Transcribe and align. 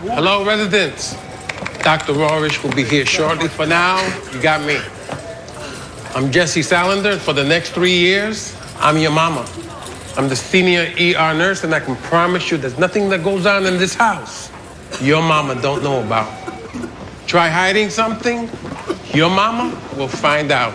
Hello, 0.00 0.44
residents. 0.44 1.14
Dr. 1.82 2.12
Rorish 2.12 2.62
will 2.62 2.72
be 2.74 2.84
here 2.84 3.04
shortly. 3.04 3.48
For 3.48 3.66
now, 3.66 4.00
you 4.32 4.40
got 4.40 4.64
me. 4.66 4.78
I'm 6.14 6.30
Jesse 6.30 6.60
Salander. 6.60 7.18
For 7.18 7.32
the 7.32 7.44
next 7.44 7.70
three 7.70 7.96
years, 7.96 8.56
I'm 8.78 8.96
your 8.98 9.10
mama. 9.10 9.48
I'm 10.16 10.28
the 10.28 10.36
senior 10.36 10.92
ER 11.00 11.34
nurse, 11.34 11.64
and 11.64 11.74
I 11.74 11.80
can 11.80 11.96
promise 11.96 12.50
you 12.50 12.58
there's 12.58 12.78
nothing 12.78 13.08
that 13.10 13.24
goes 13.24 13.46
on 13.46 13.66
in 13.66 13.78
this 13.78 13.94
house 13.94 14.50
your 15.00 15.22
mama 15.22 15.60
don't 15.60 15.82
know 15.82 16.02
about. 16.02 16.28
Try 17.26 17.48
hiding 17.48 17.90
something, 17.90 18.48
your 19.12 19.30
mama 19.30 19.76
will 19.96 20.08
find 20.08 20.50
out. 20.50 20.74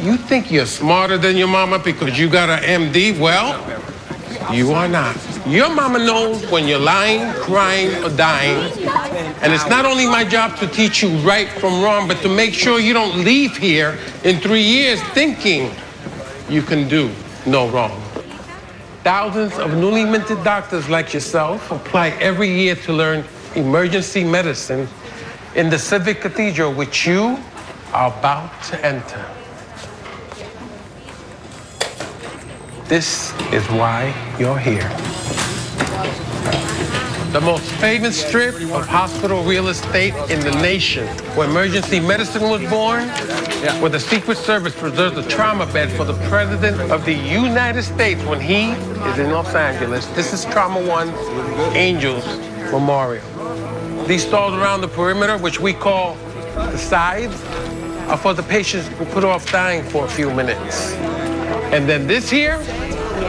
You 0.00 0.16
think 0.16 0.50
you're 0.50 0.66
smarter 0.66 1.18
than 1.18 1.36
your 1.36 1.48
mama 1.48 1.78
because 1.78 2.18
you 2.18 2.28
got 2.28 2.48
an 2.50 2.90
MD? 2.90 3.18
Well, 3.18 3.54
you 4.52 4.72
are 4.72 4.88
not. 4.88 5.16
Your 5.46 5.68
mama 5.68 5.98
knows 5.98 6.50
when 6.50 6.66
you're 6.66 6.78
lying, 6.78 7.34
crying, 7.34 8.02
or 8.02 8.08
dying. 8.16 8.72
And 9.42 9.52
it's 9.52 9.68
not 9.68 9.84
only 9.84 10.06
my 10.06 10.24
job 10.24 10.56
to 10.56 10.66
teach 10.66 11.02
you 11.02 11.10
right 11.18 11.48
from 11.48 11.82
wrong, 11.82 12.08
but 12.08 12.22
to 12.22 12.30
make 12.30 12.54
sure 12.54 12.80
you 12.80 12.94
don't 12.94 13.22
leave 13.24 13.54
here 13.54 13.98
in 14.24 14.40
three 14.40 14.62
years 14.62 15.02
thinking 15.12 15.70
you 16.48 16.62
can 16.62 16.88
do 16.88 17.10
no 17.44 17.68
wrong. 17.68 18.00
Thousands 19.02 19.58
of 19.58 19.74
newly 19.74 20.04
minted 20.04 20.42
doctors 20.44 20.88
like 20.88 21.12
yourself 21.12 21.70
apply 21.70 22.10
every 22.20 22.48
year 22.50 22.74
to 22.76 22.94
learn 22.94 23.22
emergency 23.54 24.24
medicine 24.24 24.88
in 25.54 25.68
the 25.68 25.78
civic 25.78 26.22
cathedral 26.22 26.72
which 26.72 27.06
you 27.06 27.38
are 27.92 28.08
about 28.18 28.62
to 28.64 28.82
enter. 28.82 29.22
This 32.88 33.32
is 33.52 33.66
why 33.68 34.14
you're 34.38 34.58
here. 34.58 34.90
The 37.32 37.40
most 37.40 37.68
famous 37.80 38.24
strip 38.24 38.54
of 38.54 38.86
hospital 38.86 39.42
real 39.42 39.66
estate 39.68 40.14
in 40.30 40.38
the 40.40 40.52
nation, 40.62 41.06
where 41.36 41.48
emergency 41.48 41.98
medicine 41.98 42.42
was 42.48 42.62
born, 42.70 43.08
where 43.80 43.90
the 43.90 43.98
Secret 43.98 44.38
Service 44.38 44.72
preserves 44.74 45.16
a 45.18 45.28
trauma 45.28 45.66
bed 45.66 45.90
for 45.90 46.04
the 46.04 46.14
President 46.28 46.80
of 46.92 47.04
the 47.04 47.12
United 47.12 47.82
States 47.82 48.22
when 48.24 48.40
he 48.40 48.70
is 49.10 49.18
in 49.18 49.32
Los 49.32 49.52
Angeles. 49.54 50.06
This 50.14 50.32
is 50.32 50.44
Trauma 50.44 50.80
One 50.86 51.08
Angels 51.74 52.24
Memorial. 52.70 53.24
These 54.06 54.26
stalls 54.26 54.54
around 54.54 54.82
the 54.82 54.88
perimeter, 54.88 55.36
which 55.36 55.58
we 55.58 55.72
call 55.72 56.14
the 56.54 56.78
sides, 56.78 57.42
are 58.08 58.18
for 58.18 58.32
the 58.34 58.42
patients 58.44 58.86
who 58.98 59.06
put 59.06 59.24
off 59.24 59.50
dying 59.50 59.82
for 59.82 60.04
a 60.04 60.08
few 60.08 60.30
minutes. 60.32 60.92
And 61.72 61.88
then 61.88 62.06
this 62.06 62.30
here, 62.30 62.58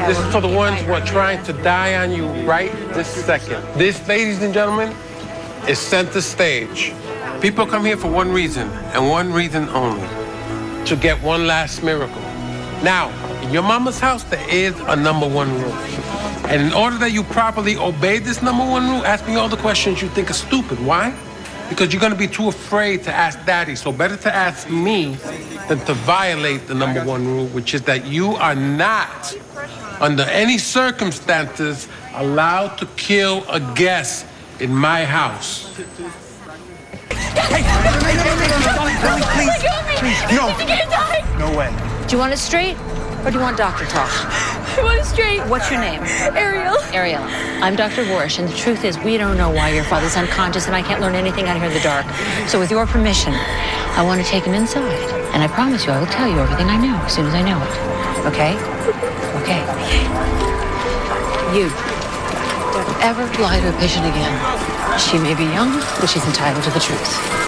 this 0.08 0.20
is 0.20 0.32
for 0.32 0.42
the 0.42 0.48
ones 0.48 0.82
who 0.82 0.94
are 0.94 1.06
trying 1.06 1.44
to 1.44 1.54
die 1.54 1.96
on 1.96 2.12
you 2.12 2.28
right 2.48 2.72
this 2.94 3.08
second. 3.08 3.64
This, 3.78 4.08
ladies 4.08 4.42
and 4.42 4.54
gentlemen, 4.54 4.96
is 5.68 5.80
center 5.80 6.22
stage. 6.22 6.94
People 7.42 7.66
come 7.66 7.86
here 7.86 7.98
for 7.98 8.10
one 8.10 8.32
reason, 8.32 8.68
and 8.94 9.10
one 9.10 9.34
reason 9.34 9.68
only 9.70 10.08
to 10.86 10.96
get 10.96 11.22
one 11.22 11.48
last 11.48 11.84
miracle. 11.84 12.22
Now, 12.84 13.10
in 13.42 13.52
your 13.52 13.64
mama's 13.64 14.00
house, 14.00 14.24
there 14.24 14.48
is 14.50 14.80
a 14.82 14.96
number 14.96 15.28
one 15.28 15.52
rule. 15.62 15.74
And 16.48 16.62
in 16.62 16.74
order 16.74 16.98
that 17.00 17.12
you 17.12 17.24
properly 17.24 17.76
obey 17.76 18.20
this 18.20 18.44
number 18.44 18.64
one 18.64 18.90
rule, 18.90 19.06
ask 19.06 19.28
me 19.28 19.36
all 19.36 19.50
the 19.50 19.58
questions 19.58 20.02
you 20.02 20.10
think 20.10 20.30
are 20.30 20.34
stupid. 20.34 20.80
Why? 20.86 21.16
Because 21.70 21.92
you're 21.92 22.00
going 22.00 22.14
to 22.14 22.18
be 22.18 22.28
too 22.28 22.48
afraid 22.48 23.04
to 23.04 23.14
ask 23.14 23.44
daddy. 23.46 23.76
So 23.76 23.92
better 23.92 24.18
to 24.18 24.34
ask 24.34 24.70
me 24.70 25.16
than 25.68 25.80
to 25.86 25.94
violate 25.94 26.68
the 26.68 26.76
number 26.76 27.04
one 27.04 27.26
rule, 27.26 27.48
which 27.48 27.74
is 27.74 27.82
that 27.84 28.06
you 28.06 28.36
are 28.36 28.56
not, 28.56 29.36
under 30.00 30.24
any 30.24 30.58
circumstances, 30.58 31.88
allowed 32.14 32.78
to 32.78 32.86
kill 32.98 33.44
a 33.50 33.60
guest 33.76 34.26
in 34.60 34.74
my 34.74 35.06
house. 35.06 35.76
Hey, 37.10 37.64
No. 40.36 40.48
No 41.40 41.58
way. 41.58 41.76
Do 42.08 42.16
you 42.16 42.20
want 42.20 42.34
it 42.34 42.38
straight 42.38 42.78
or 43.26 43.32
do 43.32 43.38
you 43.38 43.44
want 43.44 43.58
doctor 43.58 43.86
talk? 43.86 44.10
I 44.78 44.84
want 44.84 45.00
it 45.00 45.06
straight. 45.06 45.42
What's 45.50 45.72
your 45.72 45.82
name? 45.82 46.02
Ariel. 46.38 46.78
Ariel. 46.94 47.24
I'm 47.64 47.76
Dr. 47.76 48.04
Warish, 48.04 48.38
and 48.38 48.48
the 48.48 48.56
truth 48.56 48.86
is, 48.86 49.00
we 49.00 49.18
don't 49.18 49.36
know 49.36 49.50
why 49.50 49.70
your 49.70 49.84
father's 49.84 50.16
unconscious, 50.16 50.68
and 50.68 50.76
I 50.76 50.84
can't 50.84 51.02
learn 51.02 51.16
anything 51.16 51.48
out 51.48 51.58
here 51.58 51.66
in 51.66 51.74
the 51.74 51.80
dark. 51.80 52.06
So, 52.48 52.60
with 52.60 52.70
your 52.70 52.86
permission, 52.86 53.34
I 53.34 54.04
want 54.06 54.22
to 54.22 54.28
take 54.28 54.44
him 54.44 54.54
inside, 54.54 54.94
and 55.34 55.42
I 55.42 55.48
promise 55.48 55.86
you, 55.86 55.92
I 55.92 56.00
will 56.00 56.06
tell 56.08 56.30
you 56.30 56.38
everything 56.38 56.68
I 56.68 56.78
know 56.78 56.96
as 57.02 57.16
soon 57.16 57.26
as 57.26 57.34
I 57.34 57.42
know 57.42 57.58
it. 57.58 57.74
Okay? 58.30 58.54
Okay. 59.42 59.62
You 61.58 61.70
don't 62.78 63.02
ever 63.02 63.26
lie 63.42 63.60
to 63.60 63.70
a 63.76 63.80
patient 63.80 64.06
again. 64.06 65.00
She 65.00 65.18
may 65.18 65.34
be 65.34 65.46
young, 65.46 65.74
but 66.00 66.08
she's 66.08 66.26
entitled 66.28 66.64
to 66.66 66.70
the 66.70 66.80
truth. 66.80 67.42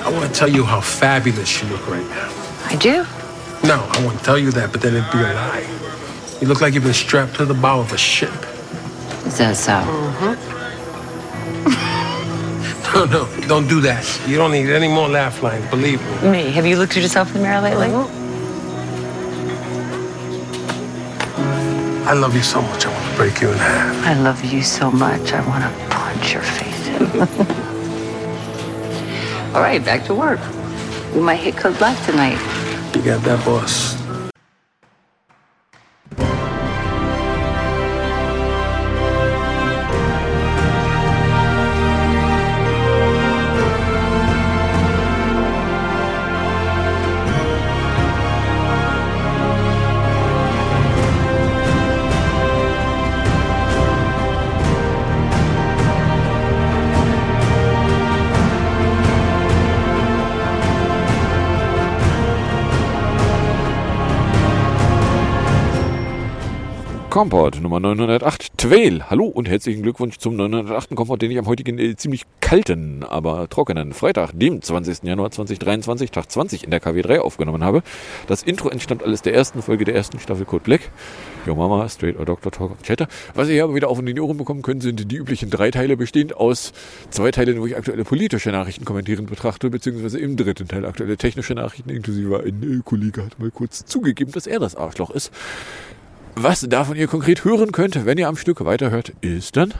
I 0.00 0.10
want 0.10 0.32
to 0.32 0.38
tell 0.38 0.48
you 0.48 0.64
how 0.64 0.80
fabulous 0.80 1.62
you 1.62 1.68
look 1.68 1.86
right 1.88 2.08
now. 2.08 2.32
I 2.66 2.76
do. 2.76 3.04
No, 3.64 3.86
I 3.90 4.04
won't 4.04 4.22
tell 4.24 4.38
you 4.38 4.50
that, 4.52 4.70
but 4.72 4.80
then 4.82 4.94
it'd 4.96 5.10
be 5.12 5.18
a 5.18 5.34
lie. 5.34 5.66
You 6.40 6.48
look 6.48 6.60
like 6.60 6.74
you've 6.74 6.84
been 6.84 6.92
strapped 6.94 7.34
to 7.36 7.44
the 7.44 7.54
bow 7.54 7.80
of 7.80 7.92
a 7.92 7.98
ship. 7.98 8.32
Is 9.26 9.38
that 9.38 9.56
so? 9.56 9.72
Mhm. 9.72 10.36
No, 12.94 13.04
no, 13.06 13.26
don't 13.48 13.66
do 13.68 13.80
that. 13.80 14.04
You 14.28 14.36
don't 14.36 14.52
need 14.52 14.68
any 14.68 14.86
more 14.86 15.08
laugh 15.08 15.42
lines, 15.42 15.64
believe 15.70 15.98
me. 16.22 16.28
Me. 16.30 16.50
Have 16.50 16.66
you 16.66 16.76
looked 16.76 16.94
at 16.94 17.02
yourself 17.02 17.28
in 17.28 17.34
the 17.40 17.48
mirror 17.48 17.62
lately? 17.62 17.88
I 22.04 22.12
love 22.12 22.34
you 22.34 22.42
so 22.42 22.60
much, 22.60 22.84
I 22.84 22.90
want 22.92 23.06
to 23.10 23.16
break 23.16 23.40
you 23.40 23.48
in 23.50 23.56
half. 23.56 24.06
I 24.06 24.12
love 24.20 24.44
you 24.44 24.60
so 24.62 24.90
much, 24.90 25.32
I 25.32 25.40
want 25.48 25.64
to 25.64 25.70
punch 25.88 26.34
your 26.34 26.42
face 26.42 26.88
in. 26.88 27.06
All 29.54 29.62
right, 29.62 29.82
back 29.82 30.04
to 30.06 30.14
work. 30.14 30.40
We 31.14 31.20
might 31.22 31.36
hit 31.36 31.56
code 31.56 31.78
black 31.78 31.96
tonight. 32.04 32.36
You 32.94 33.00
got 33.02 33.22
that, 33.22 33.42
boss. 33.46 34.01
Komport 67.22 67.62
Nummer 67.62 67.78
908 67.78 68.58
Twale. 68.58 69.08
Hallo 69.08 69.26
und 69.26 69.48
herzlichen 69.48 69.84
Glückwunsch 69.84 70.18
zum 70.18 70.34
908. 70.34 70.96
Komport, 70.96 71.22
den 71.22 71.30
ich 71.30 71.38
am 71.38 71.46
heutigen 71.46 71.78
äh, 71.78 71.94
ziemlich 71.94 72.24
kalten, 72.40 73.04
aber 73.04 73.48
trockenen 73.48 73.92
Freitag, 73.92 74.32
dem 74.34 74.60
20. 74.60 75.04
Januar 75.04 75.30
2023, 75.30 76.10
Tag 76.10 76.28
20 76.28 76.64
in 76.64 76.72
der 76.72 76.82
KW3 76.82 77.20
aufgenommen 77.20 77.62
habe. 77.62 77.84
Das 78.26 78.42
Intro 78.42 78.70
entstammt 78.70 79.04
alles 79.04 79.22
der 79.22 79.34
ersten 79.34 79.62
Folge 79.62 79.84
der 79.84 79.94
ersten 79.94 80.18
Staffel 80.18 80.44
Code 80.44 80.64
Black. 80.64 80.90
Yo 81.46 81.54
Mama, 81.54 81.88
Straight 81.88 82.18
or 82.18 82.24
Doctor 82.24 82.50
Talk 82.50 82.82
Chatter. 82.82 83.06
Was 83.34 83.46
ihr 83.46 83.54
hier 83.54 83.64
aber 83.64 83.76
wieder 83.76 83.88
auf 83.88 84.00
in 84.00 84.06
die 84.06 84.20
Ohren 84.20 84.36
bekommen 84.36 84.62
könnt, 84.62 84.82
sind 84.82 85.08
die 85.08 85.16
üblichen 85.16 85.48
drei 85.48 85.70
Teile, 85.70 85.96
bestehend 85.96 86.36
aus 86.36 86.72
zwei 87.10 87.30
Teilen, 87.30 87.60
wo 87.60 87.66
ich 87.66 87.76
aktuelle 87.76 88.02
politische 88.02 88.50
Nachrichten 88.50 88.84
kommentieren 88.84 89.26
betrachte, 89.26 89.70
beziehungsweise 89.70 90.18
im 90.18 90.36
dritten 90.36 90.66
Teil 90.66 90.84
aktuelle 90.84 91.16
technische 91.16 91.54
Nachrichten, 91.54 91.88
inklusive 91.88 92.40
ein 92.40 92.80
äh, 92.80 92.82
Kollege 92.84 93.24
hat 93.24 93.38
mal 93.38 93.52
kurz 93.52 93.84
zugegeben, 93.84 94.32
dass 94.32 94.48
er 94.48 94.58
das 94.58 94.74
Arschloch 94.74 95.10
ist. 95.10 95.30
Was 96.34 96.60
davon 96.62 96.96
ihr 96.96 97.06
konkret 97.06 97.44
hören 97.44 97.72
könnt, 97.72 98.06
wenn 98.06 98.18
ihr 98.18 98.28
am 98.28 98.36
Stück 98.36 98.64
weiterhört, 98.64 99.12
ist 99.20 99.56
dann 99.56 99.74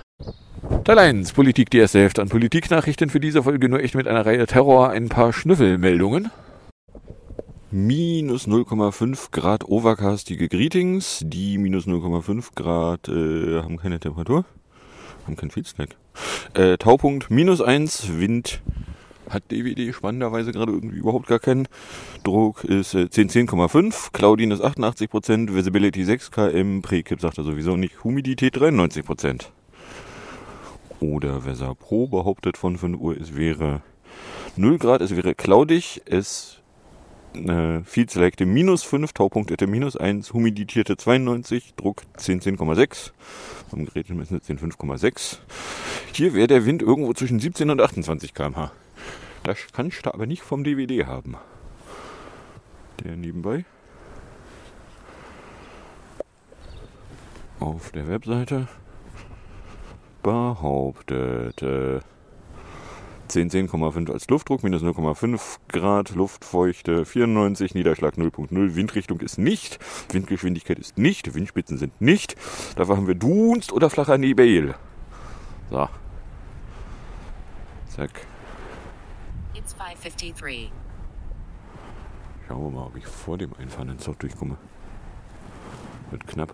Teil 0.84 0.98
1, 0.98 1.32
Politik 1.32 1.70
die 1.70 1.78
erste 1.78 2.00
Hälfte 2.00 2.22
an 2.22 2.28
Politiknachrichten 2.28 3.08
für 3.08 3.20
diese 3.20 3.42
Folge 3.42 3.68
nur 3.68 3.80
echt 3.80 3.94
mit 3.94 4.06
einer 4.06 4.24
Reihe 4.26 4.46
Terror, 4.46 4.90
ein 4.90 5.08
paar 5.08 5.32
Schnüffelmeldungen. 5.32 6.30
Minus 7.70 8.46
0,5 8.46 9.30
Grad 9.30 9.64
overcastige 9.64 10.48
Greetings. 10.48 11.22
Die 11.24 11.56
minus 11.56 11.86
0,5 11.86 12.54
Grad 12.54 13.08
äh, 13.08 13.62
haben 13.62 13.78
keine 13.78 13.98
Temperatur, 13.98 14.44
haben 15.26 15.36
keinen 15.36 15.50
Feedstack. 15.50 15.96
Äh, 16.54 16.76
Taupunkt 16.76 17.30
minus 17.30 17.62
1, 17.62 18.18
Wind 18.18 18.60
hat 19.32 19.50
DWD 19.50 19.94
spannenderweise 19.94 20.52
gerade 20.52 20.72
irgendwie 20.72 20.98
überhaupt 20.98 21.26
gar 21.26 21.38
keinen. 21.38 21.68
Druck 22.24 22.64
ist 22.64 22.94
äh, 22.94 23.04
1010,5, 23.04 24.12
Claudine 24.12 24.54
ist 24.54 24.62
88%, 24.62 25.54
Visibility 25.54 26.04
6 26.04 26.30
km, 26.30 26.82
Prekip 26.82 27.20
sagt 27.20 27.38
er 27.38 27.44
sowieso 27.44 27.76
nicht, 27.76 28.04
Humidität 28.04 28.56
93%. 28.56 29.46
Oder 31.00 31.44
Weser 31.44 31.74
Pro 31.74 32.06
behauptet 32.06 32.56
von 32.56 32.78
5 32.78 32.98
Uhr, 32.98 33.16
es 33.20 33.36
wäre 33.36 33.82
0 34.56 34.78
Grad, 34.78 35.00
es 35.00 35.16
wäre 35.16 35.34
cloudig, 35.34 36.02
es 36.04 36.62
äh, 37.34 37.82
Field 37.84 38.10
Selecte 38.10 38.46
minus 38.46 38.82
5, 38.82 39.12
Taupunktete 39.12 39.66
minus 39.66 39.96
1, 39.96 40.32
Humiditäte 40.32 40.96
92, 40.96 41.74
Druck 41.76 42.02
1010,6, 42.18 43.12
am 43.72 43.86
Gerät 43.86 44.10
messen 44.10 44.40
10,5,6. 44.40 45.38
Hier 46.12 46.34
wäre 46.34 46.46
der 46.46 46.66
Wind 46.66 46.82
irgendwo 46.82 47.12
zwischen 47.14 47.40
17 47.40 47.70
und 47.70 47.80
28 47.80 48.34
km/h. 48.34 48.70
Das 49.44 49.58
kannst 49.72 50.06
du 50.06 50.14
aber 50.14 50.26
nicht 50.26 50.42
vom 50.42 50.62
DVD 50.62 51.06
haben. 51.06 51.36
Der 53.02 53.16
nebenbei. 53.16 53.64
Auf 57.58 57.90
der 57.92 58.08
Webseite 58.08 58.68
behauptet 60.22 61.62
äh, 61.62 62.00
10, 63.28 63.50
10,5 63.50 64.12
als 64.12 64.28
Luftdruck, 64.28 64.62
minus 64.62 64.82
0,5 64.82 65.58
Grad, 65.68 66.14
Luftfeuchte 66.14 67.04
94, 67.04 67.74
Niederschlag 67.74 68.14
0,0, 68.14 68.74
Windrichtung 68.74 69.20
ist 69.20 69.38
nicht, 69.38 69.78
Windgeschwindigkeit 70.12 70.78
ist 70.78 70.98
nicht, 70.98 71.34
Windspitzen 71.34 71.78
sind 71.78 72.00
nicht. 72.00 72.36
Dafür 72.76 72.96
haben 72.96 73.06
wir 73.06 73.14
Dunst 73.14 73.72
oder 73.72 73.90
flacher 73.90 74.18
Nebel. 74.18 74.74
So. 75.70 75.88
Zack. 77.88 78.31
It's 79.62 79.74
553. 79.74 80.72
Schauen 82.48 82.62
wir 82.64 82.70
mal, 82.70 82.86
ob 82.86 82.96
ich 82.96 83.06
vor 83.06 83.38
dem 83.38 83.54
Einfahren 83.54 83.90
ins 83.90 84.02
Zug 84.02 84.18
durchkomme. 84.18 84.58
Wird 86.10 86.26
knapp. 86.26 86.52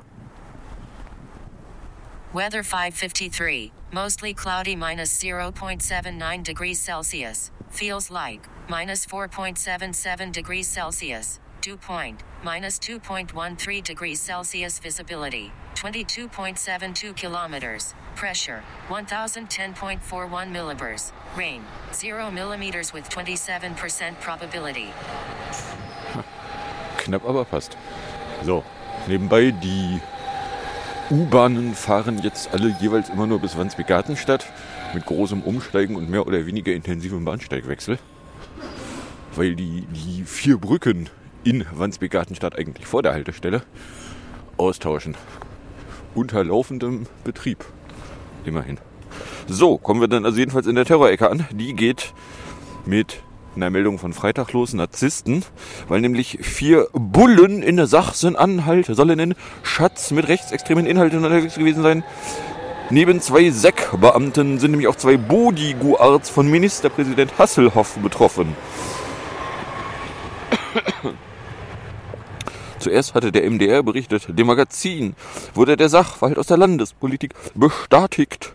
Weather 2.34 2.62
553. 2.62 3.72
Mostly 3.92 4.34
cloudy 4.34 4.76
minus 4.76 5.18
0.79 5.18 6.42
degrees 6.44 6.78
Celsius. 6.78 7.50
Feels 7.70 8.10
like 8.10 8.46
minus 8.68 9.06
4.77 9.06 10.32
degrees 10.32 10.68
Celsius. 10.68 11.40
Dew 11.60 11.76
point 11.76 12.22
minus 12.44 12.78
2.13 12.78 13.82
degrees 13.82 14.20
Celsius. 14.20 14.78
Visibility 14.78 15.52
22.72 15.74 17.14
kilometers. 17.14 17.94
Pressure 18.14 18.62
1010.41 18.88 20.50
millibars. 20.50 21.12
Rain 21.36 21.62
0 21.92 22.30
millimeters 22.30 22.92
with 22.92 23.08
27% 23.08 24.20
probability. 24.20 24.88
Knapp, 26.98 27.24
aber 27.24 27.44
passt. 27.44 27.76
So, 28.44 28.64
nebenbei 29.06 29.50
die 29.50 30.00
U-Bahnen 31.10 31.74
fahren 31.74 32.18
jetzt 32.22 32.52
alle 32.52 32.76
jeweils 32.80 33.08
immer 33.08 33.26
nur 33.26 33.40
bis 33.40 33.56
Wandsbek-Gartenstadt 33.56 34.46
mit 34.94 35.06
großem 35.06 35.42
Umsteigen 35.42 35.96
und 35.96 36.10
mehr 36.10 36.26
oder 36.26 36.44
weniger 36.44 36.72
intensivem 36.72 37.24
Bahnsteigwechsel. 37.24 37.98
Weil 39.34 39.54
die, 39.54 39.86
die 39.86 40.24
vier 40.24 40.58
Brücken 40.58 41.08
in 41.48 41.64
Wandsbek-Gartenstadt 41.72 42.58
eigentlich 42.58 42.86
vor 42.86 43.02
der 43.02 43.14
Haltestelle 43.14 43.62
austauschen. 44.58 45.16
Unter 46.14 46.44
laufendem 46.44 47.06
Betrieb. 47.24 47.64
Immerhin. 48.44 48.76
So, 49.46 49.78
kommen 49.78 50.02
wir 50.02 50.08
dann 50.08 50.26
also 50.26 50.38
jedenfalls 50.38 50.66
in 50.66 50.74
der 50.74 50.84
Terrorecke 50.84 51.30
an. 51.30 51.46
Die 51.50 51.72
geht 51.72 52.12
mit 52.84 53.22
einer 53.56 53.70
Meldung 53.70 53.98
von 53.98 54.12
Freitag 54.12 54.52
los, 54.52 54.74
Narzissten, 54.74 55.42
weil 55.88 56.02
nämlich 56.02 56.38
vier 56.42 56.88
Bullen 56.92 57.62
in 57.62 57.84
Sachsen-Anhalt 57.84 58.86
sollen 58.86 59.18
in 59.18 59.34
Schatz 59.62 60.10
mit 60.10 60.28
rechtsextremen 60.28 60.84
Inhalten 60.84 61.24
unterwegs 61.24 61.54
gewesen 61.54 61.82
sein. 61.82 62.04
Neben 62.90 63.22
zwei 63.22 63.48
SEC-Beamten 63.50 64.58
sind 64.58 64.72
nämlich 64.72 64.88
auch 64.88 64.96
zwei 64.96 65.16
Bodyguards 65.16 66.28
von 66.28 66.46
Ministerpräsident 66.46 67.38
Hasselhoff 67.38 67.96
betroffen. 67.96 68.54
Zuerst 72.78 73.14
hatte 73.14 73.32
der 73.32 73.48
MDR 73.48 73.82
berichtet, 73.82 74.28
dem 74.28 74.46
Magazin 74.46 75.14
wurde 75.54 75.76
der 75.76 75.88
Sachverhalt 75.88 76.38
aus 76.38 76.46
der 76.46 76.56
Landespolitik 76.56 77.34
bestätigt. 77.54 78.52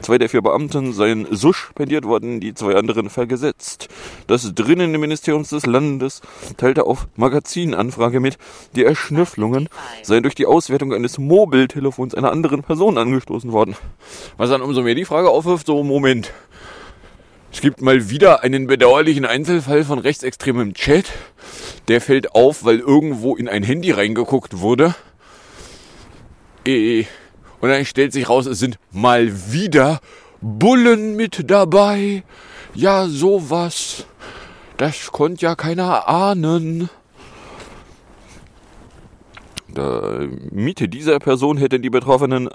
Zwei 0.00 0.18
der 0.18 0.28
vier 0.28 0.42
Beamten 0.42 0.92
seien 0.92 1.26
suspendiert 1.30 2.04
worden, 2.04 2.40
die 2.40 2.54
zwei 2.54 2.74
anderen 2.74 3.10
vergesetzt. 3.10 3.88
Das 4.26 4.54
drinnen 4.54 4.92
Ministerium 4.92 5.44
des 5.44 5.66
Landes 5.66 6.20
teilte 6.56 6.84
auf 6.84 7.06
Magazinanfrage 7.16 8.18
mit, 8.18 8.38
die 8.74 8.84
Erschnüfflungen 8.84 9.68
seien 10.02 10.22
durch 10.22 10.34
die 10.34 10.46
Auswertung 10.46 10.94
eines 10.94 11.18
Mobiltelefons 11.18 12.14
einer 12.14 12.32
anderen 12.32 12.62
Person 12.62 12.98
angestoßen 12.98 13.52
worden. 13.52 13.76
Was 14.36 14.50
dann 14.50 14.62
umso 14.62 14.82
mehr 14.82 14.94
die 14.94 15.04
Frage 15.04 15.28
aufwirft, 15.28 15.66
so 15.66 15.82
Moment. 15.84 16.32
Es 17.52 17.60
gibt 17.60 17.80
mal 17.82 18.08
wieder 18.10 18.42
einen 18.42 18.66
bedauerlichen 18.66 19.24
Einzelfall 19.24 19.84
von 19.84 19.98
rechtsextremem 19.98 20.74
Chat. 20.74 21.06
Der 21.88 22.00
fällt 22.00 22.34
auf, 22.34 22.64
weil 22.64 22.78
irgendwo 22.78 23.34
in 23.36 23.48
ein 23.48 23.62
Handy 23.62 23.90
reingeguckt 23.90 24.60
wurde. 24.60 24.94
Äh, 26.66 27.04
Und 27.60 27.68
dann 27.68 27.84
stellt 27.84 28.12
sich 28.12 28.28
raus, 28.28 28.46
es 28.46 28.58
sind 28.58 28.78
mal 28.92 29.52
wieder 29.52 30.00
Bullen 30.40 31.16
mit 31.16 31.50
dabei. 31.50 32.22
Ja, 32.74 33.06
sowas. 33.08 34.06
Das 34.76 35.10
konnte 35.12 35.44
ja 35.44 35.54
keiner 35.56 36.08
ahnen. 36.08 36.88
Der 39.76 40.28
Miete 40.50 40.88
dieser 40.88 41.18
Person 41.18 41.56
hätte 41.56 41.78
die 41.78 41.90
betroffenen 41.90 42.48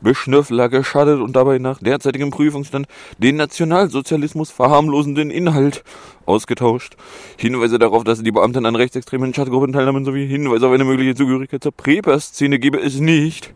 Beschnüffler 0.00 0.68
geschadet 0.68 1.20
und 1.20 1.34
dabei 1.34 1.58
nach 1.58 1.78
derzeitigem 1.80 2.30
Prüfungsstand 2.30 2.86
den 3.18 3.36
Nationalsozialismus 3.36 4.50
verharmlosenden 4.50 5.30
Inhalt 5.30 5.84
ausgetauscht. 6.24 6.96
Hinweise 7.36 7.78
darauf, 7.78 8.04
dass 8.04 8.22
die 8.22 8.32
Beamten 8.32 8.64
an 8.64 8.76
rechtsextremen 8.76 9.32
Chatgruppen 9.32 9.72
teilnahmen, 9.72 10.04
sowie 10.04 10.26
Hinweise 10.26 10.66
auf 10.66 10.72
eine 10.72 10.84
mögliche 10.84 11.14
Zugehörigkeit 11.14 11.62
zur 11.62 11.72
Preper-Szene 11.72 12.58
gebe 12.58 12.80
es 12.80 12.98
nicht. 13.00 13.52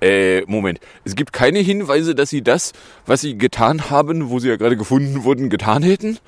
Äh, 0.00 0.42
Moment. 0.42 0.80
Es 1.04 1.14
gibt 1.14 1.32
keine 1.32 1.60
Hinweise, 1.60 2.14
dass 2.14 2.30
sie 2.30 2.42
das, 2.42 2.72
was 3.06 3.20
sie 3.22 3.38
getan 3.38 3.90
haben, 3.90 4.28
wo 4.28 4.38
sie 4.38 4.48
ja 4.48 4.56
gerade 4.56 4.76
gefunden 4.76 5.24
wurden, 5.24 5.50
getan 5.50 5.82
hätten? 5.82 6.18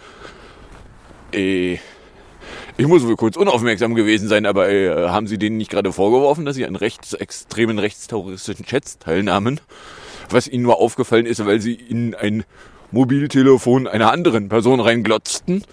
Äh... 1.33 1.79
Ich 2.81 2.87
muss 2.87 3.05
wohl 3.05 3.17
kurz 3.17 3.37
unaufmerksam 3.37 3.97
gewesen 3.97 4.29
sein, 4.29 4.47
aber 4.47 4.71
äh, 4.71 5.09
haben 5.09 5.27
Sie 5.27 5.37
denen 5.37 5.57
nicht 5.57 5.69
gerade 5.69 5.93
vorgeworfen, 5.93 6.45
dass 6.45 6.55
sie 6.55 6.65
an 6.65 6.77
rechtsextremen, 6.77 7.77
rechtsterroristischen 7.81 8.65
Chats 8.67 9.01
teilnahmen? 9.01 9.61
Was 10.31 10.47
Ihnen 10.47 10.63
nur 10.63 10.79
aufgefallen 10.79 11.27
ist, 11.27 11.45
weil 11.45 11.61
Sie 11.61 11.75
in 11.75 12.15
ein 12.15 12.45
Mobiltelefon 12.93 13.89
einer 13.89 14.13
anderen 14.13 14.49
Person 14.49 14.79
reinglotzten? 14.79 15.65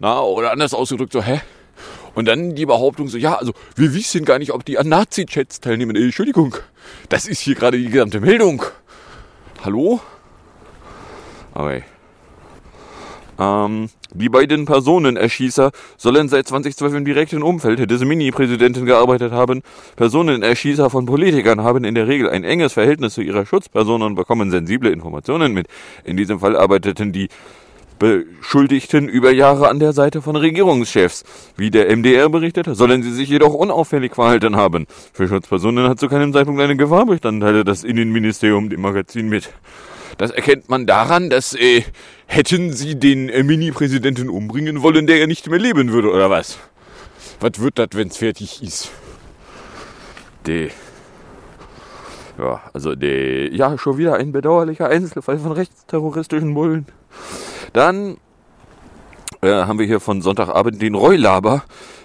Na, 0.00 0.22
oder 0.22 0.52
anders 0.52 0.72
ausgedrückt 0.72 1.12
so, 1.12 1.22
hä? 1.22 1.42
Und 2.14 2.26
dann 2.26 2.54
die 2.54 2.64
Behauptung 2.64 3.08
so, 3.08 3.18
ja, 3.18 3.34
also 3.34 3.52
wir 3.76 3.92
wissen 3.92 4.24
gar 4.24 4.38
nicht, 4.38 4.52
ob 4.52 4.64
die 4.64 4.78
an 4.78 4.88
Nazi-Chats 4.88 5.60
teilnehmen. 5.60 5.94
Äh, 5.96 6.04
Entschuldigung, 6.04 6.56
das 7.10 7.26
ist 7.26 7.40
hier 7.40 7.56
gerade 7.56 7.76
die 7.76 7.90
gesamte 7.90 8.20
Meldung. 8.20 8.62
Hallo? 9.62 10.00
Okay. 11.52 11.84
Ähm, 13.38 13.88
die 14.12 14.28
beiden 14.28 14.64
Personenerschießer 14.64 15.70
sollen 15.96 16.28
seit 16.28 16.48
2012 16.48 16.94
im 16.94 17.04
direkten 17.04 17.42
Umfeld 17.42 17.90
des 17.90 18.04
Mini-Präsidenten 18.04 18.84
gearbeitet 18.84 19.32
haben. 19.32 19.62
Personenerschießer 19.96 20.90
von 20.90 21.06
Politikern 21.06 21.62
haben 21.62 21.84
in 21.84 21.94
der 21.94 22.08
Regel 22.08 22.28
ein 22.30 22.44
enges 22.44 22.72
Verhältnis 22.72 23.14
zu 23.14 23.20
ihrer 23.20 23.46
Schutzperson 23.46 24.02
und 24.02 24.14
bekommen 24.14 24.50
sensible 24.50 24.90
Informationen 24.90 25.52
mit. 25.52 25.68
In 26.04 26.16
diesem 26.16 26.40
Fall 26.40 26.56
arbeiteten 26.56 27.12
die 27.12 27.28
Beschuldigten 27.98 29.08
über 29.08 29.32
Jahre 29.32 29.68
an 29.68 29.80
der 29.80 29.92
Seite 29.92 30.22
von 30.22 30.36
Regierungschefs. 30.36 31.24
Wie 31.56 31.70
der 31.70 31.94
MDR 31.94 32.28
berichtet, 32.28 32.68
sollen 32.70 33.02
sie 33.02 33.12
sich 33.12 33.28
jedoch 33.28 33.54
unauffällig 33.54 34.14
verhalten 34.14 34.56
haben. 34.56 34.86
Für 35.12 35.28
Schutzpersonen 35.28 35.88
hat 35.88 35.98
zu 35.98 36.08
keinem 36.08 36.32
Zeitpunkt 36.32 36.60
eine 36.60 36.76
Gefahr 36.76 37.06
bestanden, 37.06 37.40
teilte 37.40 37.64
das 37.64 37.84
Innenministerium 37.84 38.70
dem 38.70 38.80
Magazin 38.82 39.28
mit. 39.28 39.50
Das 40.18 40.32
erkennt 40.32 40.68
man 40.68 40.86
daran, 40.86 41.30
dass 41.30 41.54
äh, 41.54 41.84
hätten 42.26 42.72
sie 42.72 42.98
den 42.98 43.28
äh, 43.28 43.44
Mini-Präsidenten 43.44 44.28
umbringen 44.28 44.82
wollen, 44.82 45.06
der 45.06 45.18
ja 45.18 45.26
nicht 45.26 45.48
mehr 45.48 45.60
leben 45.60 45.92
würde, 45.92 46.10
oder 46.10 46.28
was? 46.28 46.58
Was 47.40 47.60
wird 47.60 47.78
das, 47.78 47.88
wenn's 47.92 48.16
fertig 48.16 48.62
ist? 48.62 48.90
De. 50.46 50.70
Ja, 52.36 52.60
also 52.72 52.96
de. 52.96 53.54
Ja, 53.54 53.78
schon 53.78 53.96
wieder 53.96 54.14
ein 54.14 54.32
bedauerlicher 54.32 54.88
Einzelfall 54.88 55.38
von 55.38 55.52
rechtsterroristischen 55.52 56.52
Bullen. 56.52 56.86
Dann 57.72 58.16
äh, 59.40 59.50
haben 59.50 59.78
wir 59.78 59.86
hier 59.86 60.00
von 60.00 60.20
Sonntagabend 60.20 60.82
den 60.82 60.96
Reulaber. 60.96 61.62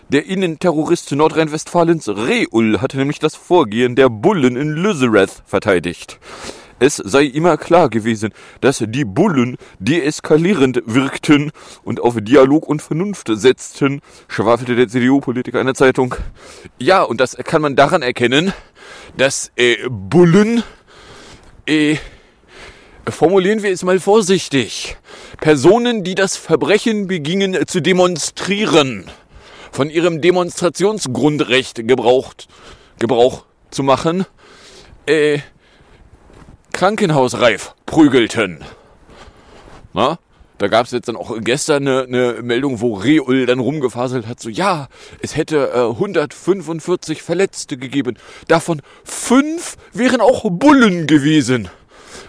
Der 0.09 0.27
Innenterrorist 0.27 1.11
Nordrhein-Westfalens 1.11 2.09
Reul 2.09 2.79
hatte 2.79 2.97
nämlich 2.97 3.17
das 3.17 3.35
Vorgehen 3.35 3.95
der 3.95 4.09
Bullen 4.09 4.55
in 4.55 4.69
Lüzerath 4.69 5.41
verteidigt. 5.47 6.19
Es 6.83 6.97
sei 6.97 7.23
immer 7.23 7.55
klar 7.55 7.89
gewesen, 7.89 8.33
dass 8.59 8.83
die 8.85 9.05
Bullen 9.05 9.55
deeskalierend 9.79 10.83
wirkten 10.85 11.53
und 11.85 12.01
auf 12.01 12.15
Dialog 12.19 12.67
und 12.67 12.81
Vernunft 12.81 13.29
setzten, 13.31 14.01
schwafelte 14.27 14.75
der 14.75 14.89
CDU-Politiker 14.89 15.61
einer 15.61 15.75
Zeitung. 15.75 16.13
Ja, 16.79 17.03
und 17.03 17.21
das 17.21 17.37
kann 17.37 17.61
man 17.61 17.77
daran 17.77 18.01
erkennen, 18.01 18.51
dass 19.15 19.53
äh, 19.55 19.77
Bullen, 19.89 20.61
äh, 21.67 21.95
formulieren 23.07 23.63
wir 23.63 23.71
es 23.71 23.83
mal 23.83 24.01
vorsichtig, 24.01 24.97
Personen, 25.39 26.03
die 26.03 26.15
das 26.15 26.35
Verbrechen 26.35 27.07
begingen, 27.07 27.65
zu 27.65 27.81
demonstrieren, 27.81 29.09
von 29.71 29.89
ihrem 29.89 30.19
Demonstrationsgrundrecht 30.19 31.87
gebraucht, 31.87 32.49
Gebrauch 32.99 33.45
zu 33.71 33.83
machen, 33.83 34.25
äh, 35.05 35.39
krankenhausreif 36.73 37.73
prügelten. 37.85 38.63
Na? 39.93 40.19
Da 40.59 40.67
gab 40.67 40.85
es 40.85 40.91
jetzt 40.91 41.07
dann 41.07 41.15
auch 41.15 41.35
gestern 41.41 41.87
eine, 41.87 42.03
eine 42.03 42.41
Meldung, 42.41 42.79
wo 42.79 42.93
Reul 42.93 43.45
dann 43.45 43.59
rumgefaselt 43.59 44.27
hat, 44.27 44.39
so 44.39 44.49
ja, 44.49 44.87
es 45.19 45.35
hätte 45.35 45.71
äh, 45.73 45.89
145 45.89 47.21
Verletzte 47.21 47.75
gegeben. 47.75 48.17
Davon 48.47 48.81
fünf 49.03 49.75
wären 49.91 50.21
auch 50.21 50.45
Bullen 50.49 51.07
gewesen. 51.07 51.69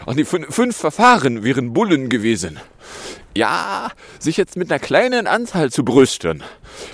Ach 0.07 0.15
nee, 0.15 0.25
fünf, 0.25 0.77
Verfahren 0.77 1.45
wären 1.45 1.73
Bullen 1.73 2.09
gewesen. 2.09 2.59
Ja, 3.37 3.91
sich 4.19 4.37
jetzt 4.37 4.57
mit 4.57 4.71
einer 4.71 4.81
kleinen 4.81 5.27
Anzahl 5.27 5.71
zu 5.71 5.85
brüsten. 5.85 6.43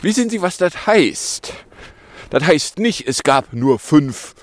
Wissen 0.02 0.30
Sie, 0.30 0.42
was 0.42 0.58
das 0.58 0.86
heißt? 0.86 1.52
Das 2.30 2.44
heißt 2.44 2.78
nicht, 2.78 3.08
es 3.08 3.22
gab 3.22 3.52
nur 3.52 3.78
fünf 3.78 4.34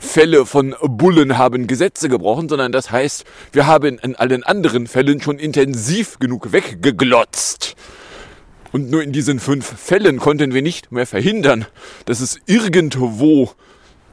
Fälle 0.00 0.46
von 0.46 0.74
Bullen 0.82 1.38
haben 1.38 1.66
Gesetze 1.66 2.08
gebrochen, 2.08 2.48
sondern 2.48 2.72
das 2.72 2.90
heißt, 2.90 3.24
wir 3.52 3.66
haben 3.66 3.98
in 3.98 4.16
allen 4.16 4.42
anderen 4.42 4.86
Fällen 4.86 5.20
schon 5.20 5.38
intensiv 5.38 6.18
genug 6.18 6.52
weggeglotzt. 6.52 7.76
Und 8.72 8.90
nur 8.90 9.02
in 9.02 9.12
diesen 9.12 9.40
fünf 9.40 9.66
Fällen 9.66 10.18
konnten 10.18 10.54
wir 10.54 10.62
nicht 10.62 10.90
mehr 10.90 11.06
verhindern, 11.06 11.66
dass 12.06 12.20
es 12.20 12.38
irgendwo 12.46 13.50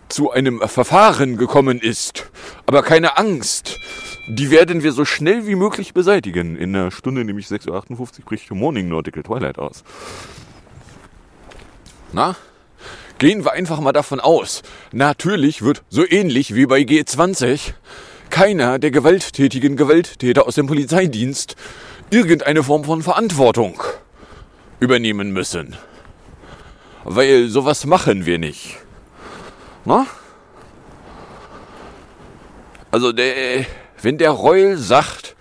zu 0.09 0.31
einem 0.31 0.61
Verfahren 0.67 1.37
gekommen 1.37 1.79
ist. 1.79 2.29
Aber 2.65 2.83
keine 2.83 3.17
Angst, 3.17 3.79
die 4.27 4.51
werden 4.51 4.83
wir 4.83 4.91
so 4.91 5.05
schnell 5.05 5.47
wie 5.47 5.55
möglich 5.55 5.93
beseitigen. 5.93 6.57
In 6.57 6.75
einer 6.75 6.91
Stunde, 6.91 7.23
nämlich 7.23 7.47
6.58 7.47 7.69
Uhr, 7.69 8.07
bricht 8.25 8.51
Morning 8.51 8.89
Nautical 8.89 9.23
Twilight 9.23 9.57
aus. 9.57 9.83
Na? 12.11 12.35
Gehen 13.19 13.43
wir 13.43 13.53
einfach 13.53 13.79
mal 13.79 13.93
davon 13.93 14.19
aus. 14.19 14.61
Natürlich 14.91 15.63
wird 15.63 15.83
so 15.89 16.07
ähnlich 16.07 16.53
wie 16.53 16.67
bei 16.67 16.81
G20 16.81 17.73
keiner 18.29 18.77
der 18.77 18.91
gewalttätigen 18.91 19.75
Gewalttäter 19.75 20.45
aus 20.45 20.55
dem 20.55 20.67
Polizeidienst 20.67 21.55
irgendeine 22.11 22.61
Form 22.61 22.83
von 22.83 23.01
Verantwortung 23.01 23.81
übernehmen 24.79 25.31
müssen. 25.31 25.75
Weil 27.03 27.47
sowas 27.47 27.85
machen 27.85 28.25
wir 28.25 28.37
nicht. 28.37 28.77
Na? 29.85 30.05
Also 32.91 33.11
der, 33.11 33.65
wenn 34.01 34.17
der 34.17 34.31
Reul 34.31 34.77
sagt, 34.77 35.35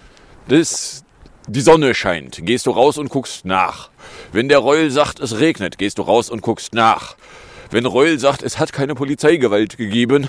dass 0.49 1.05
die 1.47 1.61
Sonne 1.61 1.95
scheint, 1.95 2.45
gehst 2.47 2.67
du 2.67 2.71
raus 2.71 2.97
und 2.97 3.11
guckst 3.11 3.45
nach. 3.45 3.91
Wenn 4.33 4.49
der 4.49 4.59
Reul 4.59 4.91
sagt, 4.91 5.21
es 5.21 5.39
regnet, 5.39 5.79
gehst 5.79 5.99
du 5.99 6.03
raus 6.03 6.31
und 6.31 6.41
guckst 6.41 6.73
nach. 6.73 7.17
Wenn 7.71 7.87
Reul 7.87 8.19
sagt, 8.19 8.43
es 8.43 8.59
hat 8.59 8.73
keine 8.73 8.95
Polizeigewalt 8.95 9.77
gegeben, 9.77 10.29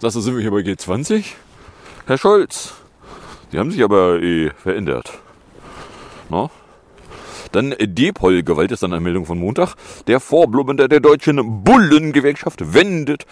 sagst 0.00 0.16
du, 0.16 0.20
sind 0.20 0.34
wir 0.34 0.42
hier 0.42 0.50
bei 0.50 0.58
G20? 0.58 1.24
Herr 2.06 2.18
Scholz, 2.18 2.74
die 3.52 3.58
haben 3.58 3.70
sich 3.70 3.82
aber 3.82 4.22
eh 4.22 4.50
verändert. 4.50 5.12
No? 6.28 6.50
Dann 7.52 7.74
Depol-Gewalt 7.78 8.72
ist 8.72 8.82
dann 8.82 8.92
eine 8.92 9.00
Meldung 9.00 9.26
von 9.26 9.38
Montag. 9.38 9.76
Der 10.08 10.20
Vorblubbender 10.20 10.88
der 10.88 11.00
deutschen 11.00 11.62
Bullengewerkschaft 11.62 12.74
wendet, 12.74 13.26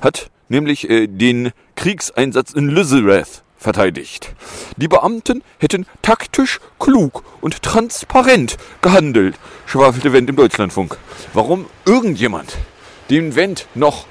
hat 0.00 0.30
nämlich 0.48 0.90
äh, 0.90 1.06
den 1.06 1.52
Kriegseinsatz 1.74 2.52
in 2.52 2.68
Lüsselrath 2.68 3.42
verteidigt. 3.56 4.34
Die 4.76 4.88
Beamten 4.88 5.42
hätten 5.58 5.86
taktisch, 6.02 6.60
klug 6.78 7.24
und 7.40 7.62
transparent 7.62 8.58
gehandelt, 8.82 9.36
schwafelte 9.66 10.12
Wendt 10.12 10.28
im 10.28 10.36
Deutschlandfunk. 10.36 10.98
Warum 11.32 11.66
irgendjemand 11.86 12.58
den 13.12 13.36
Wendt 13.36 13.68
noch 13.74 14.06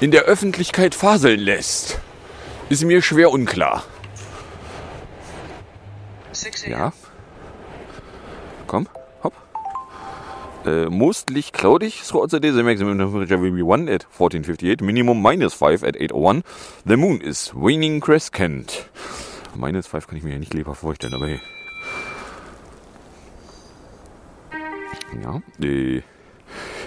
in 0.00 0.10
der 0.10 0.22
Öffentlichkeit 0.22 0.94
faseln 0.94 1.38
lässt, 1.38 2.00
ist 2.70 2.82
mir 2.82 3.02
schwer 3.02 3.30
unklar. 3.30 3.84
Ja. 6.66 6.92
Komm, 8.66 8.88
hopp. 9.22 9.34
Uh, 10.64 10.88
mostly 10.88 11.42
cloudy 11.42 11.90
throughout 11.90 12.30
the 12.30 12.40
day. 12.40 12.50
The 12.50 12.62
maximum 12.62 12.96
temperature 12.96 13.38
will 13.38 13.50
be 13.50 13.62
1 13.62 13.90
at 13.90 14.04
1458. 14.04 14.80
Minimum 14.80 15.20
minus 15.20 15.52
5 15.52 15.84
at 15.84 15.96
801. 16.00 16.42
The 16.86 16.96
moon 16.96 17.20
is 17.20 17.52
waning 17.54 18.00
crescent. 18.00 18.88
Minus 19.54 19.88
5 19.88 20.06
kann 20.06 20.16
ich 20.16 20.24
mir 20.24 20.32
ja 20.32 20.38
nicht 20.38 20.54
lebhaft 20.54 20.80
vorstellen, 20.80 21.14
aber 21.14 21.26
hey. 21.26 21.40
Ja, 25.22 25.42
äh, 25.60 26.02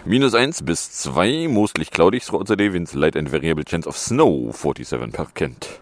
Minus 0.07 0.35
1 0.35 0.61
bis 0.65 0.91
2, 0.91 1.47
mostly 1.47 1.83
cloudy 1.83 2.19
throughout 2.19 2.47
the 2.47 2.55
day, 2.55 2.71
winds 2.71 2.93
light 2.93 3.15
and 3.15 3.27
variable 3.27 3.63
chance 3.63 3.87
of 3.87 3.97
snow, 3.97 4.51
47 4.53 5.11
per 5.11 5.25
Kent. 5.33 5.79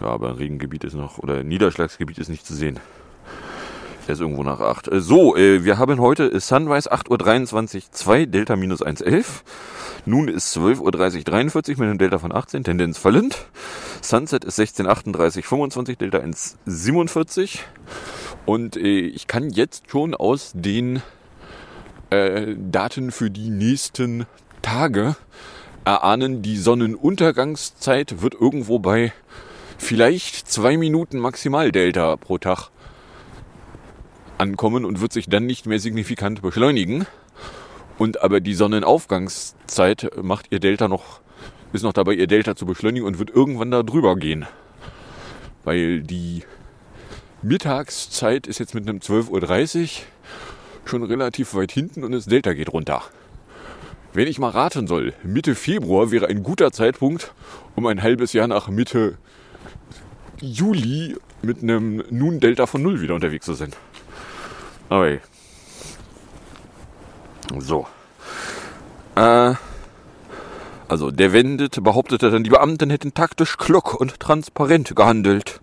Ja, 0.00 0.06
aber 0.06 0.38
Regengebiet 0.38 0.84
ist 0.84 0.94
noch, 0.94 1.18
oder 1.18 1.44
Niederschlagsgebiet 1.44 2.16
ist 2.16 2.30
nicht 2.30 2.46
zu 2.46 2.54
sehen. 2.54 2.80
Er 4.06 4.14
ist 4.14 4.20
irgendwo 4.22 4.42
nach 4.42 4.58
8. 4.58 4.88
So, 4.90 5.36
äh, 5.36 5.66
wir 5.66 5.76
haben 5.76 6.00
heute 6.00 6.40
Sunrise 6.40 6.90
8.23 6.90 7.74
Uhr 7.76 7.82
2, 7.90 8.24
Delta 8.24 8.56
minus 8.56 8.82
1,11. 8.82 9.42
Nun 10.06 10.28
ist 10.28 10.56
12.30 10.56 10.80
Uhr 10.80 11.24
43 11.24 11.76
mit 11.76 11.90
einem 11.90 11.98
Delta 11.98 12.18
von 12.18 12.34
18, 12.34 12.64
Tendenz 12.64 12.96
fallend. 12.96 13.36
Sunset 14.00 14.44
ist 14.44 14.58
16.38 14.58 15.42
25, 15.42 15.98
Delta 15.98 16.20
1,47. 16.20 17.58
Und 18.46 18.78
äh, 18.78 19.00
ich 19.00 19.26
kann 19.26 19.50
jetzt 19.50 19.90
schon 19.90 20.14
aus 20.14 20.52
den 20.54 21.02
äh, 22.14 22.56
Daten 22.56 23.10
für 23.10 23.30
die 23.30 23.50
nächsten 23.50 24.26
Tage 24.62 25.16
erahnen, 25.84 26.42
die 26.42 26.56
Sonnenuntergangszeit 26.56 28.22
wird 28.22 28.34
irgendwo 28.34 28.78
bei 28.78 29.12
vielleicht 29.78 30.48
zwei 30.50 30.76
Minuten 30.76 31.18
Maximaldelta 31.18 32.16
pro 32.16 32.38
Tag 32.38 32.70
ankommen 34.38 34.84
und 34.84 35.00
wird 35.00 35.12
sich 35.12 35.26
dann 35.28 35.46
nicht 35.46 35.66
mehr 35.66 35.78
signifikant 35.78 36.42
beschleunigen. 36.42 37.06
Und 37.98 38.22
aber 38.22 38.40
die 38.40 38.54
Sonnenaufgangszeit 38.54 40.10
macht 40.22 40.46
ihr 40.50 40.58
Delta 40.58 40.88
noch, 40.88 41.20
ist 41.72 41.82
noch 41.82 41.92
dabei, 41.92 42.14
ihr 42.14 42.26
Delta 42.26 42.56
zu 42.56 42.66
beschleunigen 42.66 43.06
und 43.06 43.18
wird 43.18 43.30
irgendwann 43.30 43.70
da 43.70 43.82
drüber 43.82 44.16
gehen. 44.16 44.46
Weil 45.64 46.02
die 46.02 46.42
Mittagszeit 47.42 48.46
ist 48.46 48.58
jetzt 48.58 48.74
mit 48.74 48.88
einem 48.88 48.98
12.30 48.98 49.80
Uhr 49.82 50.04
schon 50.84 51.02
relativ 51.02 51.54
weit 51.54 51.72
hinten 51.72 52.04
und 52.04 52.12
das 52.12 52.26
Delta 52.26 52.52
geht 52.52 52.72
runter. 52.72 53.02
Wenn 54.12 54.28
ich 54.28 54.38
mal 54.38 54.50
raten 54.50 54.86
soll, 54.86 55.12
Mitte 55.24 55.54
Februar 55.54 56.10
wäre 56.10 56.28
ein 56.28 56.42
guter 56.42 56.70
Zeitpunkt, 56.70 57.32
um 57.74 57.86
ein 57.86 58.02
halbes 58.02 58.32
Jahr 58.32 58.46
nach 58.46 58.68
Mitte 58.68 59.18
Juli 60.40 61.16
mit 61.42 61.62
einem 61.62 62.04
nun 62.10 62.40
Delta 62.40 62.66
von 62.66 62.82
null 62.82 63.00
wieder 63.00 63.14
unterwegs 63.14 63.46
zu 63.46 63.54
sein. 63.54 63.72
Okay. 64.88 65.20
So. 67.58 67.86
Äh, 69.16 69.54
also 70.88 71.10
der 71.10 71.32
Wendet 71.32 71.82
behauptete 71.82 72.30
dann, 72.30 72.44
die 72.44 72.50
Beamten 72.50 72.90
hätten 72.90 73.14
taktisch 73.14 73.56
klug 73.56 73.94
und 73.94 74.20
transparent 74.20 74.94
gehandelt 74.94 75.60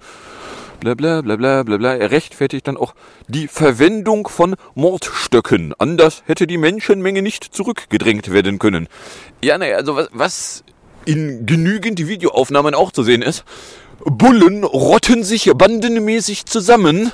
bla 0.82 0.96
bla 0.96 1.22
bla 1.22 1.36
bla 1.36 1.64
bla 1.64 1.78
bla. 1.78 1.96
Er 1.96 2.12
rechtfertigt 2.12 2.68
dann 2.68 2.76
auch 2.76 2.94
die 3.28 3.48
Verwendung 3.48 4.28
von 4.28 4.56
Mordstöcken. 4.74 5.74
Anders 5.78 6.24
hätte 6.26 6.48
die 6.48 6.58
Menschenmenge 6.58 7.22
nicht 7.22 7.44
zurückgedrängt 7.44 8.32
werden 8.32 8.60
können. 8.60 8.90
Ja, 9.44 9.58
naja, 9.58 9.78
also 9.78 9.96
was, 9.96 10.10
was 10.12 10.64
in 11.06 11.46
genügend 11.46 12.06
Videoaufnahmen 12.06 12.74
auch 12.74 12.92
zu 12.92 13.04
sehen 13.04 13.22
ist, 13.22 13.46
Bullen 14.04 14.64
rotten 14.64 15.24
sich 15.24 15.52
bandenmäßig 15.54 16.46
zusammen, 16.48 17.12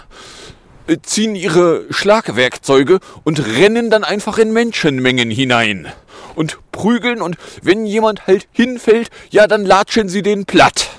ziehen 1.04 1.36
ihre 1.36 1.86
Schlagwerkzeuge 1.90 3.00
und 3.26 3.46
rennen 3.46 3.90
dann 3.90 4.06
einfach 4.06 4.38
in 4.38 4.54
Menschenmengen 4.54 5.30
hinein 5.30 5.88
und 6.36 6.58
prügeln 6.72 7.22
und 7.22 7.36
wenn 7.62 7.86
jemand 7.86 8.28
halt 8.28 8.48
hinfällt, 8.52 9.10
ja, 9.30 9.48
dann 9.48 9.66
latschen 9.66 10.08
sie 10.08 10.22
den 10.22 10.46
platt. 10.46 10.90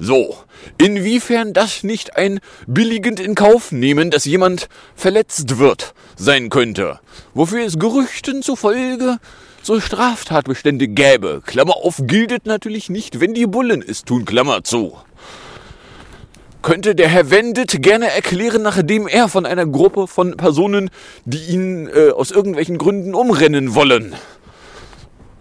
So, 0.00 0.36
inwiefern 0.78 1.52
das 1.52 1.82
nicht 1.82 2.16
ein 2.16 2.40
billigend 2.66 3.20
in 3.20 3.34
Kauf 3.34 3.72
nehmen, 3.72 4.10
dass 4.10 4.24
jemand 4.24 4.68
verletzt 4.94 5.58
wird, 5.58 5.94
sein 6.16 6.50
könnte, 6.50 7.00
wofür 7.34 7.64
es 7.64 7.78
Gerüchten 7.78 8.42
zufolge 8.42 9.18
so 9.64 9.80
Straftatbestände 9.80 10.88
gäbe. 10.88 11.42
Klammer 11.44 11.76
auf 11.76 12.02
gilt 12.02 12.46
natürlich 12.46 12.90
nicht, 12.90 13.20
wenn 13.20 13.34
die 13.34 13.46
Bullen 13.46 13.82
es 13.82 14.04
tun, 14.04 14.24
Klammer 14.24 14.62
zu. 14.62 14.96
Könnte 16.60 16.94
der 16.94 17.08
Herr 17.08 17.30
Wendet 17.30 17.82
gerne 17.82 18.10
erklären, 18.10 18.62
nachdem 18.62 19.06
er 19.06 19.28
von 19.28 19.44
einer 19.46 19.66
Gruppe 19.66 20.06
von 20.06 20.36
Personen, 20.36 20.90
die 21.24 21.44
ihn 21.46 21.88
äh, 21.88 22.10
aus 22.10 22.30
irgendwelchen 22.30 22.78
Gründen 22.78 23.14
umrennen 23.14 23.74
wollen, 23.74 24.14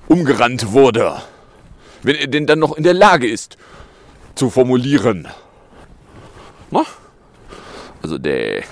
umgerannt 0.07 0.71
wurde. 0.71 1.21
Wenn 2.01 2.15
er 2.15 2.27
denn 2.27 2.45
dann 2.45 2.59
noch 2.59 2.75
in 2.75 2.83
der 2.83 2.93
Lage 2.93 3.29
ist, 3.29 3.57
zu 4.35 4.49
formulieren. 4.49 5.27
Na? 6.71 6.83
Also 8.01 8.17
der. 8.17 8.63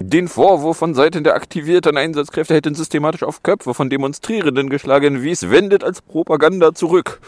Den 0.00 0.28
Vorwurf 0.28 0.76
von 0.76 0.94
Seiten 0.94 1.24
der 1.24 1.34
aktivierten 1.34 1.96
Einsatzkräfte 1.96 2.54
hätten 2.54 2.74
systematisch 2.74 3.24
auf 3.24 3.42
Köpfe 3.42 3.74
von 3.74 3.90
Demonstrierenden 3.90 4.70
geschlagen, 4.70 5.22
wies 5.22 5.50
wendet 5.50 5.82
als 5.82 6.02
Propaganda 6.02 6.72
zurück. 6.72 7.20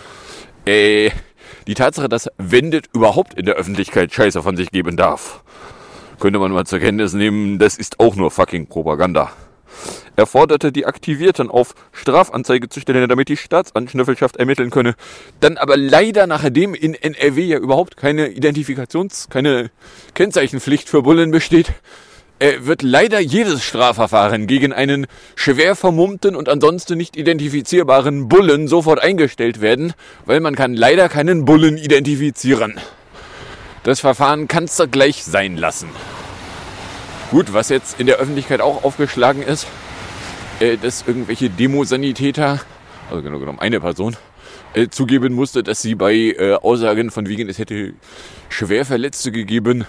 Äh, 0.67 1.11
die 1.67 1.75
Tatsache, 1.75 2.09
dass 2.09 2.29
Wendet 2.39 2.87
überhaupt 2.95 3.35
in 3.35 3.45
der 3.45 3.57
Öffentlichkeit 3.57 4.13
Scheiße 4.13 4.43
von 4.43 4.57
sich 4.57 4.71
geben 4.71 4.97
darf, 4.97 5.43
könnte 6.21 6.39
man 6.39 6.53
mal 6.53 6.65
zur 6.65 6.79
Kenntnis 6.79 7.13
nehmen, 7.13 7.59
das 7.59 7.77
ist 7.77 7.99
auch 7.99 8.15
nur 8.15 8.31
fucking 8.31 8.69
Propaganda. 8.69 9.33
Er 10.17 10.27
forderte 10.27 10.73
die 10.73 10.87
Aktivierten 10.87 11.50
auf, 11.50 11.75
Strafanzeige 11.93 12.69
zu 12.69 12.81
stellen, 12.81 13.09
damit 13.09 13.29
die 13.29 13.37
Staatsanschnüffelschaft 13.37 14.37
ermitteln 14.37 14.71
könne. 14.71 14.95
Dann 15.41 15.57
aber 15.57 15.77
leider, 15.77 16.27
nachdem 16.27 16.75
in 16.75 16.95
NRW 16.95 17.43
ja 17.45 17.59
überhaupt 17.59 17.97
keine 17.97 18.29
Identifikations-, 18.29 19.29
keine 19.31 19.71
Kennzeichenpflicht 20.15 20.89
für 20.89 21.03
Bullen 21.03 21.31
besteht, 21.31 21.73
wird 22.61 22.83
leider 22.83 23.21
jedes 23.21 23.62
Strafverfahren 23.62 24.47
gegen 24.47 24.73
einen 24.73 25.07
schwer 25.37 25.77
vermummten 25.77 26.35
und 26.35 26.49
ansonsten 26.49 26.97
nicht 26.97 27.17
identifizierbaren 27.17 28.29
Bullen 28.29 28.67
sofort 28.67 28.99
eingestellt 29.00 29.61
werden, 29.61 29.93
weil 30.25 30.41
man 30.41 30.55
kann 30.55 30.75
leider 30.75 31.11
keinen 31.11 31.45
Bullen 31.45 31.77
identifizieren. 31.77 32.81
Das 33.83 34.00
Verfahren 34.00 34.49
kannst 34.49 34.81
du 34.81 34.89
gleich 34.89 35.23
sein 35.23 35.57
lassen. 35.57 35.91
Gut, 37.31 37.53
was 37.53 37.69
jetzt 37.69 38.01
in 38.01 38.09
der 38.09 38.17
Öffentlichkeit 38.17 38.61
auch 38.61 38.83
aufgeschlagen 38.83 39.45
ist, 39.45 39.69
äh, 40.59 40.77
dass 40.77 41.07
irgendwelche 41.07 41.49
Demosanitäter, 41.49 42.59
also 43.09 43.23
genau 43.23 43.39
genommen 43.39 43.61
eine 43.61 43.79
Person, 43.79 44.17
äh, 44.75 44.89
zugeben 44.89 45.33
musste, 45.35 45.63
dass 45.63 45.81
sie 45.81 45.95
bei 45.95 46.15
äh, 46.15 46.55
Aussagen 46.55 47.13
von 47.13 47.29
wegen, 47.29 47.49
es 47.49 47.61
hätte 47.61 47.95
Schwerverletzte 48.49 49.31
gegeben, 49.31 49.85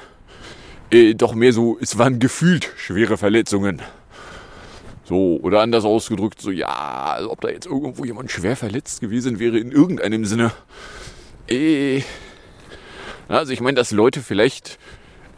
äh, 0.91 1.15
doch 1.15 1.33
mehr 1.33 1.51
so, 1.51 1.79
es 1.81 1.97
waren 1.97 2.19
gefühlt 2.19 2.71
schwere 2.77 3.17
Verletzungen. 3.17 3.81
So, 5.05 5.39
oder 5.41 5.61
anders 5.61 5.83
ausgedrückt, 5.83 6.39
so, 6.39 6.51
ja, 6.51 6.67
also 6.67 7.31
ob 7.31 7.41
da 7.41 7.49
jetzt 7.49 7.65
irgendwo 7.65 8.05
jemand 8.05 8.29
schwer 8.29 8.55
verletzt 8.55 9.01
gewesen 9.01 9.39
wäre 9.39 9.57
in 9.57 9.71
irgendeinem 9.71 10.25
Sinne. 10.25 10.51
Äh, 11.49 12.03
also 13.27 13.51
ich 13.51 13.61
meine, 13.61 13.75
dass 13.75 13.89
Leute 13.89 14.21
vielleicht 14.21 14.77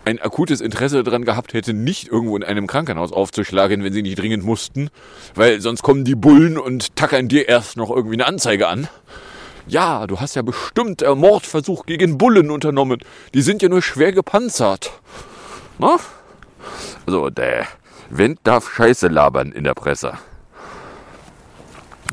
ein 0.06 0.20
akutes 0.20 0.62
Interesse 0.62 1.04
daran 1.04 1.26
gehabt 1.26 1.54
hätten, 1.54 1.84
nicht 1.84 2.10
irgendwo 2.10 2.36
in 2.36 2.44
einem 2.44 2.68
Krankenhaus 2.68 3.12
aufzuschlagen, 3.12 3.84
wenn 3.84 3.94
sie 3.94 4.02
nicht 4.02 4.20
dringend 4.20 4.44
mussten, 4.44 4.90
weil 5.36 5.62
sonst 5.62 5.82
kommen 5.82 6.04
die 6.04 6.16
Bullen 6.16 6.58
und 6.58 6.96
tackern 6.96 7.28
dir 7.28 7.48
erst 7.48 7.78
noch 7.78 7.90
irgendwie 7.90 8.16
eine 8.16 8.26
Anzeige 8.26 8.68
an. 8.68 8.88
Ja, 9.66 10.08
du 10.08 10.20
hast 10.20 10.36
ja 10.36 10.42
bestimmt 10.42 11.04
einen 11.04 11.20
Mordversuch 11.20 11.86
gegen 11.86 12.18
Bullen 12.18 12.52
unternommen. 12.52 13.00
Die 13.34 13.42
sind 13.42 13.62
ja 13.62 13.70
nur 13.70 13.82
schwer 13.82 14.12
gepanzert. 14.12 14.92
Na? 15.80 15.98
Also, 17.06 17.30
der 17.30 17.68
Wendt 18.10 18.40
darf 18.44 18.70
Scheiße 18.74 19.08
labern 19.08 19.52
in 19.54 19.64
der 19.64 19.74
Presse. 19.74 20.18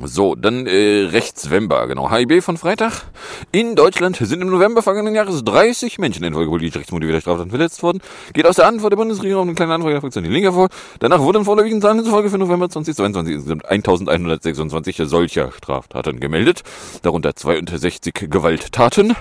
So, 0.05 0.35
dann 0.35 0.67
äh, 0.67 1.09
rechts 1.11 1.51
Wember, 1.51 1.87
genau. 1.87 2.11
HIB 2.11 2.43
von 2.43 2.57
Freitag. 2.57 3.05
In 3.53 3.77
Deutschland 3.77 4.17
sind 4.17 4.41
im 4.41 4.49
November 4.49 4.83
vergangenen 4.83 5.15
Jahres 5.15 5.45
30 5.45 5.99
Menschen 5.99 6.25
infolge 6.25 6.51
politisch 6.51 6.77
rechtsmotivierter 6.77 7.21
Straftaten 7.21 7.51
verletzt 7.51 7.83
worden. 7.83 8.01
Geht 8.33 8.47
aus 8.47 8.57
der 8.57 8.67
Antwort 8.67 8.93
der 8.93 8.97
Bundesregierung 8.97 9.43
auf 9.43 9.49
eine 9.49 9.55
kleine 9.55 9.75
Anfrage 9.75 9.95
der 9.95 10.01
Fraktion 10.01 10.25
Die 10.25 10.31
Linke 10.31 10.53
vor. 10.53 10.69
Danach 11.01 11.21
wurden 11.21 11.45
vorläufigen 11.45 11.83
Zahlen 11.83 12.05
zufolge 12.05 12.31
für 12.31 12.39
November 12.39 12.69
2022 12.69 13.35
insgesamt 13.35 13.67
1126 13.67 14.97
solcher 15.05 15.53
Straftaten 15.53 16.19
gemeldet. 16.19 16.63
Darunter 17.03 17.37
62 17.37 18.15
Gewalttaten. 18.31 19.15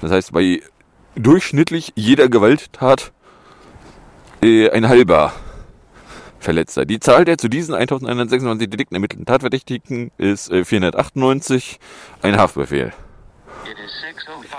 Das 0.00 0.10
heißt, 0.10 0.32
bei 0.32 0.62
durchschnittlich 1.14 1.92
jeder 1.94 2.28
Gewalttat 2.28 3.12
äh, 4.42 4.70
ein 4.70 4.88
halber 4.88 5.32
Verletzter. 6.38 6.84
Die 6.84 7.00
Zahl 7.00 7.24
der 7.24 7.38
zu 7.38 7.48
diesen 7.48 7.74
1126 7.74 8.70
Delikten 8.70 8.94
ermittelten 8.94 9.26
Tatverdächtigen 9.26 10.10
ist 10.18 10.50
äh, 10.50 10.64
498. 10.64 11.78
Ein 12.22 12.36
Haftbefehl. 12.36 12.92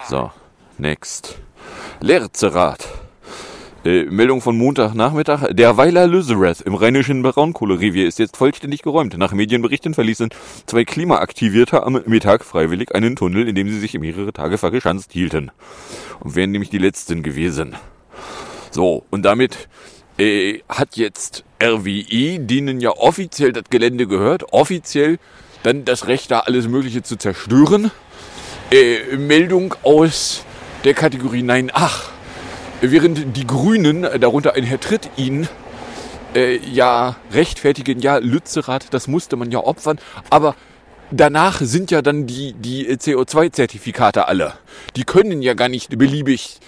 So, 0.09 0.31
next. 0.77 1.39
Lerzerath. 1.99 2.87
Äh, 3.85 4.03
Meldung 4.05 4.41
von 4.41 4.57
Montagnachmittag. 4.57 5.53
Der 5.53 5.77
Weiler 5.77 6.07
Lüzerath 6.07 6.61
im 6.61 6.75
rheinischen 6.75 7.21
Braunkohlerevier 7.21 8.07
ist 8.07 8.19
jetzt 8.19 8.35
vollständig 8.35 8.81
geräumt. 8.81 9.17
Nach 9.17 9.31
Medienberichten 9.31 9.93
verließen 9.93 10.29
zwei 10.65 10.83
Klimaaktivierte 10.83 11.83
am 11.83 12.01
Mittag 12.05 12.43
freiwillig 12.43 12.93
einen 12.93 13.15
Tunnel, 13.15 13.47
in 13.47 13.55
dem 13.55 13.69
sie 13.69 13.79
sich 13.79 13.97
mehrere 13.97 14.33
Tage 14.33 14.57
vergeschanzt 14.57 15.13
hielten. 15.13 15.51
Und 16.19 16.35
wären 16.35 16.51
nämlich 16.51 16.69
die 16.69 16.79
letzten 16.79 17.23
gewesen. 17.23 17.75
So, 18.71 19.05
und 19.09 19.23
damit 19.23 19.69
äh, 20.17 20.59
hat 20.69 20.95
jetzt 20.95 21.43
RWE, 21.61 22.39
denen 22.39 22.81
ja 22.81 22.91
offiziell 22.91 23.53
das 23.53 23.65
Gelände 23.69 24.07
gehört, 24.07 24.51
offiziell 24.51 25.19
dann 25.63 25.85
das 25.85 26.07
Recht, 26.07 26.31
da 26.31 26.39
alles 26.41 26.67
Mögliche 26.67 27.03
zu 27.03 27.17
zerstören. 27.17 27.91
Äh, 28.71 29.17
Meldung 29.17 29.75
aus 29.83 30.43
der 30.83 30.93
Kategorie 30.93 31.43
Nein, 31.43 31.71
ach. 31.73 32.11
Während 32.79 33.35
die 33.35 33.47
Grünen, 33.47 34.05
darunter 34.19 34.53
ein 34.53 34.63
Herr 34.63 34.79
Tritt, 34.79 35.09
ihn 35.17 35.47
äh, 36.35 36.57
ja 36.57 37.15
rechtfertigen, 37.31 37.99
ja, 37.99 38.17
Lützerath, 38.17 38.87
das 38.91 39.07
musste 39.07 39.35
man 39.35 39.49
ja 39.49 39.59
opfern, 39.59 39.97
aber 40.29 40.55
danach 41.09 41.59
sind 41.61 41.89
ja 41.89 42.03
dann 42.03 42.27
die, 42.27 42.53
die 42.53 42.87
CO2-Zertifikate 42.87 44.27
alle. 44.27 44.53
Die 44.95 45.05
können 45.05 45.41
ja 45.41 45.55
gar 45.55 45.69
nicht 45.69 45.97
beliebig 45.97 46.59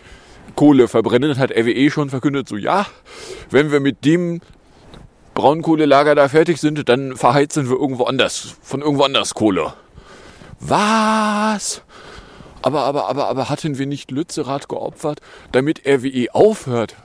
Kohle 0.56 0.88
verbrennen, 0.88 1.38
hat 1.38 1.52
RWE 1.52 1.90
schon 1.92 2.10
verkündet, 2.10 2.48
so 2.48 2.58
ja, 2.58 2.86
wenn 3.50 3.72
wir 3.72 3.80
mit 3.80 4.06
dem 4.06 4.42
Braunkohlelager 5.34 6.16
da 6.16 6.28
fertig 6.28 6.60
sind, 6.60 6.90
dann 6.90 7.16
verheizen 7.16 7.70
wir 7.70 7.78
irgendwo 7.78 8.04
anders, 8.04 8.56
von 8.62 8.82
irgendwo 8.82 9.04
anders 9.04 9.34
Kohle. 9.34 9.74
Was? 10.60 11.82
Aber, 12.62 12.82
aber, 12.82 13.08
aber, 13.08 13.28
aber 13.30 13.50
hatten 13.50 13.78
wir 13.78 13.86
nicht 13.86 14.12
Lützerath 14.12 14.68
geopfert, 14.68 15.22
damit 15.52 15.88
RWE 15.88 16.28
aufhört, 16.34 16.96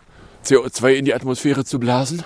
CO2 0.44 0.94
in 0.94 1.04
die 1.04 1.14
Atmosphäre 1.14 1.64
zu 1.64 1.78
blasen? 1.78 2.24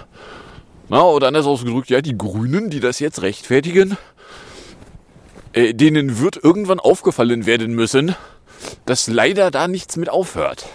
Na, 0.88 1.02
oder 1.02 1.26
anders 1.28 1.44
ausgedrückt, 1.44 1.90
ja, 1.90 2.00
die 2.00 2.16
Grünen, 2.16 2.70
die 2.70 2.80
das 2.80 2.98
jetzt 2.98 3.20
rechtfertigen, 3.20 3.98
äh, 5.52 5.74
denen 5.74 6.18
wird 6.18 6.42
irgendwann 6.42 6.80
aufgefallen 6.80 7.44
werden 7.44 7.74
müssen, 7.74 8.14
dass 8.86 9.06
leider 9.06 9.50
da 9.50 9.68
nichts 9.68 9.96
mit 9.96 10.08
aufhört. 10.08 10.66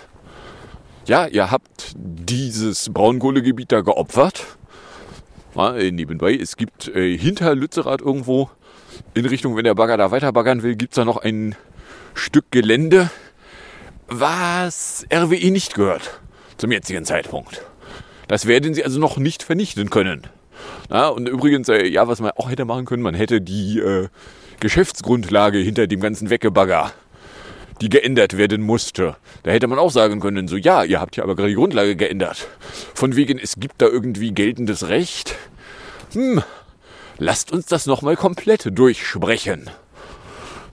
Ja, 1.05 1.27
ihr 1.27 1.51
habt 1.51 1.93
dieses 1.97 2.89
Braunkohlegebiet 2.93 3.73
da 3.73 3.81
geopfert. 3.81 4.45
Ja, 5.53 5.75
äh, 5.75 5.91
nebenbei, 5.91 6.33
es 6.33 6.55
gibt 6.55 6.87
äh, 6.87 7.17
hinter 7.17 7.55
Lützerath 7.55 7.99
irgendwo 7.99 8.49
in 9.13 9.25
Richtung, 9.25 9.57
wenn 9.57 9.65
der 9.65 9.75
Bagger 9.75 9.97
da 9.97 10.11
weiter 10.11 10.31
baggern 10.31 10.63
will, 10.63 10.75
gibt's 10.75 10.95
da 10.95 11.03
noch 11.03 11.17
ein 11.17 11.55
Stück 12.13 12.45
Gelände, 12.51 13.11
was 14.07 15.05
RWE 15.13 15.51
nicht 15.51 15.75
gehört 15.75 16.21
zum 16.57 16.71
jetzigen 16.71 17.03
Zeitpunkt. 17.03 17.61
Das 18.29 18.45
werden 18.45 18.73
sie 18.73 18.85
also 18.85 18.97
noch 18.97 19.17
nicht 19.17 19.43
vernichten 19.43 19.89
können. 19.89 20.21
Ja, 20.89 21.09
und 21.09 21.27
übrigens, 21.27 21.67
äh, 21.67 21.85
ja, 21.85 22.07
was 22.07 22.21
man 22.21 22.31
auch 22.31 22.49
hätte 22.49 22.63
machen 22.63 22.85
können, 22.85 23.03
man 23.03 23.13
hätte 23.13 23.41
die 23.41 23.79
äh, 23.79 24.07
Geschäftsgrundlage 24.61 25.57
hinter 25.57 25.87
dem 25.87 25.99
ganzen 25.99 26.29
Weggebagger 26.29 26.93
die 27.83 27.89
geändert 27.89 28.37
werden 28.37 28.61
musste. 28.61 29.17
Da 29.43 29.51
hätte 29.51 29.67
man 29.67 29.77
auch 29.77 29.91
sagen 29.91 30.21
können, 30.21 30.47
so 30.47 30.55
ja, 30.55 30.85
ihr 30.85 31.01
habt 31.01 31.17
ja 31.17 31.23
aber 31.25 31.35
gerade 31.35 31.49
die 31.49 31.55
Grundlage 31.55 31.97
geändert. 31.97 32.47
Von 32.93 33.17
wegen, 33.17 33.37
es 33.37 33.57
gibt 33.57 33.81
da 33.81 33.87
irgendwie 33.87 34.31
geltendes 34.31 34.87
Recht. 34.87 35.35
Hm, 36.13 36.41
lasst 37.17 37.51
uns 37.51 37.65
das 37.65 37.85
nochmal 37.85 38.15
komplett 38.15 38.69
durchsprechen. 38.71 39.69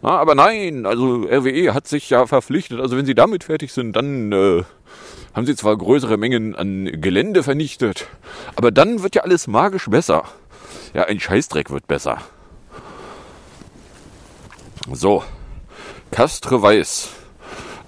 Na, 0.03 0.11
aber 0.11 0.37
nein, 0.37 0.87
also 0.87 1.25
RWE 1.25 1.75
hat 1.75 1.89
sich 1.89 2.09
ja 2.11 2.29
verpflichtet, 2.29 2.79
also 2.79 2.97
wenn 2.97 3.07
sie 3.07 3.17
damit 3.17 3.43
fertig 3.43 3.73
sind, 3.73 3.97
dann 3.97 4.31
äh, 4.31 4.63
haben 5.35 5.47
sie 5.47 5.57
zwar 5.57 5.77
größere 5.77 6.17
Mengen 6.17 6.55
an 6.55 6.85
Gelände 7.01 7.43
vernichtet, 7.43 8.07
aber 8.55 8.71
dann 8.71 9.03
wird 9.03 9.17
ja 9.17 9.23
alles 9.23 9.49
magisch 9.49 9.91
besser. 9.91 10.23
Ja, 10.95 11.07
ein 11.07 11.19
Scheißdreck 11.19 11.71
wird 11.71 11.89
besser. 11.89 12.19
So, 14.93 15.25
Castre 16.11 16.61
Weiß. 16.61 17.11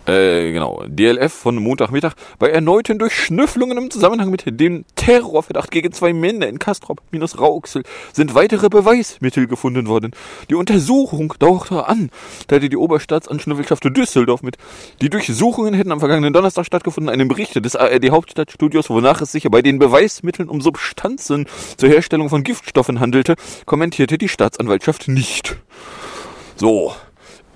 Äh, 0.06 0.52
genau. 0.52 0.82
DLF 0.86 1.32
von 1.32 1.56
Montagmittag. 1.56 2.14
Bei 2.38 2.48
erneuten 2.48 2.98
Durchschnüfflungen 2.98 3.78
im 3.78 3.90
Zusammenhang 3.90 4.30
mit 4.30 4.44
dem 4.46 4.84
Terrorverdacht 4.96 5.70
gegen 5.70 5.92
zwei 5.92 6.12
Männer 6.12 6.48
in 6.48 6.58
Kastrop-Rauxel 6.58 7.84
sind 8.12 8.34
weitere 8.34 8.68
Beweismittel 8.68 9.46
gefunden 9.46 9.86
worden. 9.86 10.12
Die 10.50 10.56
Untersuchung 10.56 11.34
dauerte 11.38 11.86
an, 11.86 12.10
teilte 12.48 12.68
die 12.68 12.76
Oberstaatsanschnüffelschaft 12.76 13.84
Düsseldorf 13.96 14.42
mit. 14.42 14.56
Die 15.00 15.10
Durchsuchungen 15.10 15.74
hätten 15.74 15.92
am 15.92 16.00
vergangenen 16.00 16.32
Donnerstag 16.32 16.66
stattgefunden. 16.66 17.12
Einem 17.12 17.28
Bericht 17.28 17.64
des 17.64 17.76
ARD 17.76 18.10
Hauptstadtstudios, 18.10 18.90
wonach 18.90 19.20
es 19.20 19.32
sich 19.32 19.48
bei 19.50 19.62
den 19.62 19.78
Beweismitteln 19.78 20.48
um 20.48 20.60
Substanzen 20.60 21.46
zur 21.76 21.88
Herstellung 21.88 22.28
von 22.28 22.42
Giftstoffen 22.42 22.98
handelte, 22.98 23.36
kommentierte 23.66 24.18
die 24.18 24.28
Staatsanwaltschaft 24.28 25.06
nicht. 25.06 25.56
So, 26.56 26.92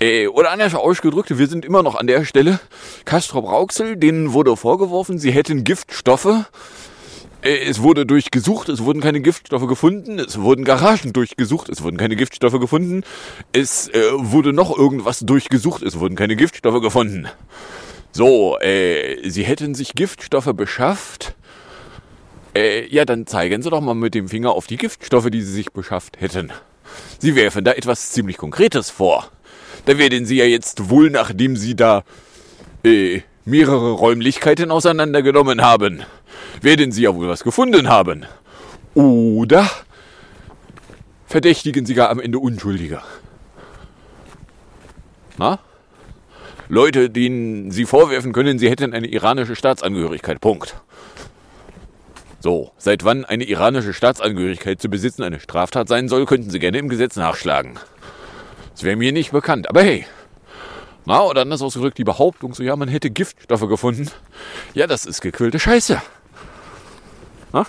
äh, 0.00 0.26
oder 0.28 0.50
anders 0.50 0.74
ausgedrückt, 0.74 1.36
wir 1.36 1.46
sind 1.46 1.64
immer 1.64 1.82
noch 1.82 1.94
an 1.94 2.06
der 2.06 2.24
Stelle. 2.24 2.60
Castrop 3.04 3.46
Rauxel, 3.46 3.96
denen 3.96 4.32
wurde 4.32 4.56
vorgeworfen, 4.56 5.18
sie 5.18 5.30
hätten 5.32 5.64
Giftstoffe 5.64 6.46
Äh, 7.42 7.64
es 7.68 7.80
wurde 7.82 8.06
durchgesucht, 8.06 8.68
es 8.68 8.82
wurden 8.82 9.00
keine 9.00 9.20
Giftstoffe 9.20 9.66
gefunden, 9.68 10.18
es 10.18 10.40
wurden 10.40 10.64
Garagen 10.64 11.12
durchgesucht, 11.12 11.68
es 11.68 11.82
wurden 11.82 11.96
keine 11.96 12.16
Giftstoffe 12.16 12.58
gefunden, 12.58 13.04
es 13.52 13.88
äh, 13.88 14.00
wurde 14.14 14.52
noch 14.52 14.76
irgendwas 14.76 15.20
durchgesucht, 15.20 15.82
es 15.82 15.98
wurden 15.98 16.16
keine 16.16 16.34
Giftstoffe 16.36 16.80
gefunden. 16.80 17.28
So, 18.12 18.58
äh, 18.60 19.28
Sie 19.28 19.44
hätten 19.44 19.74
sich 19.74 19.92
Giftstoffe 19.94 20.52
beschafft. 20.54 21.34
Äh, 22.54 22.86
ja, 22.88 23.04
dann 23.04 23.26
zeigen 23.26 23.62
Sie 23.62 23.70
doch 23.70 23.82
mal 23.82 23.94
mit 23.94 24.14
dem 24.14 24.28
Finger 24.28 24.52
auf 24.52 24.66
die 24.66 24.78
Giftstoffe, 24.78 25.30
die 25.30 25.42
Sie 25.42 25.52
sich 25.52 25.72
beschafft 25.72 26.20
hätten. 26.20 26.50
Sie 27.18 27.36
werfen 27.36 27.64
da 27.64 27.72
etwas 27.72 28.10
ziemlich 28.10 28.38
Konkretes 28.38 28.88
vor. 28.90 29.30
Da 29.86 29.98
werden 29.98 30.26
Sie 30.26 30.36
ja 30.36 30.44
jetzt 30.44 30.90
wohl, 30.90 31.10
nachdem 31.10 31.56
Sie 31.56 31.76
da 31.76 32.02
äh, 32.84 33.22
mehrere 33.44 33.92
Räumlichkeiten 33.92 34.72
auseinandergenommen 34.72 35.62
haben, 35.62 36.02
werden 36.60 36.90
Sie 36.90 37.02
ja 37.02 37.14
wohl 37.14 37.28
was 37.28 37.44
gefunden 37.44 37.88
haben. 37.88 38.26
Oder 38.94 39.70
verdächtigen 41.26 41.86
Sie 41.86 41.94
gar 41.94 42.10
am 42.10 42.18
Ende 42.18 42.40
Unschuldige. 42.40 43.00
Na? 45.38 45.60
Leute, 46.68 47.08
denen 47.08 47.70
Sie 47.70 47.84
vorwerfen 47.84 48.32
können, 48.32 48.58
sie 48.58 48.68
hätten 48.68 48.92
eine 48.92 49.06
iranische 49.06 49.54
Staatsangehörigkeit. 49.54 50.40
Punkt. 50.40 50.74
So, 52.40 52.72
seit 52.76 53.04
wann 53.04 53.24
eine 53.24 53.44
iranische 53.44 53.94
Staatsangehörigkeit 53.94 54.80
zu 54.80 54.88
besitzen 54.88 55.22
eine 55.22 55.38
Straftat 55.38 55.86
sein 55.86 56.08
soll, 56.08 56.26
könnten 56.26 56.50
Sie 56.50 56.58
gerne 56.58 56.78
im 56.78 56.88
Gesetz 56.88 57.14
nachschlagen. 57.14 57.78
Das 58.76 58.82
wäre 58.82 58.96
mir 58.96 59.10
nicht 59.10 59.32
bekannt. 59.32 59.70
Aber 59.70 59.82
hey, 59.82 60.04
na, 61.06 61.22
oder 61.22 61.40
anders 61.40 61.62
ausgedrückt, 61.62 61.96
die 61.96 62.04
Behauptung, 62.04 62.52
so 62.52 62.62
ja, 62.62 62.76
man 62.76 62.88
hätte 62.88 63.08
Giftstoffe 63.08 63.66
gefunden. 63.68 64.10
Ja, 64.74 64.86
das 64.86 65.06
ist 65.06 65.22
gequillte 65.22 65.58
Scheiße. 65.58 66.02
Na? 67.54 67.64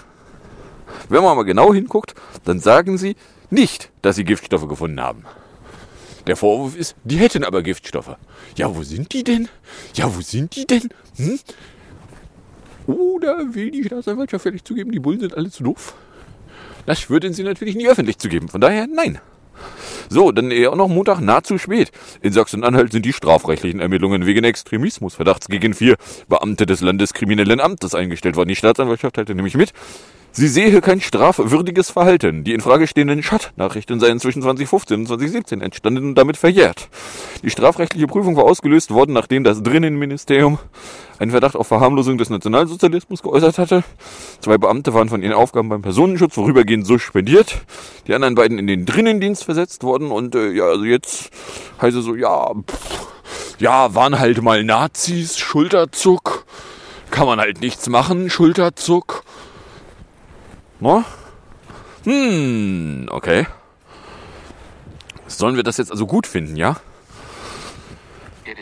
Wenn 1.07 1.23
man 1.23 1.37
mal 1.37 1.43
genau 1.43 1.73
hinguckt, 1.73 2.13
dann 2.43 2.59
sagen 2.59 2.97
sie 2.97 3.15
nicht, 3.49 3.89
dass 4.01 4.17
sie 4.17 4.25
Giftstoffe 4.25 4.67
gefunden 4.67 4.99
haben. 4.99 5.23
Der 6.25 6.35
Vorwurf 6.35 6.75
ist, 6.75 6.97
die 7.05 7.15
hätten 7.15 7.45
aber 7.45 7.63
Giftstoffe. 7.63 8.17
Ja, 8.57 8.75
wo 8.75 8.83
sind 8.83 9.13
die 9.13 9.23
denn? 9.23 9.47
Ja, 9.93 10.13
wo 10.13 10.19
sind 10.19 10.57
die 10.57 10.67
denn? 10.67 10.89
Hm? 11.15 11.39
Oder 12.85 13.53
will 13.55 13.71
die 13.71 13.85
Staatsanwaltschaft 13.85 14.43
vielleicht 14.43 14.67
zugeben, 14.67 14.91
die 14.91 14.99
Bullen 14.99 15.21
sind 15.21 15.37
alle 15.37 15.49
zu 15.49 15.63
doof? 15.63 15.93
Das 16.85 17.09
würden 17.09 17.31
sie 17.31 17.43
natürlich 17.43 17.77
nie 17.77 17.87
öffentlich 17.87 18.17
zugeben. 18.17 18.49
Von 18.49 18.59
daher, 18.59 18.87
nein. 18.87 19.21
So, 20.09 20.31
dann 20.31 20.51
eher 20.51 20.75
noch 20.75 20.87
Montag 20.87 21.19
nahezu 21.19 21.57
spät. 21.57 21.91
In 22.21 22.33
Sachsen-Anhalt 22.33 22.91
sind 22.91 23.05
die 23.05 23.13
strafrechtlichen 23.13 23.79
Ermittlungen 23.79 24.25
wegen 24.25 24.43
Extremismusverdachts 24.43 25.47
gegen 25.47 25.73
vier 25.73 25.95
Beamte 26.27 26.65
des 26.65 26.81
Landeskriminellen 26.81 27.59
Amtes 27.59 27.95
eingestellt 27.95 28.35
worden. 28.35 28.49
Die 28.49 28.55
Staatsanwaltschaft 28.55 29.15
teilte 29.15 29.35
nämlich 29.35 29.55
mit, 29.55 29.73
Sie 30.39 30.47
sehe 30.47 30.82
kein 30.82 31.02
strafwürdiges 31.02 31.89
Verhalten. 31.89 32.43
Die 32.43 32.54
in 32.54 32.62
Frage 32.62 32.86
stehenden 32.86 33.21
Chat-Nachrichten 33.21 34.00
seien 34.00 34.19
zwischen 34.19 34.43
2015 34.43 35.00
und 35.00 35.08
2017 35.08 35.62
entstanden 35.62 36.10
und 36.10 36.15
damit 36.15 36.38
verjährt. 36.38 36.89
Die 37.41 37.50
strafrechtliche 37.50 38.06
Prüfung 38.06 38.36
war 38.36 38.43
ausgelöst 38.43 38.91
worden, 38.91 39.13
nachdem 39.13 39.43
das 39.43 39.63
Drinnenministerium 39.63 40.60
einen 41.17 41.32
Verdacht 41.32 41.56
auf 41.56 41.65
Verharmlosung 41.65 42.19
des 42.19 42.30
Nationalsozialismus 42.30 43.23
geäußert 43.23 43.58
hatte. 43.58 43.84
Zwei 44.39 44.60
Beamte 44.60 44.93
waren 44.93 45.10
von 45.10 45.23
ihren 45.23 45.34
Aufgaben 45.34 45.69
beim 45.69 45.82
Personenschutz 45.82 46.36
vorübergehend 46.36 46.86
suspendiert. 46.86 47.58
Die 48.06 48.13
anderen 48.13 48.36
beiden 48.36 48.60
in 48.60 48.67
den 48.67 48.86
Drinnendienst 48.86 49.43
versetzt 49.43 49.82
worden 49.82 50.12
und 50.12 50.36
äh, 50.36 50.52
ja, 50.52 50.65
also 50.65 50.84
jetzt 50.84 51.32
heißt 51.82 51.97
es 51.97 52.06
so, 52.06 52.13
ja, 52.13 52.54
pff, 52.54 53.08
ja, 53.58 53.95
waren 53.95 54.19
halt 54.19 54.43
mal 54.43 54.63
Nazis, 54.63 55.39
Schulterzuck, 55.39 56.45
kann 57.10 57.26
man 57.26 57.39
halt 57.39 57.60
nichts 57.60 57.89
machen, 57.89 58.30
Schulterzuck. 58.30 59.23
No? 60.79 61.03
Hm, 62.03 63.07
okay. 63.09 63.47
Sollen 65.27 65.55
wir 65.55 65.63
das 65.63 65.77
jetzt 65.77 65.91
also 65.91 66.05
gut 66.05 66.27
finden, 66.27 66.55
ja? 66.55 66.77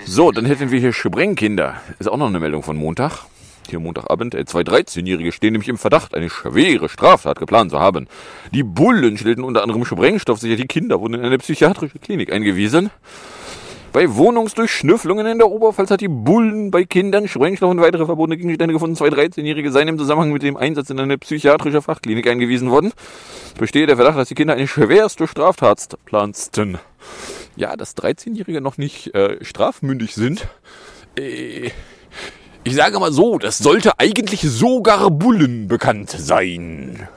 So, 0.05 0.31
dann 0.31 0.45
hätten 0.45 0.71
wir 0.71 0.79
hier 0.79 0.93
Sprengkinder. 0.93 1.75
Ist 1.99 2.07
auch 2.07 2.17
noch 2.17 2.27
eine 2.27 2.39
Meldung 2.39 2.63
von 2.63 2.75
Montag. 2.77 3.25
Hier 3.69 3.79
Montagabend. 3.79 4.35
Zwei 4.47 4.61
13-Jährige 4.61 5.31
stehen 5.31 5.53
nämlich 5.53 5.69
im 5.69 5.77
Verdacht, 5.77 6.15
eine 6.15 6.29
schwere 6.29 6.89
Straftat 6.89 7.39
geplant 7.39 7.71
zu 7.71 7.79
haben. 7.79 8.07
Die 8.51 8.63
Bullen 8.63 9.17
stellten 9.17 9.43
unter 9.43 9.63
anderem 9.63 9.85
Sprengstoff 9.85 10.39
sicher. 10.39 10.55
Die 10.55 10.67
Kinder 10.67 11.01
wurden 11.01 11.15
in 11.15 11.21
eine 11.21 11.37
psychiatrische 11.37 11.99
Klinik 11.99 12.31
eingewiesen. 12.31 12.91
Bei 13.95 14.13
Wohnungsdurchschnüfflungen 14.13 15.25
in 15.25 15.37
der 15.37 15.49
Oberpfalz 15.49 15.89
hat 15.89 16.01
die 16.01 16.09
Bullen 16.09 16.69
bei 16.69 16.83
Kindern 16.83 17.29
Sprengstoff 17.29 17.71
und 17.71 17.79
weitere 17.79 18.05
verbotene 18.05 18.35
Gegenstände 18.35 18.73
gefunden. 18.73 18.97
Zwei 18.97 19.07
13-Jährige 19.07 19.71
seien 19.71 19.87
im 19.87 19.97
Zusammenhang 19.97 20.33
mit 20.33 20.43
dem 20.43 20.57
Einsatz 20.57 20.89
in 20.89 20.99
eine 20.99 21.17
psychiatrische 21.17 21.81
Fachklinik 21.81 22.27
eingewiesen 22.27 22.69
worden. 22.69 22.91
Bestehe 23.57 23.87
der 23.87 23.95
Verdacht, 23.95 24.17
dass 24.17 24.27
die 24.27 24.35
Kinder 24.35 24.55
eine 24.55 24.67
schwerste 24.67 25.29
Straftat 25.29 25.97
plansten. 26.03 26.77
Ja, 27.55 27.77
dass 27.77 27.95
13-Jährige 27.95 28.59
noch 28.59 28.77
nicht 28.77 29.15
äh, 29.15 29.41
strafmündig 29.41 30.13
sind. 30.13 30.45
Äh, 31.17 31.71
ich 32.65 32.75
sage 32.75 32.99
mal 32.99 33.13
so, 33.13 33.37
das 33.37 33.59
sollte 33.59 33.97
eigentlich 33.97 34.41
sogar 34.41 35.09
Bullen 35.09 35.69
bekannt 35.69 36.09
sein. 36.09 37.07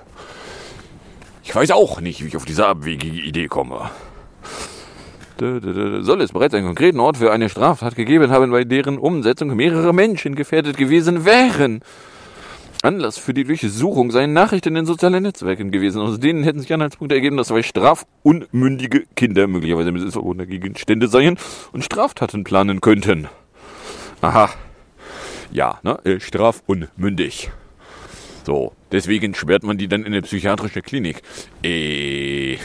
Ich 1.43 1.53
weiß 1.53 1.73
auch 1.73 2.01
nicht, 2.01 2.23
wie 2.23 2.29
ich 2.29 2.37
auf 2.37 2.45
diese 2.45 2.69
abwegige 2.69 3.21
Idee 3.21 3.49
komme 3.49 3.91
soll 5.41 6.21
es 6.21 6.33
bereits 6.33 6.55
einen 6.55 6.67
konkreten 6.67 7.01
Ort 7.01 7.17
für 7.17 7.33
eine 7.33 7.49
Straftat 7.49 7.95
gegeben 7.95 8.31
haben, 8.31 8.51
bei 8.51 8.65
deren 8.65 8.99
Umsetzung 8.99 9.55
mehrere 9.55 9.93
Menschen 9.93 10.35
gefährdet 10.35 10.77
gewesen 10.77 11.25
wären. 11.25 11.83
Anlass 12.83 13.19
für 13.19 13.35
die 13.35 13.45
Durchsuchung 13.45 14.13
seien 14.13 14.33
Nachrichten 14.33 14.69
in 14.69 14.75
den 14.77 14.87
sozialen 14.87 15.23
Netzwerken 15.23 15.73
gewesen. 15.73 16.01
Aus 16.01 16.21
denen 16.21 16.45
hätten 16.45 16.61
sich 16.61 16.73
Anhaltspunkte 16.73 17.17
ergeben, 17.17 17.37
dass 17.37 17.49
zwei 17.49 17.63
strafunmündige 17.63 19.05
Kinder 19.17 19.49
möglicherweise 19.49 19.91
mit 19.91 20.13
verbotener 20.13 20.47
Gegenstände 20.47 21.09
seien 21.09 21.39
und 21.73 21.85
Straftaten 21.85 22.45
planen 22.45 22.81
könnten. 22.81 23.27
Aha. 24.21 24.51
Ja, 25.51 25.81
ne? 25.83 25.99
Äh, 26.05 26.21
strafunmündig. 26.21 27.51
So, 28.47 28.73
deswegen 28.93 29.35
sperrt 29.35 29.65
man 29.65 29.77
die 29.77 29.89
dann 29.89 30.03
in 30.03 30.13
eine 30.13 30.23
psychiatrische 30.23 30.83
Klinik. 30.83 31.23
Äh. 31.65 32.59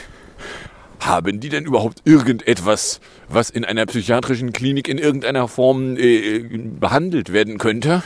Haben 1.04 1.38
die 1.38 1.50
denn 1.50 1.66
überhaupt 1.66 2.00
irgendetwas, 2.06 3.00
was 3.28 3.50
in 3.50 3.64
einer 3.64 3.84
psychiatrischen 3.84 4.52
Klinik 4.52 4.88
in 4.88 4.96
irgendeiner 4.96 5.48
Form 5.48 5.98
äh, 5.98 6.38
behandelt 6.38 7.30
werden 7.30 7.58
könnte? 7.58 8.02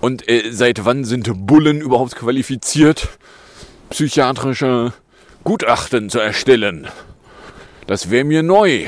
Und 0.00 0.28
äh, 0.28 0.52
seit 0.52 0.84
wann 0.84 1.04
sind 1.04 1.28
Bullen 1.46 1.80
überhaupt 1.80 2.14
qualifiziert, 2.14 3.08
psychiatrische 3.90 4.92
Gutachten 5.42 6.08
zu 6.08 6.20
erstellen? 6.20 6.86
Das 7.88 8.10
wäre 8.10 8.24
mir 8.24 8.44
neu. 8.44 8.86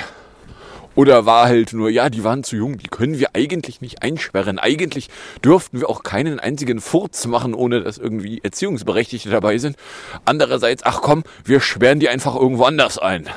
Oder 0.96 1.24
war 1.24 1.46
halt 1.46 1.72
nur, 1.72 1.88
ja, 1.88 2.10
die 2.10 2.24
waren 2.24 2.42
zu 2.42 2.56
jung, 2.56 2.76
die 2.78 2.88
können 2.88 3.18
wir 3.18 3.30
eigentlich 3.34 3.80
nicht 3.80 4.02
einsperren. 4.02 4.58
Eigentlich 4.58 5.08
dürften 5.44 5.80
wir 5.80 5.88
auch 5.88 6.02
keinen 6.02 6.40
einzigen 6.40 6.80
Furz 6.80 7.26
machen, 7.26 7.54
ohne 7.54 7.80
dass 7.82 7.96
irgendwie 7.98 8.40
Erziehungsberechtigte 8.42 9.30
dabei 9.30 9.58
sind. 9.58 9.76
Andererseits, 10.24 10.82
ach 10.84 11.00
komm, 11.00 11.22
wir 11.44 11.60
sperren 11.60 12.00
die 12.00 12.08
einfach 12.08 12.34
irgendwo 12.34 12.64
anders 12.64 12.98
ein. 12.98 13.28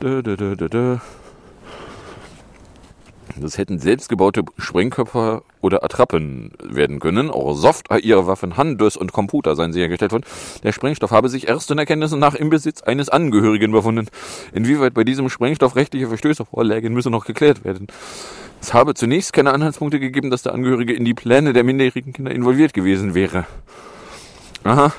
Da, 0.00 0.22
da, 0.22 0.36
da, 0.36 0.68
da. 0.68 1.00
Das 3.36 3.58
hätten 3.58 3.78
selbstgebaute 3.78 4.44
Sprengkörper 4.58 5.42
oder 5.60 5.82
Attrappen 5.82 6.52
werden 6.62 7.00
können. 7.00 7.30
Auch 7.30 7.54
Soft-AI-Waffen, 7.54 8.56
Handys 8.56 8.96
und 8.96 9.12
Computer 9.12 9.56
seien 9.56 9.72
sie 9.72 9.80
hergestellt 9.80 10.12
worden. 10.12 10.24
Der 10.62 10.72
Sprengstoff 10.72 11.10
habe 11.10 11.28
sich 11.28 11.48
erst 11.48 11.70
in 11.70 11.78
Erkenntnissen 11.78 12.20
nach 12.20 12.34
im 12.34 12.50
Besitz 12.50 12.82
eines 12.82 13.08
Angehörigen 13.08 13.72
befunden. 13.72 14.08
Inwieweit 14.52 14.94
bei 14.94 15.04
diesem 15.04 15.28
Sprengstoff 15.28 15.74
rechtliche 15.74 16.08
Verstöße 16.08 16.44
vorlägen, 16.44 16.94
müsse 16.94 17.10
noch 17.10 17.24
geklärt 17.24 17.64
werden. 17.64 17.88
Es 18.60 18.72
habe 18.72 18.94
zunächst 18.94 19.32
keine 19.32 19.52
Anhaltspunkte 19.52 19.98
gegeben, 19.98 20.30
dass 20.30 20.42
der 20.42 20.54
Angehörige 20.54 20.94
in 20.94 21.04
die 21.04 21.14
Pläne 21.14 21.52
der 21.52 21.64
minderjährigen 21.64 22.12
Kinder 22.12 22.30
involviert 22.30 22.72
gewesen 22.72 23.14
wäre. 23.14 23.46
Aha. 24.62 24.92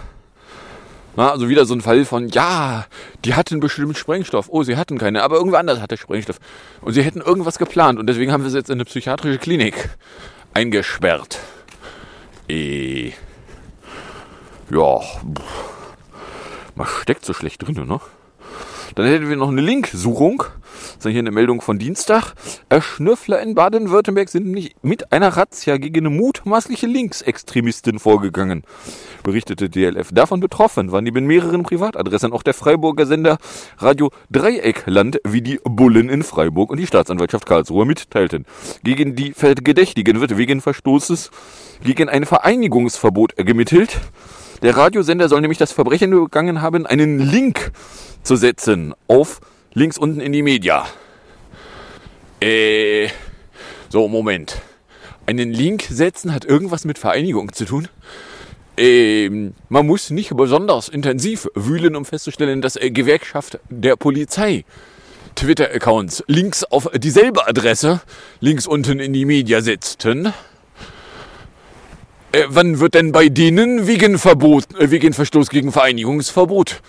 Na, 1.16 1.32
also 1.32 1.48
wieder 1.48 1.66
so 1.66 1.74
ein 1.74 1.82
Fall 1.82 2.04
von, 2.04 2.28
ja, 2.28 2.86
die 3.24 3.36
hatten 3.36 3.60
bestimmt 3.60 3.98
Sprengstoff. 3.98 4.48
Oh, 4.50 4.64
sie 4.64 4.76
hatten 4.76 4.98
keine, 4.98 5.24
aber 5.24 5.38
irgendwer 5.38 5.60
anders 5.60 5.80
hatte 5.80 5.98
Sprengstoff. 5.98 6.40
Und 6.82 6.94
sie 6.94 7.04
hätten 7.04 7.22
irgendwas 7.22 7.58
geplant 7.58 8.00
und 8.00 8.08
deswegen 8.08 8.32
haben 8.32 8.44
wir 8.44 8.50
sie 8.50 8.58
jetzt 8.58 8.70
in 8.70 8.76
eine 8.76 8.86
psychiatrische 8.86 9.38
Klinik 9.38 9.90
eingesperrt. 10.54 11.40
Eh. 12.50 13.14
Ja. 14.70 15.00
Man 16.76 16.88
steckt 17.02 17.26
so 17.26 17.34
schlecht 17.34 17.66
drin, 17.66 17.88
ne? 17.88 18.02
Dann 18.94 19.08
hätten 19.08 19.30
wir 19.30 19.36
noch 19.36 19.50
eine 19.50 19.62
Linksuchung. 19.62 20.44
Das 20.98 21.06
ist 21.06 21.12
hier 21.12 21.20
eine 21.20 21.32
Meldung 21.32 21.62
von 21.62 21.80
Dienstag. 21.80 22.34
Schnüffler 22.80 23.42
in 23.42 23.56
Baden-Württemberg 23.56 24.30
sind 24.30 24.46
nämlich 24.46 24.76
mit 24.82 25.12
einer 25.12 25.30
Razzia 25.30 25.78
gegen 25.78 26.06
eine 26.06 26.10
mutmaßliche 26.10 26.86
Linksextremistin 26.86 28.00
vorgegangen, 28.00 28.64
berichtete 29.24 29.70
DLF. 29.70 30.10
Davon 30.12 30.40
betroffen 30.40 30.92
waren 30.92 31.04
neben 31.04 31.26
mehreren 31.26 31.64
Privatadressen 31.64 32.34
auch 32.34 32.44
der 32.44 32.54
Freiburger 32.54 33.06
Sender 33.06 33.38
Radio 33.78 34.12
Dreieckland 34.32 35.20
wie 35.24 35.42
die 35.42 35.60
Bullen 35.64 36.10
in 36.10 36.24
Freiburg 36.24 36.70
und 36.70 36.78
die 36.78 36.88
Staatsanwaltschaft 36.88 37.46
Karlsruhe 37.46 37.86
mitteilten. 37.86 38.46
Gegen 38.84 39.16
die 39.16 39.34
Verdächtigen 39.34 40.20
wird 40.20 40.38
wegen 40.38 40.62
Verstoßes 40.62 41.32
gegen 41.84 42.10
ein 42.10 42.26
Vereinigungsverbot 42.26 43.38
ermittelt. 43.38 44.00
Der 44.62 44.78
Radiosender 44.78 45.30
soll 45.30 45.42
nämlich 45.42 45.58
das 45.58 45.72
Verbrechen 45.72 46.12
begangen 46.12 46.62
haben, 46.62 46.86
einen 46.86 47.20
Link 47.20 47.72
zu 48.24 48.36
setzen 48.36 48.94
auf 49.08 49.42
links 49.74 49.98
unten 49.98 50.22
in 50.22 50.32
die 50.32 50.42
Media. 50.42 50.86
Äh, 52.42 53.10
so, 53.90 54.08
Moment. 54.08 54.62
Einen 55.26 55.52
Link 55.52 55.84
setzen 55.90 56.34
hat 56.34 56.46
irgendwas 56.46 56.86
mit 56.86 56.98
Vereinigung 56.98 57.52
zu 57.54 57.66
tun? 57.66 57.88
Ähm, 58.78 59.54
man 59.70 59.88
muss 59.88 60.10
nicht 60.10 60.36
besonders 60.36 60.90
intensiv 60.90 61.48
wühlen, 61.56 61.96
um 61.96 62.06
festzustellen, 62.06 62.62
dass 62.62 62.76
äh, 62.76 62.92
Gewerkschaft 62.92 63.60
der 63.70 63.96
Polizei 63.96 64.66
Twitter-Accounts 65.36 66.24
Links 66.28 66.64
auf 66.64 66.90
dieselbe 66.96 67.48
Adresse 67.48 68.02
links 68.40 68.68
unten 68.68 69.00
in 69.00 69.14
die 69.14 69.26
Media 69.26 69.62
setzten. 69.62 70.34
Äh, 72.36 72.48
wann 72.50 72.82
wird 72.82 72.96
denn 72.96 73.14
bei 73.14 73.30
denen 73.30 73.88
wegen 73.88 74.20
Verbot, 74.20 74.66
äh, 74.78 74.92
wegen 74.92 75.14
Verstoß 75.14 75.48
gegen 75.48 75.72
Vereinigungsverbot 75.72 76.82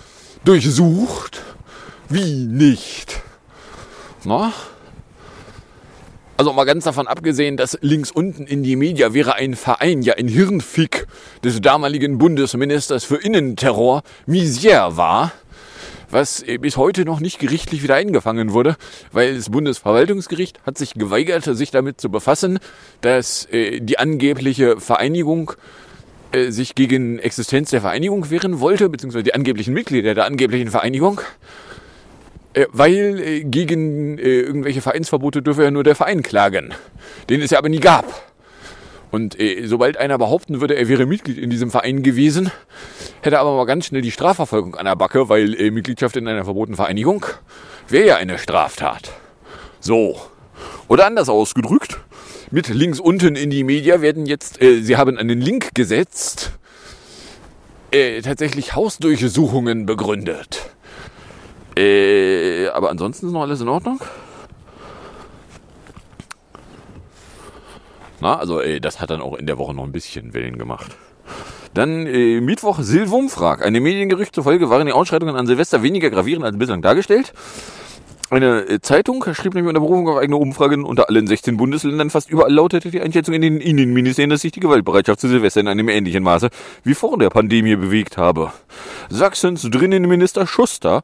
durchsucht? 0.44 1.40
Wie 2.08 2.46
nicht? 2.46 3.20
Na? 4.24 4.52
Also 6.36 6.52
mal 6.52 6.64
ganz 6.64 6.82
davon 6.82 7.06
abgesehen, 7.06 7.56
dass 7.56 7.78
links 7.80 8.10
unten 8.10 8.44
in 8.44 8.64
die 8.64 8.74
Media 8.74 9.14
wäre 9.14 9.36
ein 9.36 9.54
Verein, 9.54 10.02
ja 10.02 10.14
ein 10.14 10.26
Hirnfick 10.26 11.06
des 11.44 11.60
damaligen 11.60 12.18
Bundesministers 12.18 13.04
für 13.04 13.16
Innenterror, 13.16 14.02
Misier 14.26 14.96
war, 14.96 15.30
was 16.10 16.44
bis 16.60 16.76
heute 16.76 17.04
noch 17.04 17.20
nicht 17.20 17.38
gerichtlich 17.38 17.82
wieder 17.82 17.96
eingefangen 17.96 18.52
wurde, 18.52 18.76
weil 19.12 19.34
das 19.34 19.50
Bundesverwaltungsgericht 19.50 20.60
hat 20.64 20.78
sich 20.78 20.94
geweigert, 20.94 21.44
sich 21.44 21.70
damit 21.70 22.00
zu 22.00 22.10
befassen, 22.10 22.58
dass 23.00 23.46
äh, 23.46 23.80
die 23.80 23.98
angebliche 23.98 24.80
Vereinigung 24.80 25.52
äh, 26.32 26.50
sich 26.50 26.74
gegen 26.74 27.18
Existenz 27.18 27.70
der 27.70 27.80
Vereinigung 27.80 28.30
wehren 28.30 28.60
wollte, 28.60 28.88
beziehungsweise 28.88 29.24
die 29.24 29.34
angeblichen 29.34 29.74
Mitglieder 29.74 30.14
der 30.14 30.24
angeblichen 30.24 30.70
Vereinigung. 30.70 31.20
Äh, 32.56 32.66
weil 32.72 33.20
äh, 33.20 33.44
gegen 33.44 34.18
äh, 34.18 34.40
irgendwelche 34.40 34.80
Vereinsverbote 34.80 35.42
dürfe 35.42 35.62
ja 35.62 35.70
nur 35.70 35.84
der 35.84 35.94
Verein 35.94 36.22
klagen, 36.22 36.72
den 37.28 37.42
es 37.42 37.50
ja 37.50 37.58
aber 37.58 37.68
nie 37.68 37.80
gab. 37.80 38.25
Und 39.10 39.38
äh, 39.38 39.66
sobald 39.66 39.96
einer 39.96 40.18
behaupten 40.18 40.60
würde, 40.60 40.74
er 40.74 40.88
wäre 40.88 41.06
Mitglied 41.06 41.38
in 41.38 41.50
diesem 41.50 41.70
Verein 41.70 42.02
gewesen, 42.02 42.50
hätte 43.22 43.36
er 43.36 43.40
aber 43.40 43.56
mal 43.56 43.64
ganz 43.64 43.86
schnell 43.86 44.02
die 44.02 44.10
Strafverfolgung 44.10 44.74
an 44.74 44.86
der 44.86 44.96
Backe, 44.96 45.28
weil 45.28 45.54
äh, 45.54 45.70
Mitgliedschaft 45.70 46.16
in 46.16 46.26
einer 46.28 46.44
verbotenen 46.44 46.76
Vereinigung 46.76 47.24
wäre 47.88 48.06
ja 48.06 48.16
eine 48.16 48.38
Straftat. 48.38 49.12
So. 49.80 50.20
Oder 50.88 51.06
anders 51.06 51.28
ausgedrückt, 51.28 51.98
mit 52.50 52.68
links 52.68 53.00
unten 53.00 53.36
in 53.36 53.50
die 53.50 53.64
Media 53.64 54.00
werden 54.00 54.26
jetzt, 54.26 54.60
äh, 54.62 54.80
sie 54.80 54.96
haben 54.96 55.18
einen 55.18 55.40
Link 55.40 55.74
gesetzt, 55.74 56.52
äh, 57.90 58.20
tatsächlich 58.22 58.74
Hausdurchsuchungen 58.74 59.86
begründet. 59.86 60.70
Äh, 61.76 62.68
aber 62.68 62.90
ansonsten 62.90 63.26
ist 63.26 63.32
noch 63.32 63.42
alles 63.42 63.60
in 63.60 63.68
Ordnung. 63.68 64.00
Na, 68.20 68.38
also 68.38 68.60
ey, 68.60 68.80
das 68.80 69.00
hat 69.00 69.10
dann 69.10 69.20
auch 69.20 69.34
in 69.34 69.46
der 69.46 69.58
Woche 69.58 69.74
noch 69.74 69.84
ein 69.84 69.92
bisschen 69.92 70.34
Wellen 70.34 70.58
gemacht. 70.58 70.96
Dann 71.74 72.06
äh, 72.06 72.40
Mittwoch 72.40 72.78
Silvumfrag. 72.80 73.64
Eine 73.64 73.80
Mediengerücht 73.80 74.34
zufolge 74.34 74.70
waren 74.70 74.86
die 74.86 74.92
Ausschreitungen 74.92 75.36
an 75.36 75.46
Silvester 75.46 75.82
weniger 75.82 76.08
gravierend 76.08 76.44
als 76.44 76.58
bislang 76.58 76.80
dargestellt. 76.80 77.34
Eine 78.28 78.68
äh, 78.68 78.80
Zeitung 78.80 79.22
schrieb 79.34 79.54
nämlich 79.54 79.68
unter 79.68 79.80
Berufung 79.80 80.08
auf 80.08 80.16
eigene 80.16 80.36
Umfragen 80.36 80.84
unter 80.84 81.08
allen 81.08 81.26
16 81.26 81.56
Bundesländern 81.56 82.10
fast 82.10 82.28
überall 82.28 82.52
lautete 82.52 82.90
die 82.90 83.00
Einschätzung 83.00 83.34
in 83.34 83.42
den 83.42 83.60
Innenministerien, 83.60 84.30
dass 84.30 84.40
sich 84.40 84.50
die 84.50 84.60
Gewaltbereitschaft 84.60 85.20
zu 85.20 85.28
Silvester 85.28 85.60
in 85.60 85.68
einem 85.68 85.88
ähnlichen 85.88 86.24
Maße 86.24 86.48
wie 86.82 86.94
vor 86.94 87.18
der 87.18 87.30
Pandemie 87.30 87.76
bewegt 87.76 88.16
habe. 88.16 88.52
Sachsens 89.10 89.62
Drinnenminister 89.62 90.46
Schuster 90.46 91.02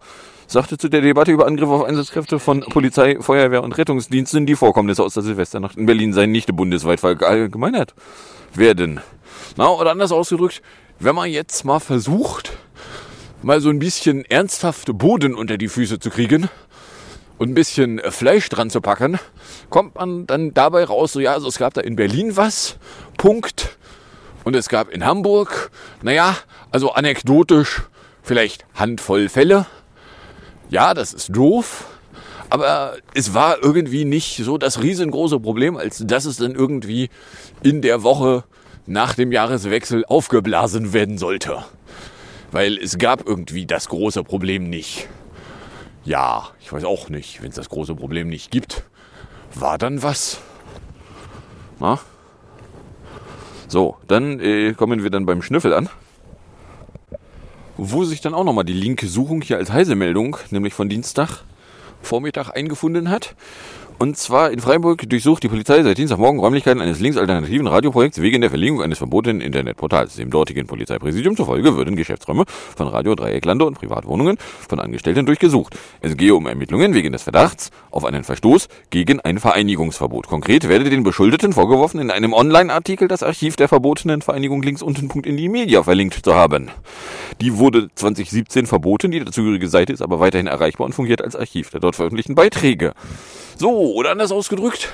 sagte 0.53 0.77
zu 0.77 0.89
der 0.89 1.01
Debatte 1.01 1.33
über 1.33 1.47
Angriffe 1.47 1.73
auf 1.73 1.85
Einsatzkräfte 1.85 2.39
von 2.39 2.61
Polizei, 2.61 3.17
Feuerwehr 3.21 3.63
und 3.63 3.77
Rettungsdiensten, 3.77 4.45
die 4.45 4.55
Vorkommnisse 4.55 5.03
aus 5.03 5.15
der 5.15 5.23
Silvesternacht 5.23 5.77
in 5.79 5.87
Berlin 5.87 6.13
seien 6.13 6.31
nicht 6.31 6.55
bundesweit 6.55 7.01
verallgemeinert 7.01 7.95
werden. 8.55 9.01
Na, 9.57 9.69
oder 9.71 9.91
anders 9.91 10.13
ausgedrückt, 10.13 10.63
wenn 10.99 11.15
man 11.15 11.31
jetzt 11.31 11.65
mal 11.65 11.81
versucht, 11.81 12.53
mal 13.43 13.61
so 13.61 13.71
ein 13.71 13.79
bisschen 13.79 14.25
ernsthaft 14.27 14.97
Boden 14.99 15.35
unter 15.35 15.57
die 15.57 15.69
Füße 15.69 15.99
zu 15.99 16.11
kriegen 16.11 16.49
und 17.39 17.51
ein 17.51 17.55
bisschen 17.55 18.01
Fleisch 18.11 18.49
dran 18.51 18.69
zu 18.69 18.81
packen, 18.81 19.19
kommt 19.71 19.95
man 19.95 20.27
dann 20.27 20.53
dabei 20.53 20.85
raus, 20.85 21.15
so 21.15 21.21
ja, 21.21 21.33
also 21.33 21.49
es 21.49 21.59
gab 21.59 21.75
da 21.75 21.81
in 21.81 21.97
Berlin 21.97 22.37
was, 22.37 22.77
Punkt. 23.17 23.79
Und 24.45 24.55
es 24.55 24.69
gab 24.69 24.91
in 24.91 25.07
Hamburg, 25.07 25.71
naja, 26.03 26.37
also 26.71 26.93
anekdotisch 26.93 27.83
vielleicht 28.23 28.67
Handvoll 28.75 29.29
Fälle. 29.29 29.67
Ja, 30.73 30.95
das 30.95 31.13
ist 31.13 31.37
doof. 31.37 31.85
Aber 32.49 32.97
es 33.13 33.35
war 33.35 33.63
irgendwie 33.63 34.07
nicht 34.07 34.39
so 34.39 34.57
das 34.57 34.83
riesengroße 34.83 35.39
Problem, 35.39 35.77
als 35.77 36.03
dass 36.07 36.25
es 36.25 36.39
dann 36.39 36.55
irgendwie 36.55 37.11
in 37.63 37.83
der 37.83 38.03
Woche 38.03 38.45
nach 38.87 39.15
dem 39.15 39.33
Jahreswechsel 39.33 40.07
aufgeblasen 40.07 40.95
werden 40.95 41.19
sollte. 41.19 41.63
Weil 42.53 42.79
es 42.79 42.97
gab 42.97 43.29
irgendwie 43.29 43.67
das 43.67 43.91
große 43.91 44.25
Problem 44.25 44.71
nicht. 44.71 45.09
Ja, 46.07 46.49
ich 46.63 46.73
weiß 46.73 46.85
auch 46.85 47.11
nicht, 47.11 47.43
wenn 47.43 47.51
es 47.51 47.57
das 47.57 47.69
große 47.69 47.95
Problem 47.95 48.29
nicht 48.29 48.51
gibt, 48.51 48.83
war 49.55 49.77
dann 49.77 50.03
was? 50.03 50.41
Na? 51.81 52.01
So, 53.69 53.99
dann 54.09 54.41
äh, 54.41 54.73
kommen 54.73 55.03
wir 55.03 55.11
dann 55.11 55.27
beim 55.27 55.43
Schnüffel 55.43 55.75
an 55.75 55.91
wo 57.77 58.05
sich 58.05 58.21
dann 58.21 58.35
auch 58.35 58.45
nochmal 58.45 58.65
die 58.65 58.73
linke 58.73 59.07
Suchung 59.07 59.43
hier 59.43 59.57
als 59.57 59.73
Heisemeldung, 59.73 60.37
nämlich 60.51 60.75
von 60.75 60.89
Dienstag 60.89 61.45
Vormittag 62.03 62.51
eingefunden 62.51 63.11
hat. 63.11 63.35
Und 64.03 64.17
zwar 64.17 64.51
in 64.51 64.59
Freiburg 64.59 65.09
durchsucht 65.09 65.45
die 65.45 65.49
Polizei 65.49 65.81
seit 65.85 65.97
Dienstagmorgen 65.97 66.41
Räumlichkeiten 66.41 66.81
eines 66.81 66.99
linksalternativen 66.99 67.69
Radioprojekts 67.69 68.21
wegen 68.21 68.41
der 68.41 68.51
Verlegung 68.51 68.83
eines 68.83 68.99
verbotenen 68.99 69.41
Internetportals. 69.41 70.17
Dem 70.17 70.29
dortigen 70.29 70.67
Polizeipräsidium 70.67 71.37
zufolge 71.37 71.77
würden 71.77 71.95
Geschäftsräume 71.95 72.43
von 72.49 72.89
Radio 72.89 73.15
Dreiecklande 73.15 73.65
und 73.65 73.79
Privatwohnungen 73.79 74.39
von 74.69 74.81
Angestellten 74.81 75.25
durchgesucht. 75.25 75.77
Es 76.01 76.17
gehe 76.17 76.35
um 76.35 76.49
Ermittlungen 76.49 76.95
wegen 76.95 77.13
des 77.13 77.23
Verdachts 77.23 77.71
auf 77.93 78.05
einen 78.05 78.25
Verstoß 78.25 78.67
gegen 78.91 79.21
ein 79.21 79.39
Vereinigungsverbot. 79.39 80.27
Konkret 80.27 80.69
werde 80.69 80.91
den 80.91 81.05
Beschuldigten 81.05 81.53
vorgeworfen, 81.53 82.01
in 82.01 82.11
einem 82.11 82.33
Online-Artikel 82.33 83.07
das 83.07 83.23
Archiv 83.23 83.55
der 83.55 83.69
verbotenen 83.69 84.21
Vereinigung 84.21 84.63
links 84.63 84.83
unten 84.83 85.11
in 85.21 85.37
die 85.37 85.49
Media 85.49 85.85
verlinkt 85.85 86.25
zu 86.25 86.35
haben. 86.35 86.73
Die 87.43 87.59
wurde 87.59 87.89
2017 87.93 88.69
verboten, 88.69 89.11
die 89.11 89.19
dazugehörige 89.19 89.69
Seite 89.69 89.93
ist 89.93 90.01
aber 90.01 90.21
weiterhin 90.21 90.47
erreichbar 90.47 90.85
und 90.85 90.93
fungiert 90.93 91.23
als 91.23 91.35
Archiv 91.35 91.71
der 91.71 91.81
dort 91.81 91.97
veröffentlichten 91.97 92.37
Beiträge. 92.37 92.93
So, 93.59 93.95
oder 93.95 94.13
anders 94.13 94.31
ausgedrückt, 94.31 94.93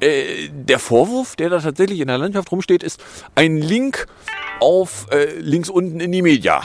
äh, 0.00 0.48
der 0.50 0.80
Vorwurf, 0.80 1.36
der 1.36 1.50
da 1.50 1.60
tatsächlich 1.60 2.00
in 2.00 2.08
der 2.08 2.18
Landschaft 2.18 2.50
rumsteht, 2.50 2.82
ist 2.82 3.00
ein 3.36 3.58
Link 3.58 4.08
auf 4.58 5.06
äh, 5.12 5.38
links 5.38 5.68
unten 5.68 6.00
in 6.00 6.10
die 6.10 6.22
Media. 6.22 6.64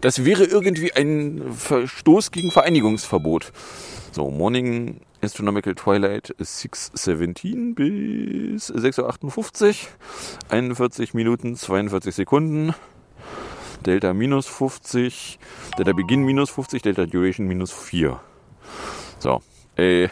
Das 0.00 0.24
wäre 0.24 0.42
irgendwie 0.42 0.92
ein 0.92 1.52
Verstoß 1.56 2.32
gegen 2.32 2.50
Vereinigungsverbot. 2.50 3.52
So, 4.10 4.32
Morning 4.32 5.02
Astronomical 5.22 5.76
Twilight 5.76 6.34
617 6.36 7.76
bis 7.76 8.74
6.58 8.74 9.66
Uhr. 9.68 9.74
41 10.48 11.14
Minuten, 11.14 11.54
42 11.54 12.12
Sekunden. 12.12 12.74
Delta 13.86 14.12
minus 14.12 14.46
50, 14.46 15.38
Delta 15.78 15.92
Beginn 15.92 16.24
minus 16.24 16.50
50, 16.50 16.82
Delta 16.82 17.06
Duration 17.06 17.46
minus 17.46 17.72
4. 17.72 18.20
So, 19.18 19.42
äh, 19.76 20.08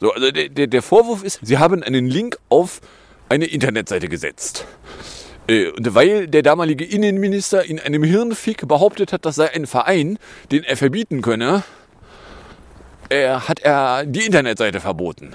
so, 0.00 0.12
also 0.12 0.30
der, 0.30 0.66
der, 0.66 0.82
Vorwurf 0.82 1.22
ist, 1.22 1.40
sie 1.42 1.58
haben 1.58 1.82
einen 1.82 2.06
Link 2.06 2.38
auf 2.48 2.80
eine 3.28 3.46
Internetseite 3.46 4.08
gesetzt. 4.08 4.66
Äh, 5.48 5.70
und 5.70 5.94
weil 5.94 6.28
der 6.28 6.42
damalige 6.42 6.84
Innenminister 6.84 7.64
in 7.64 7.78
einem 7.80 8.02
Hirnfick 8.02 8.66
behauptet 8.66 9.12
hat, 9.12 9.24
das 9.24 9.36
sei 9.36 9.52
ein 9.52 9.66
Verein, 9.66 10.18
den 10.50 10.64
er 10.64 10.76
verbieten 10.76 11.22
könne, 11.22 11.64
äh, 13.08 13.28
hat 13.28 13.60
er 13.60 14.04
die 14.04 14.26
Internetseite 14.26 14.80
verboten. 14.80 15.32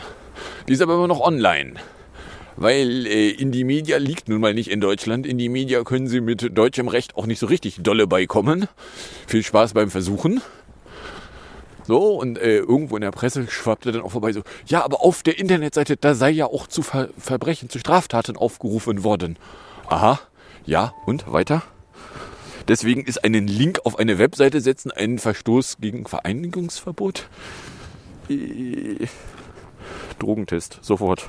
Die 0.68 0.74
ist 0.74 0.82
aber 0.82 0.96
immer 0.96 1.08
noch 1.08 1.22
online. 1.22 1.76
Weil 2.62 3.08
äh, 3.08 3.32
Indie 3.32 3.64
Media 3.64 3.98
liegt 3.98 4.30
nun 4.30 4.40
mal 4.40 4.54
nicht 4.54 4.70
in 4.70 4.82
Deutschland. 4.82 5.26
Indie 5.26 5.50
Media 5.50 5.84
können 5.84 6.06
sie 6.06 6.22
mit 6.22 6.56
deutschem 6.56 6.90
Recht 6.90 7.16
auch 7.16 7.26
nicht 7.26 7.40
so 7.40 7.48
richtig 7.48 7.82
dolle 7.82 8.06
beikommen. 8.06 8.68
Viel 9.26 9.42
Spaß 9.42 9.74
beim 9.74 9.90
Versuchen. 9.90 10.42
So, 11.88 12.20
und 12.20 12.38
äh, 12.38 12.58
irgendwo 12.58 12.98
in 12.98 13.02
der 13.02 13.10
Presse 13.10 13.48
schwappte 13.50 13.92
dann 13.92 14.04
auch 14.04 14.12
vorbei 14.12 14.32
so, 14.32 14.44
ja, 14.68 14.86
aber 14.86 15.02
auf 15.02 15.24
der 15.24 15.40
Internetseite, 15.40 15.98
da 15.98 16.14
sei 16.14 16.30
ja 16.30 16.46
auch 16.46 16.68
zu 16.68 16.84
Ver 16.84 17.10
Verbrechen, 17.18 17.68
zu 17.72 17.80
Straftaten 17.80 18.38
aufgerufen 18.38 19.04
worden. 19.04 19.40
Aha, 19.88 20.20
ja, 20.64 20.94
und 21.08 21.34
weiter? 21.34 21.64
Deswegen 22.68 23.06
ist 23.06 23.24
einen 23.24 23.48
Link 23.48 23.80
auf 23.86 23.98
eine 23.98 24.20
Webseite 24.20 24.62
setzen 24.62 24.92
ein 24.92 25.18
Verstoß 25.18 25.78
gegen 25.82 26.06
Vereinigungsverbot. 26.06 27.28
Äh, 28.30 29.08
Drogentest, 30.20 30.78
sofort. 30.84 31.28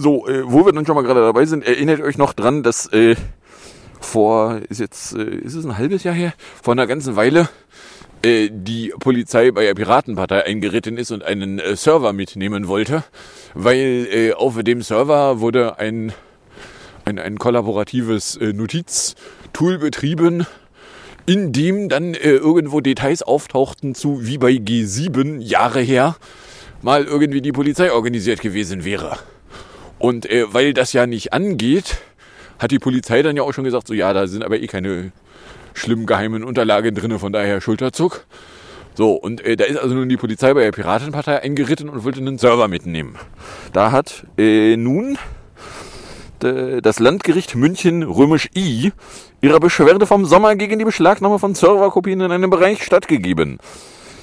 So, 0.00 0.26
äh, 0.26 0.50
wo 0.50 0.64
wir 0.64 0.72
dann 0.72 0.86
schon 0.86 0.94
mal 0.94 1.02
gerade 1.02 1.20
dabei 1.20 1.44
sind, 1.44 1.62
erinnert 1.62 2.00
euch 2.00 2.16
noch 2.16 2.32
dran, 2.32 2.62
dass 2.62 2.90
äh, 2.90 3.16
vor, 4.00 4.62
ist 4.70 4.80
jetzt, 4.80 5.12
äh, 5.12 5.24
ist 5.24 5.54
es 5.54 5.66
ein 5.66 5.76
halbes 5.76 6.04
Jahr 6.04 6.14
her, 6.14 6.32
vor 6.62 6.72
einer 6.72 6.86
ganzen 6.86 7.16
Weile 7.16 7.50
äh, 8.22 8.48
die 8.50 8.94
Polizei 8.98 9.50
bei 9.50 9.64
der 9.64 9.74
Piratenpartei 9.74 10.46
eingeritten 10.46 10.96
ist 10.96 11.10
und 11.10 11.22
einen 11.22 11.58
äh, 11.58 11.76
Server 11.76 12.14
mitnehmen 12.14 12.66
wollte, 12.66 13.04
weil 13.52 14.08
äh, 14.10 14.32
auf 14.32 14.62
dem 14.62 14.80
Server 14.80 15.40
wurde 15.40 15.78
ein, 15.78 16.14
ein, 17.04 17.18
ein 17.18 17.36
kollaboratives 17.36 18.38
Notiztool 18.40 19.76
betrieben, 19.76 20.46
in 21.26 21.52
dem 21.52 21.90
dann 21.90 22.14
äh, 22.14 22.30
irgendwo 22.30 22.80
Details 22.80 23.22
auftauchten 23.22 23.94
zu, 23.94 24.26
wie 24.26 24.38
bei 24.38 24.52
G7 24.52 25.40
Jahre 25.40 25.82
her, 25.82 26.16
mal 26.80 27.04
irgendwie 27.04 27.42
die 27.42 27.52
Polizei 27.52 27.92
organisiert 27.92 28.40
gewesen 28.40 28.86
wäre. 28.86 29.18
Und 30.00 30.28
äh, 30.28 30.52
weil 30.52 30.72
das 30.72 30.92
ja 30.92 31.06
nicht 31.06 31.32
angeht, 31.32 31.98
hat 32.58 32.72
die 32.72 32.78
Polizei 32.78 33.22
dann 33.22 33.36
ja 33.36 33.42
auch 33.42 33.52
schon 33.52 33.64
gesagt, 33.64 33.86
so 33.86 33.94
ja, 33.94 34.12
da 34.12 34.26
sind 34.26 34.42
aber 34.42 34.58
eh 34.58 34.66
keine 34.66 35.12
schlimmen 35.74 36.06
geheimen 36.06 36.42
Unterlagen 36.42 36.94
drin, 36.94 37.16
von 37.18 37.32
daher 37.32 37.60
Schulterzuck. 37.60 38.24
So, 38.94 39.12
und 39.12 39.44
äh, 39.44 39.56
da 39.56 39.66
ist 39.66 39.78
also 39.78 39.94
nun 39.94 40.08
die 40.08 40.16
Polizei 40.16 40.52
bei 40.54 40.62
der 40.62 40.72
Piratenpartei 40.72 41.42
eingeritten 41.42 41.88
und 41.90 42.02
wollte 42.02 42.18
einen 42.20 42.38
Server 42.38 42.66
mitnehmen. 42.66 43.16
Da 43.72 43.92
hat 43.92 44.26
äh, 44.36 44.76
nun 44.76 45.16
das 46.40 46.98
Landgericht 46.98 47.54
München 47.54 48.02
römisch 48.02 48.48
I 48.56 48.92
ihrer 49.42 49.60
Beschwerde 49.60 50.06
vom 50.06 50.24
Sommer 50.24 50.56
gegen 50.56 50.78
die 50.78 50.86
Beschlagnahme 50.86 51.38
von 51.38 51.54
Serverkopien 51.54 52.22
in 52.22 52.32
einem 52.32 52.48
Bereich 52.48 52.82
stattgegeben. 52.82 53.58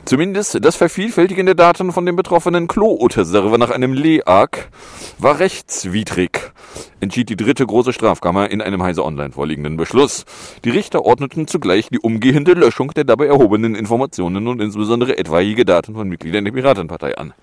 Zumindest 0.06 0.64
das 0.64 0.76
Vervielfältigen 0.76 1.46
der 1.46 1.56
Daten 1.56 1.92
von 1.92 2.06
dem 2.06 2.16
betroffenen 2.16 2.68
Klo-Server 2.68 3.58
nach 3.58 3.72
einem 3.72 3.94
LEAG 3.94 4.70
war 5.18 5.40
rechtswidrig, 5.40 6.52
entschied 7.00 7.30
die 7.30 7.36
dritte 7.36 7.66
große 7.66 7.94
Strafkammer 7.94 8.50
in 8.50 8.62
einem 8.62 8.84
Heise 8.84 9.04
Online 9.04 9.32
vorliegenden 9.32 9.78
Beschluss. 9.78 10.26
Die 10.64 10.70
Richter 10.70 11.04
ordneten 11.04 11.48
zugleich 11.48 11.90
die 11.90 12.00
umgehende 12.00 12.54
Löschung 12.54 12.92
der 12.94 13.04
dabei 13.04 13.28
erhobenen 13.28 13.76
Informationen 13.76 14.48
und 14.48 14.62
insbesondere 14.62 15.18
etwaige 15.18 15.66
Daten 15.66 15.94
von 15.94 16.08
Mitgliedern 16.08 16.46
der 16.46 16.52
Piratenpartei 16.54 17.18
an. 17.18 17.34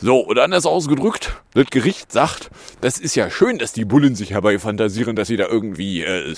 So, 0.00 0.26
oder 0.26 0.42
anders 0.42 0.66
ausgedrückt, 0.66 1.40
das 1.54 1.66
Gericht 1.66 2.10
sagt, 2.10 2.50
das 2.80 2.98
ist 2.98 3.14
ja 3.14 3.30
schön, 3.30 3.58
dass 3.58 3.72
die 3.72 3.84
Bullen 3.84 4.16
sich 4.16 4.32
herbeifantasieren, 4.32 5.14
dass 5.14 5.28
sie 5.28 5.36
da 5.36 5.46
irgendwie 5.46 6.02
äh, 6.02 6.34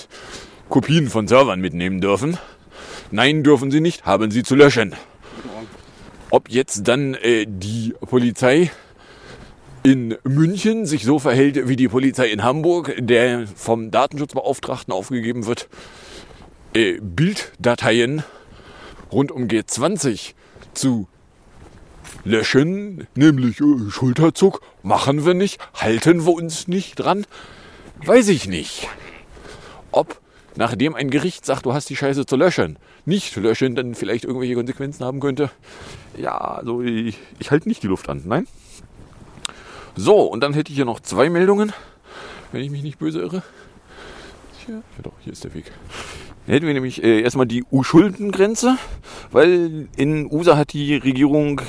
Kopien 0.69 1.09
von 1.09 1.27
Servern 1.27 1.61
mitnehmen 1.61 1.99
dürfen. 1.99 2.37
Nein, 3.11 3.43
dürfen 3.43 3.71
sie 3.71 3.81
nicht, 3.81 4.05
haben 4.05 4.31
sie 4.31 4.43
zu 4.43 4.55
löschen. 4.55 4.95
Ob 6.31 6.49
jetzt 6.49 6.87
dann 6.87 7.13
äh, 7.13 7.45
die 7.47 7.93
Polizei 8.01 8.71
in 9.83 10.17
München 10.23 10.87
sich 10.87 11.03
so 11.05 11.19
verhält 11.19 11.67
wie 11.67 11.75
die 11.75 11.87
Polizei 11.87 12.27
in 12.27 12.43
Hamburg, 12.43 12.95
der 12.97 13.45
vom 13.47 13.91
Datenschutzbeauftragten 13.91 14.91
aufgegeben 14.91 15.45
wird, 15.45 15.69
äh, 16.73 16.99
Bilddateien 16.99 18.23
rund 19.11 19.31
um 19.31 19.43
G20 19.47 20.33
zu 20.73 21.07
löschen, 22.23 23.07
nämlich 23.13 23.61
äh, 23.61 23.91
Schulterzuck, 23.91 24.61
machen 24.81 25.25
wir 25.25 25.35
nicht, 25.35 25.59
halten 25.75 26.25
wir 26.25 26.33
uns 26.33 26.67
nicht 26.67 26.95
dran, 26.95 27.27
weiß 28.03 28.29
ich 28.29 28.47
nicht. 28.47 28.89
Ob 29.91 30.19
nachdem 30.55 30.95
ein 30.95 31.09
Gericht 31.09 31.45
sagt, 31.45 31.65
du 31.65 31.73
hast 31.73 31.89
die 31.89 31.95
Scheiße 31.95 32.25
zu 32.25 32.35
löschen, 32.35 32.77
nicht 33.05 33.35
löschen, 33.35 33.75
dann 33.75 33.95
vielleicht 33.95 34.25
irgendwelche 34.25 34.55
Konsequenzen 34.55 35.05
haben 35.05 35.19
könnte. 35.19 35.51
Ja, 36.17 36.37
also 36.37 36.81
ich, 36.81 37.17
ich 37.39 37.51
halte 37.51 37.67
nicht 37.67 37.83
die 37.83 37.87
Luft 37.87 38.09
an. 38.09 38.23
Nein. 38.25 38.47
So, 39.95 40.23
und 40.23 40.41
dann 40.41 40.53
hätte 40.53 40.71
ich 40.71 40.75
hier 40.75 40.85
noch 40.85 40.99
zwei 40.99 41.29
Meldungen, 41.29 41.71
wenn 42.51 42.61
ich 42.61 42.69
mich 42.69 42.83
nicht 42.83 42.99
böse 42.99 43.19
irre. 43.21 43.43
Tja, 44.65 44.75
ja 44.75 45.03
doch, 45.03 45.13
hier 45.23 45.33
ist 45.33 45.43
der 45.43 45.53
Weg. 45.53 45.71
Dann 46.45 46.53
hätten 46.53 46.67
wir 46.67 46.73
nämlich 46.73 47.03
äh, 47.03 47.21
erstmal 47.21 47.45
die 47.45 47.63
U-Schuldengrenze, 47.71 48.77
weil 49.31 49.87
in 49.95 50.31
USA 50.31 50.57
hat 50.57 50.73
die 50.73 50.95
Regierung 50.95 51.61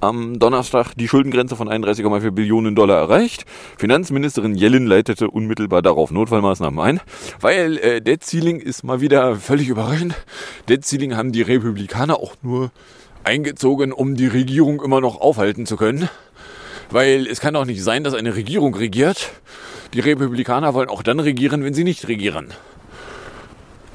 am 0.00 0.38
Donnerstag 0.38 0.94
die 0.94 1.08
Schuldengrenze 1.08 1.56
von 1.56 1.68
31,4 1.68 2.30
Billionen 2.30 2.74
Dollar 2.74 2.98
erreicht. 2.98 3.44
Finanzministerin 3.78 4.54
Yellen 4.54 4.86
leitete 4.86 5.30
unmittelbar 5.30 5.82
darauf 5.82 6.10
Notfallmaßnahmen 6.10 6.80
ein, 6.80 7.00
weil 7.40 7.78
äh, 7.78 8.00
Debt 8.00 8.24
Ceiling 8.24 8.60
ist 8.60 8.84
mal 8.84 9.00
wieder 9.00 9.36
völlig 9.36 9.68
überraschend. 9.68 10.14
Debt 10.68 10.84
Ceiling 10.84 11.16
haben 11.16 11.32
die 11.32 11.42
Republikaner 11.42 12.16
auch 12.16 12.34
nur 12.42 12.70
eingezogen, 13.24 13.92
um 13.92 14.14
die 14.14 14.28
Regierung 14.28 14.82
immer 14.82 15.00
noch 15.00 15.20
aufhalten 15.20 15.66
zu 15.66 15.76
können. 15.76 16.08
Weil 16.90 17.26
es 17.26 17.40
kann 17.40 17.54
doch 17.54 17.64
nicht 17.64 17.82
sein, 17.82 18.04
dass 18.04 18.14
eine 18.14 18.36
Regierung 18.36 18.74
regiert. 18.74 19.30
Die 19.94 20.00
Republikaner 20.00 20.74
wollen 20.74 20.88
auch 20.88 21.02
dann 21.02 21.18
regieren, 21.18 21.64
wenn 21.64 21.74
sie 21.74 21.84
nicht 21.84 22.06
regieren. 22.06 22.52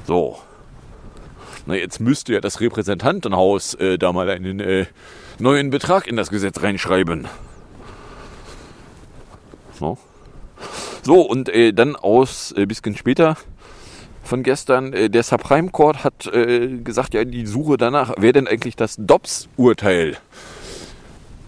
So. 0.06 0.38
Na, 1.64 1.74
jetzt 1.74 2.00
müsste 2.00 2.34
ja 2.34 2.40
das 2.40 2.60
Repräsentantenhaus 2.60 3.74
äh, 3.74 3.96
da 3.96 4.12
mal 4.12 4.28
einen 4.28 4.60
äh, 4.60 4.86
neuen 5.42 5.70
Betrag 5.70 6.06
in 6.06 6.16
das 6.16 6.30
Gesetz 6.30 6.62
reinschreiben. 6.62 7.28
So, 9.78 9.98
so 11.02 11.20
und 11.22 11.48
äh, 11.48 11.72
dann 11.72 11.96
aus 11.96 12.54
äh, 12.56 12.64
bisschen 12.66 12.96
später 12.96 13.36
von 14.22 14.44
gestern, 14.44 14.92
äh, 14.92 15.10
der 15.10 15.24
Supreme 15.24 15.70
Court 15.70 16.04
hat 16.04 16.26
äh, 16.32 16.78
gesagt, 16.78 17.14
ja, 17.14 17.24
die 17.24 17.46
Suche 17.46 17.76
danach, 17.76 18.14
wer 18.18 18.32
denn 18.32 18.46
eigentlich 18.46 18.76
das 18.76 18.96
Dobbs-Urteil 18.98 20.16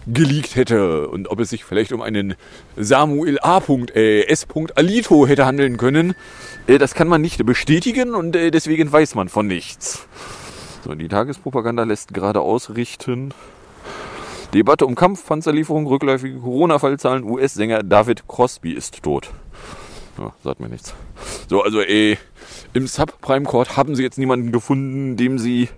geleakt 0.07 0.55
hätte 0.55 1.07
und 1.07 1.31
ob 1.31 1.39
es 1.39 1.49
sich 1.49 1.63
vielleicht 1.63 1.91
um 1.91 2.01
einen 2.01 2.35
Samuel 2.75 3.39
A. 3.41 3.61
Äh, 3.95 4.27
S. 4.27 4.45
Alito 4.75 5.25
hätte 5.25 5.45
handeln 5.45 5.77
können. 5.77 6.13
Äh, 6.67 6.77
das 6.77 6.93
kann 6.93 7.07
man 7.07 7.21
nicht 7.21 7.43
bestätigen 7.45 8.13
und 8.13 8.33
deswegen 8.33 8.91
weiß 8.91 9.15
man 9.15 9.29
von 9.29 9.47
nichts. 9.47 10.05
So, 10.83 10.93
die 10.93 11.07
Tagespropaganda 11.07 11.83
lässt 11.83 12.13
gerade 12.13 12.41
ausrichten. 12.41 13.33
Debatte 14.53 14.85
um 14.85 14.95
Kampfpanzerlieferung, 14.95 15.87
rückläufige 15.87 16.39
Corona-Fallzahlen, 16.39 17.23
US-Sänger 17.23 17.83
David 17.83 18.27
Crosby 18.27 18.71
ist 18.71 19.03
tot. 19.03 19.29
Ja, 20.17 20.33
sagt 20.43 20.59
mir 20.59 20.69
nichts. 20.69 20.93
So, 21.49 21.61
also 21.61 21.81
äh, 21.81 22.17
im 22.73 22.87
Subprime 22.87 23.45
Court 23.45 23.75
haben 23.75 23.95
sie 23.95 24.03
jetzt 24.03 24.17
niemanden 24.17 24.51
gefunden, 24.51 25.17
dem 25.17 25.39
sie 25.39 25.69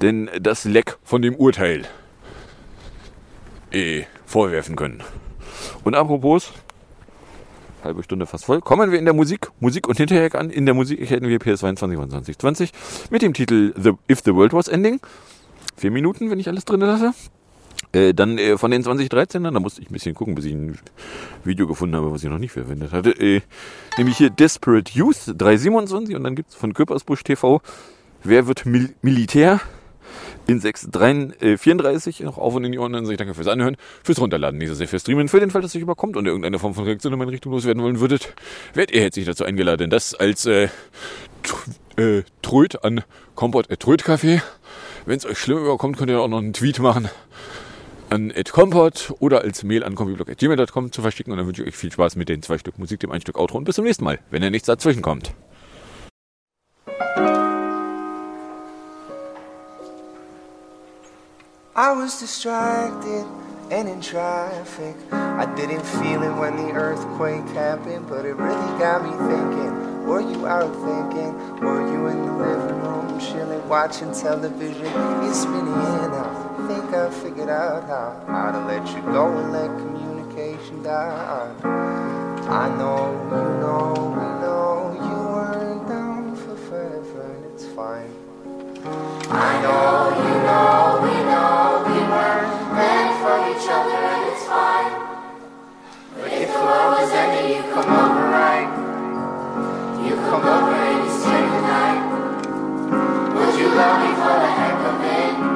denn 0.00 0.30
das 0.40 0.64
Leck 0.64 0.98
von 1.02 1.22
dem 1.22 1.36
Urteil 1.36 1.86
äh, 3.70 4.04
vorwerfen 4.24 4.76
können. 4.76 5.02
Und 5.84 5.94
apropos, 5.94 6.52
halbe 7.84 8.02
Stunde 8.02 8.26
fast 8.26 8.44
voll, 8.44 8.60
kommen 8.60 8.90
wir 8.90 8.98
in 8.98 9.04
der 9.04 9.14
Musik, 9.14 9.50
Musik 9.60 9.88
und 9.88 9.96
Hinterher 9.96 10.34
an. 10.34 10.50
In 10.50 10.66
der 10.66 10.74
Musik 10.74 11.08
hätten 11.08 11.28
wir 11.28 11.38
PS22 11.38 11.96
von 11.96 12.10
2020 12.10 12.72
mit 13.10 13.22
dem 13.22 13.34
Titel 13.34 13.74
the, 13.76 13.92
If 14.10 14.22
the 14.24 14.34
World 14.34 14.52
Was 14.52 14.68
Ending. 14.68 15.00
Vier 15.76 15.90
Minuten, 15.90 16.30
wenn 16.30 16.40
ich 16.40 16.48
alles 16.48 16.64
drin 16.64 16.80
lasse. 16.80 17.12
Äh, 17.92 18.14
dann 18.14 18.38
äh, 18.38 18.58
von 18.58 18.70
den 18.70 18.82
2013ern, 18.82 19.52
da 19.52 19.60
musste 19.60 19.82
ich 19.82 19.90
ein 19.90 19.92
bisschen 19.92 20.14
gucken, 20.14 20.34
bis 20.34 20.44
ich 20.44 20.52
ein 20.52 20.78
Video 21.44 21.66
gefunden 21.66 21.96
habe, 21.96 22.12
was 22.12 22.22
ich 22.22 22.30
noch 22.30 22.38
nicht 22.38 22.52
verwendet 22.52 22.92
hatte. 22.92 23.10
Äh, 23.10 23.40
nämlich 23.98 24.16
hier 24.16 24.30
Desperate 24.30 24.92
Youth 24.92 25.34
327 25.36 26.14
und 26.16 26.24
dann 26.24 26.34
gibt 26.34 26.50
es 26.50 26.54
von 26.54 26.74
Köpersbusch 26.74 27.22
TV 27.22 27.60
Wer 28.24 28.46
wird 28.46 28.66
Mil 28.66 28.94
Militär? 29.02 29.60
in 30.46 30.60
634 30.60 32.20
noch 32.20 32.38
auf 32.38 32.54
und 32.54 32.64
in 32.64 32.72
die 32.72 32.78
Ohren. 32.78 32.92
Dann 32.92 33.04
sage 33.04 33.14
ich 33.14 33.18
danke 33.18 33.34
fürs 33.34 33.48
Anhören, 33.48 33.76
fürs 34.04 34.20
Runterladen, 34.20 34.58
nicht 34.58 34.68
so 34.68 34.74
sehr 34.74 34.88
fürs 34.88 35.02
Streamen. 35.02 35.28
Für 35.28 35.40
den 35.40 35.50
Fall, 35.50 35.62
dass 35.62 35.74
euch 35.74 35.82
überkommt 35.82 36.16
und 36.16 36.26
irgendeine 36.26 36.58
Form 36.58 36.74
von 36.74 36.84
Reaktion 36.84 37.12
in 37.12 37.18
meine 37.18 37.32
Richtung 37.32 37.52
loswerden 37.52 37.82
wollen 37.82 38.00
würdet, 38.00 38.32
werdet 38.74 38.94
ihr 38.94 39.02
herzlich 39.02 39.26
dazu 39.26 39.44
eingeladen, 39.44 39.90
das 39.90 40.14
als 40.14 40.46
äh, 40.46 40.68
äh, 41.96 42.22
Tröd 42.42 42.84
an 42.84 43.02
Kompott 43.34 43.70
äh, 43.70 43.76
Tröd 43.76 44.04
Café. 44.04 44.40
Wenn 45.04 45.18
es 45.18 45.26
euch 45.26 45.38
schlimm 45.38 45.58
überkommt, 45.58 45.98
könnt 45.98 46.10
ihr 46.10 46.20
auch 46.20 46.28
noch 46.28 46.38
einen 46.38 46.52
Tweet 46.52 46.78
machen 46.78 47.08
an 48.10 48.32
@comport 48.52 49.14
oder 49.18 49.42
als 49.42 49.62
Mail 49.64 49.84
an 49.84 49.94
compiblog.gmail.com 49.94 50.92
zu 50.92 51.02
verschicken. 51.02 51.32
Und 51.32 51.38
dann 51.38 51.46
wünsche 51.46 51.62
ich 51.62 51.68
euch 51.68 51.76
viel 51.76 51.92
Spaß 51.92 52.16
mit 52.16 52.28
den 52.28 52.42
zwei 52.42 52.58
Stück 52.58 52.78
Musik, 52.78 53.00
dem 53.00 53.10
ein 53.10 53.20
Stück 53.20 53.38
Outro 53.38 53.58
und 53.58 53.64
bis 53.64 53.76
zum 53.76 53.84
nächsten 53.84 54.04
Mal, 54.04 54.18
wenn 54.30 54.42
ihr 54.42 54.50
nichts 54.50 54.66
dazwischen 54.66 55.02
kommt. 55.02 55.32
I 61.78 61.92
was 61.92 62.18
distracted 62.20 63.26
and 63.70 63.88
in 63.88 64.00
traffic. 64.00 64.96
I 65.12 65.44
didn't 65.56 65.82
feel 65.82 66.22
it 66.22 66.32
when 66.40 66.56
the 66.56 66.72
earthquake 66.72 67.46
happened, 67.54 68.08
but 68.08 68.24
it 68.24 68.34
really 68.36 68.78
got 68.78 69.02
me 69.02 69.10
thinking. 69.28 70.06
Were 70.06 70.22
you 70.22 70.46
out 70.46 70.72
thinking? 70.72 71.34
Were 71.60 71.82
you 71.86 72.06
in 72.06 72.24
the 72.24 72.32
living 72.32 72.80
room 72.80 73.20
chilling, 73.20 73.68
watching 73.68 74.12
television? 74.12 74.86
It's 75.28 75.44
been 75.44 75.66
here 75.66 76.08
now. 76.08 76.35
think 76.66 76.92
I 76.92 77.08
figured 77.10 77.48
out 77.48 77.84
how, 77.84 78.24
how 78.26 78.50
to 78.50 78.58
let 78.66 78.84
you 78.88 79.00
go 79.12 79.30
and 79.38 79.52
let 79.52 79.70
communication 79.78 80.82
die. 80.82 81.54
I 81.62 82.68
know, 82.76 83.06
you 83.30 83.46
know, 83.62 83.94
we 84.18 84.26
know 84.42 84.90
you 85.06 85.18
weren't 85.30 85.88
down 85.88 86.34
for 86.34 86.56
forever 86.56 87.22
and 87.22 87.44
it's 87.54 87.66
fine. 87.66 88.10
I 89.30 89.62
know, 89.62 90.10
you 90.26 90.34
know, 90.42 91.06
we 91.06 91.14
know 91.30 91.86
we 91.86 91.98
weren't 92.10 92.50
meant 92.74 93.14
for 93.22 93.36
each 93.46 93.66
other 93.70 94.02
and 94.10 94.22
it's 94.32 94.44
fine. 94.50 94.94
But 96.18 96.32
if 96.32 96.50
the 96.50 96.62
world 96.66 96.98
was 96.98 97.10
ending, 97.12 97.48
you 97.56 97.62
come 97.74 97.90
over 97.94 98.26
right. 98.42 98.70
You 100.02 100.16
come 100.16 100.42
over 100.42 100.74
and 100.74 100.98
you 101.04 101.12
stay 101.14 101.42
the 101.46 101.60
night. 101.62 102.02
Would 103.36 103.54
you 103.54 103.68
love 103.70 103.98
me 104.02 104.10
for 104.18 104.34
the 104.42 104.50
heck 104.50 104.78
of 104.82 105.52
it? 105.52 105.55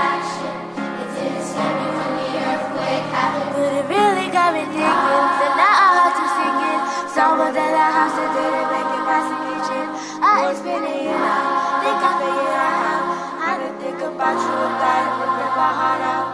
it's 10.49 10.61
been 10.61 10.83
a 10.83 10.95
year 11.03 11.19
now. 11.19 11.81
Think 11.83 11.99
I 11.99 12.11
figured 12.21 12.55
out 12.65 12.75
how. 12.83 12.99
I 13.41 13.57
didn't 13.59 13.79
think 13.81 13.99
about 14.01 14.37
you 14.39 14.53
without 14.63 15.03
it, 15.03 15.13
ripping 15.19 15.53
my 15.59 15.71
heart 15.79 16.01
out. 16.13 16.27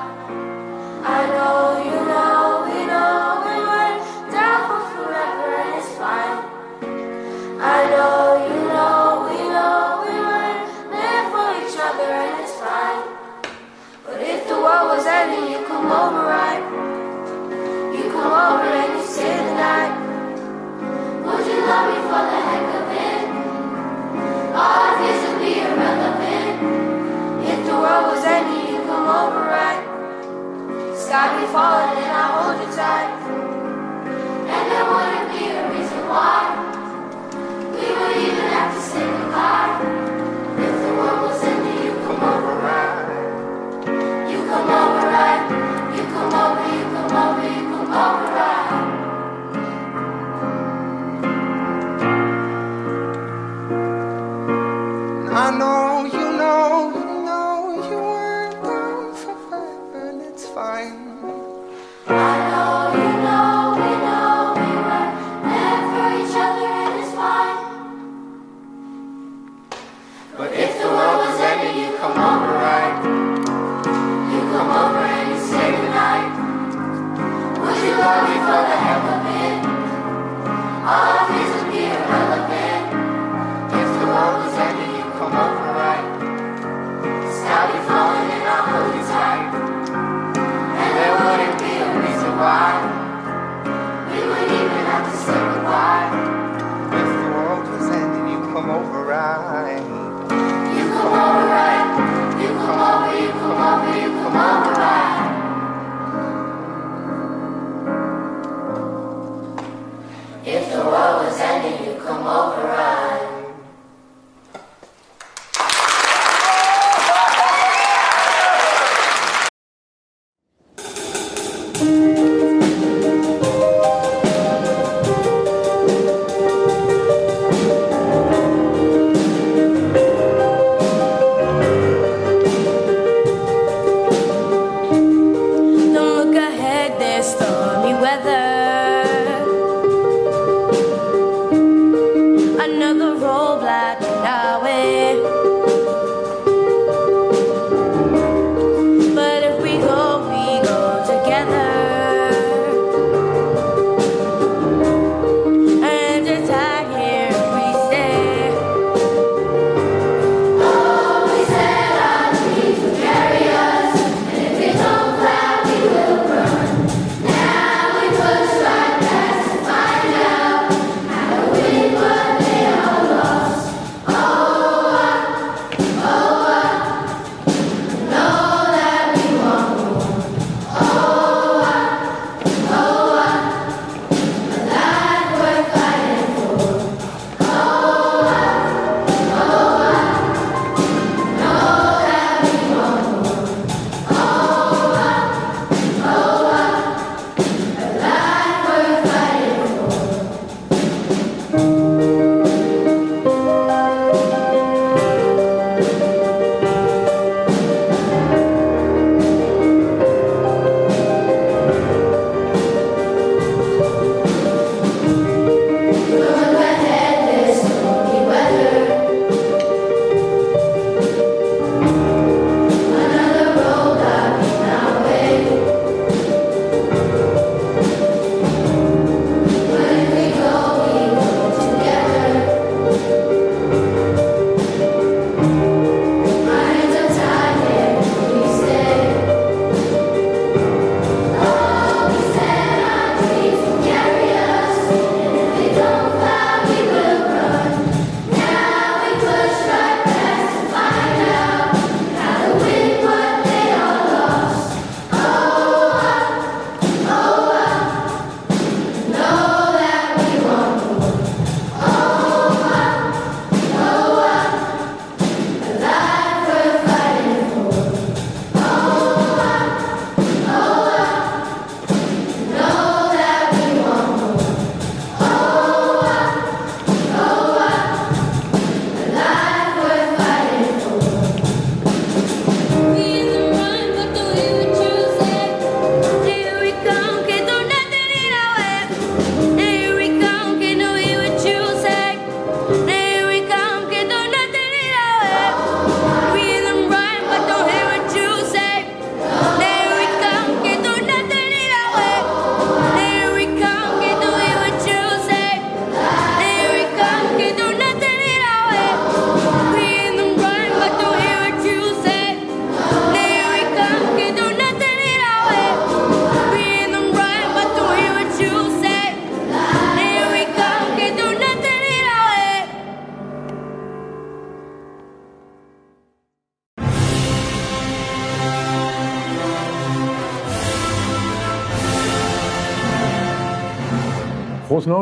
I 1.03 1.19
know 1.33 2.01
you. 2.01 2.06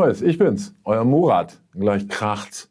Neues, 0.06 0.22
ich 0.22 0.38
bin's, 0.38 0.76
euer 0.84 1.04
Murat. 1.04 1.58
Gleich 1.74 2.08
kracht's. 2.08 2.70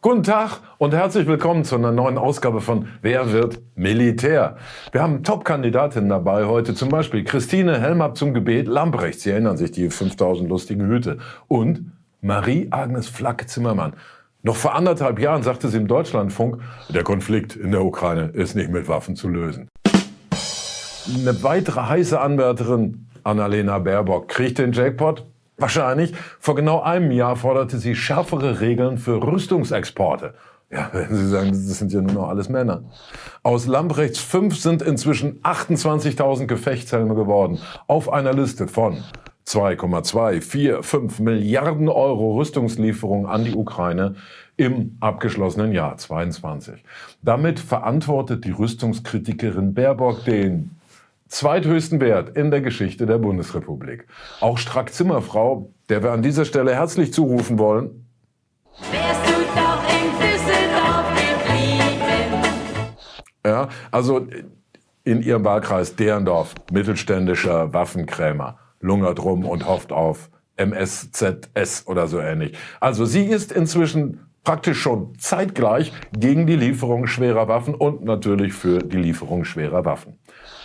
Guten 0.00 0.22
Tag 0.22 0.60
und 0.78 0.94
herzlich 0.94 1.26
willkommen 1.26 1.64
zu 1.64 1.74
einer 1.74 1.90
neuen 1.90 2.16
Ausgabe 2.18 2.60
von 2.60 2.86
Wer 3.02 3.32
wird 3.32 3.60
Militär? 3.74 4.58
Wir 4.92 5.02
haben 5.02 5.24
Top-Kandidatinnen 5.24 6.08
dabei 6.08 6.44
heute, 6.44 6.72
zum 6.72 6.88
Beispiel 6.88 7.24
Christine 7.24 7.80
Helmab 7.80 8.16
zum 8.16 8.32
Gebet 8.32 8.68
Lamprecht. 8.68 9.18
Sie 9.22 9.30
erinnern 9.30 9.56
sich, 9.56 9.72
die 9.72 9.90
5000 9.90 10.48
lustigen 10.48 10.86
Hüte. 10.86 11.18
Und 11.48 11.90
Marie-Agnes 12.20 13.08
Flack-Zimmermann. 13.08 13.94
Noch 14.44 14.54
vor 14.54 14.76
anderthalb 14.76 15.18
Jahren 15.18 15.42
sagte 15.42 15.66
sie 15.66 15.78
im 15.78 15.88
Deutschlandfunk, 15.88 16.62
der 16.90 17.02
Konflikt 17.02 17.56
in 17.56 17.72
der 17.72 17.84
Ukraine 17.84 18.30
ist 18.34 18.54
nicht 18.54 18.70
mit 18.70 18.86
Waffen 18.86 19.16
zu 19.16 19.26
lösen. 19.26 19.68
Eine 21.14 21.42
weitere 21.42 21.80
heiße 21.80 22.20
Anwärterin, 22.20 23.06
Annalena 23.24 23.78
Baerbock, 23.78 24.28
kriegt 24.28 24.58
den 24.58 24.72
Jackpot 24.72 25.24
Wahrscheinlich. 25.58 26.14
Vor 26.38 26.54
genau 26.54 26.80
einem 26.80 27.10
Jahr 27.10 27.34
forderte 27.34 27.78
sie 27.78 27.96
schärfere 27.96 28.60
Regeln 28.60 28.96
für 28.96 29.20
Rüstungsexporte. 29.22 30.34
Ja, 30.70 30.90
wenn 30.92 31.14
Sie 31.14 31.28
sagen, 31.28 31.50
das 31.50 31.78
sind 31.78 31.92
ja 31.92 32.00
nur 32.00 32.12
noch 32.12 32.28
alles 32.28 32.48
Männer. 32.48 32.84
Aus 33.42 33.66
Lamprechts 33.66 34.18
5 34.20 34.56
sind 34.56 34.82
inzwischen 34.82 35.40
28.000 35.40 36.46
Gefechtshelme 36.46 37.14
geworden. 37.14 37.58
Auf 37.86 38.12
einer 38.12 38.34
Liste 38.34 38.68
von 38.68 39.02
2,245 39.46 41.20
Milliarden 41.20 41.88
Euro 41.88 42.36
Rüstungslieferungen 42.36 43.26
an 43.26 43.44
die 43.44 43.54
Ukraine 43.54 44.14
im 44.58 44.98
abgeschlossenen 45.00 45.72
Jahr 45.72 45.96
22. 45.96 46.84
Damit 47.22 47.58
verantwortet 47.58 48.44
die 48.44 48.50
Rüstungskritikerin 48.50 49.72
Baerbock 49.72 50.24
den 50.26 50.77
zweithöchsten 51.28 52.00
Wert 52.00 52.36
in 52.36 52.50
der 52.50 52.60
Geschichte 52.60 53.06
der 53.06 53.18
Bundesrepublik. 53.18 54.06
Auch 54.40 54.58
Strack 54.58 54.92
Zimmerfrau, 54.92 55.72
der 55.88 56.02
wir 56.02 56.12
an 56.12 56.22
dieser 56.22 56.44
Stelle 56.44 56.74
herzlich 56.74 57.12
zurufen 57.12 57.58
wollen. 57.58 58.06
Ja, 63.44 63.68
also 63.90 64.26
in 65.04 65.22
ihrem 65.22 65.44
Wahlkreis 65.44 65.96
Derendorf, 65.96 66.54
mittelständischer 66.70 67.72
Waffenkrämer, 67.72 68.58
lungert 68.80 69.22
rum 69.22 69.46
und 69.46 69.66
hofft 69.66 69.92
auf 69.92 70.30
MSZS 70.56 71.86
oder 71.86 72.08
so 72.08 72.20
ähnlich. 72.20 72.56
Also 72.80 73.04
sie 73.06 73.24
ist 73.24 73.52
inzwischen 73.52 74.28
praktisch 74.44 74.80
schon 74.80 75.14
zeitgleich 75.18 75.92
gegen 76.12 76.46
die 76.46 76.56
Lieferung 76.56 77.06
schwerer 77.06 77.48
Waffen 77.48 77.74
und 77.74 78.04
natürlich 78.04 78.52
für 78.52 78.78
die 78.78 78.96
Lieferung 78.96 79.44
schwerer 79.44 79.84
Waffen. 79.84 80.17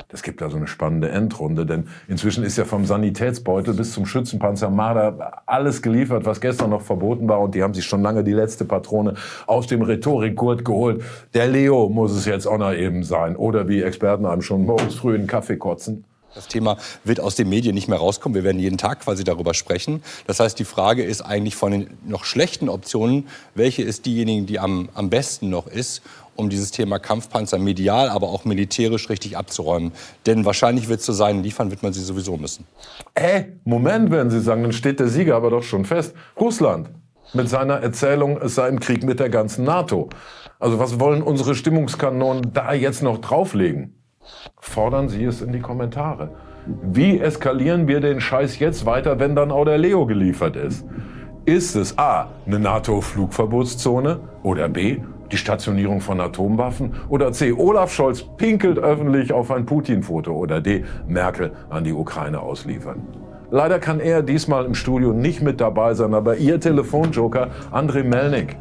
Das 0.09 0.23
gibt 0.23 0.41
da 0.41 0.49
so 0.49 0.57
eine 0.57 0.67
spannende 0.67 1.09
Endrunde, 1.09 1.65
denn 1.65 1.87
inzwischen 2.07 2.43
ist 2.43 2.57
ja 2.57 2.65
vom 2.65 2.85
Sanitätsbeutel 2.85 3.73
bis 3.73 3.93
zum 3.93 4.05
Schützenpanzer 4.05 4.69
Marder 4.69 5.43
alles 5.45 5.81
geliefert, 5.81 6.25
was 6.25 6.41
gestern 6.41 6.69
noch 6.69 6.81
verboten 6.81 7.27
war 7.27 7.39
und 7.39 7.55
die 7.55 7.63
haben 7.63 7.73
sich 7.73 7.85
schon 7.85 8.01
lange 8.01 8.23
die 8.23 8.33
letzte 8.33 8.65
Patrone 8.65 9.15
aus 9.47 9.67
dem 9.67 9.81
Rhetorikgurt 9.81 10.65
geholt. 10.65 11.03
Der 11.33 11.47
Leo 11.47 11.89
muss 11.89 12.11
es 12.11 12.25
jetzt 12.25 12.47
auch 12.47 12.57
noch 12.57 12.73
eben 12.73 13.03
sein 13.03 13.35
oder 13.35 13.67
wie 13.67 13.81
Experten 13.81 14.25
einem 14.25 14.41
schon 14.41 14.65
morgens 14.65 14.95
früh 14.95 15.15
einen 15.15 15.27
Kaffee 15.27 15.57
kotzen. 15.57 16.05
Das 16.35 16.47
Thema 16.47 16.77
wird 17.03 17.19
aus 17.19 17.35
den 17.35 17.47
Medien 17.49 17.75
nicht 17.75 17.87
mehr 17.87 17.99
rauskommen. 17.99 18.35
Wir 18.35 18.43
werden 18.43 18.59
jeden 18.59 18.77
Tag 18.77 19.01
quasi 19.01 19.23
darüber 19.23 19.53
sprechen. 19.53 20.01
Das 20.25 20.39
heißt, 20.39 20.57
die 20.57 20.65
Frage 20.65 21.03
ist 21.03 21.21
eigentlich 21.21 21.55
von 21.55 21.71
den 21.71 21.89
noch 22.05 22.25
schlechten 22.25 22.69
Optionen, 22.69 23.27
welche 23.53 23.83
ist 23.83 24.05
diejenige, 24.05 24.45
die 24.45 24.59
am, 24.59 24.89
am 24.95 25.09
besten 25.09 25.49
noch 25.49 25.67
ist, 25.67 26.01
um 26.35 26.49
dieses 26.49 26.71
Thema 26.71 26.99
Kampfpanzer 26.99 27.57
medial, 27.59 28.09
aber 28.09 28.29
auch 28.29 28.45
militärisch 28.45 29.09
richtig 29.09 29.37
abzuräumen. 29.37 29.91
Denn 30.25 30.45
wahrscheinlich 30.45 30.89
wird 30.89 30.99
es 30.99 31.05
so 31.05 31.13
sein, 31.13 31.43
liefern 31.43 31.71
wird 31.71 31.83
man 31.83 31.93
sie 31.93 32.01
sowieso 32.01 32.37
müssen. 32.37 32.65
Äh, 33.15 33.43
Moment, 33.63 34.11
werden 34.11 34.29
Sie 34.31 34.41
sagen, 34.41 34.63
dann 34.63 34.73
steht 34.73 34.99
der 34.99 35.07
Sieger 35.07 35.35
aber 35.35 35.49
doch 35.49 35.63
schon 35.63 35.85
fest. 35.85 36.15
Russland 36.39 36.89
mit 37.33 37.49
seiner 37.49 37.75
Erzählung, 37.75 38.39
es 38.41 38.55
sei 38.55 38.69
im 38.69 38.79
Krieg 38.79 39.03
mit 39.03 39.19
der 39.19 39.29
ganzen 39.29 39.63
NATO. 39.63 40.09
Also 40.59 40.79
was 40.79 40.99
wollen 40.99 41.21
unsere 41.21 41.55
Stimmungskanonen 41.55 42.53
da 42.53 42.73
jetzt 42.73 43.03
noch 43.03 43.17
drauflegen? 43.19 43.95
Fordern 44.59 45.09
Sie 45.09 45.23
es 45.23 45.41
in 45.41 45.51
die 45.51 45.59
Kommentare. 45.59 46.29
Wie 46.65 47.19
eskalieren 47.19 47.87
wir 47.87 47.99
den 47.99 48.21
Scheiß 48.21 48.59
jetzt 48.59 48.85
weiter, 48.85 49.19
wenn 49.19 49.35
dann 49.35 49.51
auch 49.51 49.65
der 49.65 49.77
Leo 49.77 50.05
geliefert 50.05 50.55
ist? 50.55 50.85
Ist 51.45 51.75
es 51.75 51.97
A, 51.97 52.29
eine 52.45 52.59
NATO-Flugverbotszone 52.59 54.19
oder 54.43 54.69
B, 54.69 55.01
die 55.33 55.37
Stationierung 55.37 55.99
von 55.99 56.21
Atomwaffen 56.21 56.93
oder 57.09 57.33
C, 57.33 57.51
Olaf 57.53 57.91
Scholz 57.91 58.23
pinkelt 58.37 58.77
öffentlich 58.77 59.33
auf 59.33 59.49
ein 59.49 59.65
Putin-Foto 59.65 60.31
oder 60.31 60.61
D, 60.61 60.85
Merkel 61.07 61.51
an 61.71 61.83
die 61.83 61.91
Ukraine 61.91 62.39
ausliefern? 62.39 63.01
Leider 63.49 63.79
kann 63.79 63.99
er 63.99 64.21
diesmal 64.21 64.65
im 64.65 64.75
Studio 64.75 65.11
nicht 65.11 65.41
mit 65.41 65.59
dabei 65.59 65.95
sein, 65.95 66.13
aber 66.13 66.37
Ihr 66.37 66.59
Telefonjoker 66.59 67.49
André 67.71 68.03
Melnik 68.03 68.55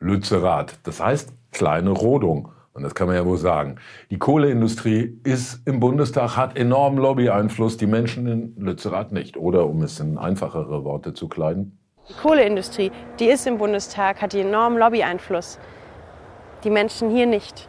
Lützerath. 0.00 0.78
Das 0.84 1.02
heißt 1.02 1.34
kleine 1.52 1.90
Rodung. 1.90 2.48
Und 2.76 2.82
das 2.82 2.94
kann 2.94 3.06
man 3.06 3.16
ja 3.16 3.24
wohl 3.24 3.38
sagen. 3.38 3.76
Die 4.10 4.18
Kohleindustrie 4.18 5.18
ist 5.24 5.66
im 5.66 5.80
Bundestag, 5.80 6.36
hat 6.36 6.56
enormen 6.56 6.98
Lobbyeinfluss, 6.98 7.78
die 7.78 7.86
Menschen 7.86 8.26
in 8.26 8.54
Lützerath 8.58 9.12
nicht. 9.12 9.38
Oder 9.38 9.66
um 9.66 9.82
es 9.82 9.98
in 9.98 10.18
einfachere 10.18 10.84
Worte 10.84 11.14
zu 11.14 11.26
kleiden. 11.26 11.78
Die 12.08 12.14
Kohleindustrie, 12.14 12.92
die 13.18 13.26
ist 13.26 13.46
im 13.46 13.56
Bundestag, 13.58 14.20
hat 14.20 14.34
enormen 14.34 14.78
Lobbyeinfluss 14.78 15.58
die 16.64 16.70
Menschen 16.70 17.10
hier 17.10 17.26
nicht. 17.26 17.68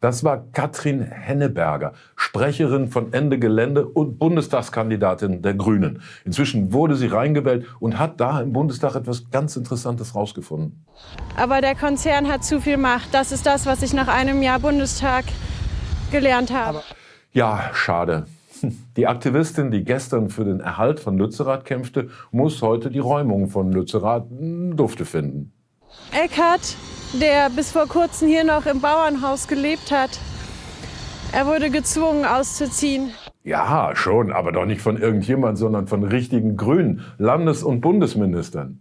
Das 0.00 0.22
war 0.22 0.44
Katrin 0.52 1.02
Henneberger, 1.02 1.92
Sprecherin 2.14 2.88
von 2.88 3.12
Ende 3.12 3.38
Gelände 3.38 3.86
und 3.86 4.18
Bundestagskandidatin 4.18 5.42
der 5.42 5.54
Grünen. 5.54 6.02
Inzwischen 6.24 6.72
wurde 6.72 6.94
sie 6.94 7.08
reingewählt 7.08 7.66
und 7.80 7.98
hat 7.98 8.20
da 8.20 8.40
im 8.40 8.52
Bundestag 8.52 8.94
etwas 8.94 9.30
ganz 9.30 9.56
Interessantes 9.56 10.14
rausgefunden. 10.14 10.84
Aber 11.36 11.60
der 11.60 11.74
Konzern 11.74 12.28
hat 12.28 12.44
zu 12.44 12.60
viel 12.60 12.76
Macht. 12.76 13.12
Das 13.12 13.32
ist 13.32 13.46
das, 13.46 13.66
was 13.66 13.82
ich 13.82 13.92
nach 13.92 14.08
einem 14.08 14.42
Jahr 14.42 14.60
Bundestag 14.60 15.24
gelernt 16.10 16.52
habe. 16.52 16.82
Ja, 17.32 17.70
schade. 17.72 18.26
Die 18.96 19.06
Aktivistin, 19.06 19.70
die 19.70 19.84
gestern 19.84 20.30
für 20.30 20.44
den 20.44 20.60
Erhalt 20.60 21.00
von 21.00 21.18
Lützerath 21.18 21.64
kämpfte, 21.64 22.08
muss 22.30 22.62
heute 22.62 22.90
die 22.90 22.98
Räumung 22.98 23.48
von 23.48 23.72
Lützerath 23.72 24.26
Dufte 24.30 25.04
finden. 25.04 25.52
Eckhardt 26.12 26.76
der 27.14 27.50
bis 27.50 27.72
vor 27.72 27.86
kurzem 27.86 28.28
hier 28.28 28.44
noch 28.44 28.66
im 28.66 28.80
Bauernhaus 28.80 29.48
gelebt 29.48 29.90
hat. 29.90 30.10
Er 31.32 31.46
wurde 31.46 31.70
gezwungen 31.70 32.24
auszuziehen. 32.24 33.12
Ja, 33.44 33.92
schon, 33.94 34.32
aber 34.32 34.52
doch 34.52 34.66
nicht 34.66 34.80
von 34.80 35.00
irgendjemand, 35.00 35.58
sondern 35.58 35.86
von 35.86 36.04
richtigen 36.04 36.56
Grünen, 36.56 37.02
Landes- 37.16 37.62
und 37.62 37.80
Bundesministern. 37.80 38.80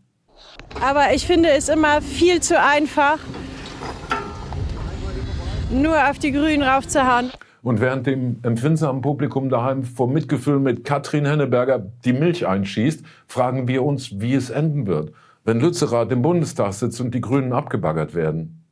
Aber 0.82 1.13
ich 1.13 1.25
finde 1.25 1.49
es 1.49 1.69
immer 1.69 2.01
viel 2.01 2.41
zu 2.41 2.61
einfach, 2.61 3.17
nur 5.71 6.09
auf 6.09 6.19
die 6.19 6.32
Grünen 6.32 6.63
raufzuhauen. 6.63 7.32
Und 7.63 7.82
während 7.82 8.07
dem 8.07 8.39
empfindsamen 8.43 9.01
Publikum 9.01 9.49
daheim 9.49 9.84
vor 9.84 10.07
Mitgefühl 10.07 10.59
mit 10.59 10.86
Katrin 10.86 11.25
Henneberger 11.25 11.80
die 12.05 12.13
Milch 12.13 12.47
einschießt, 12.47 13.03
fragen 13.28 13.67
wir 13.67 13.84
uns, 13.84 14.19
wie 14.19 14.36
es 14.36 14.49
enden 14.49 14.88
wird 14.88 15.11
wenn 15.47 15.61
Lützerath 15.61 16.11
im 16.11 16.21
Bundestag 16.21 16.73
sitzt 16.73 16.99
und 16.99 17.15
die 17.15 17.21
Grünen 17.21 17.53
abgebaggert 17.53 18.13
werden. 18.13 18.65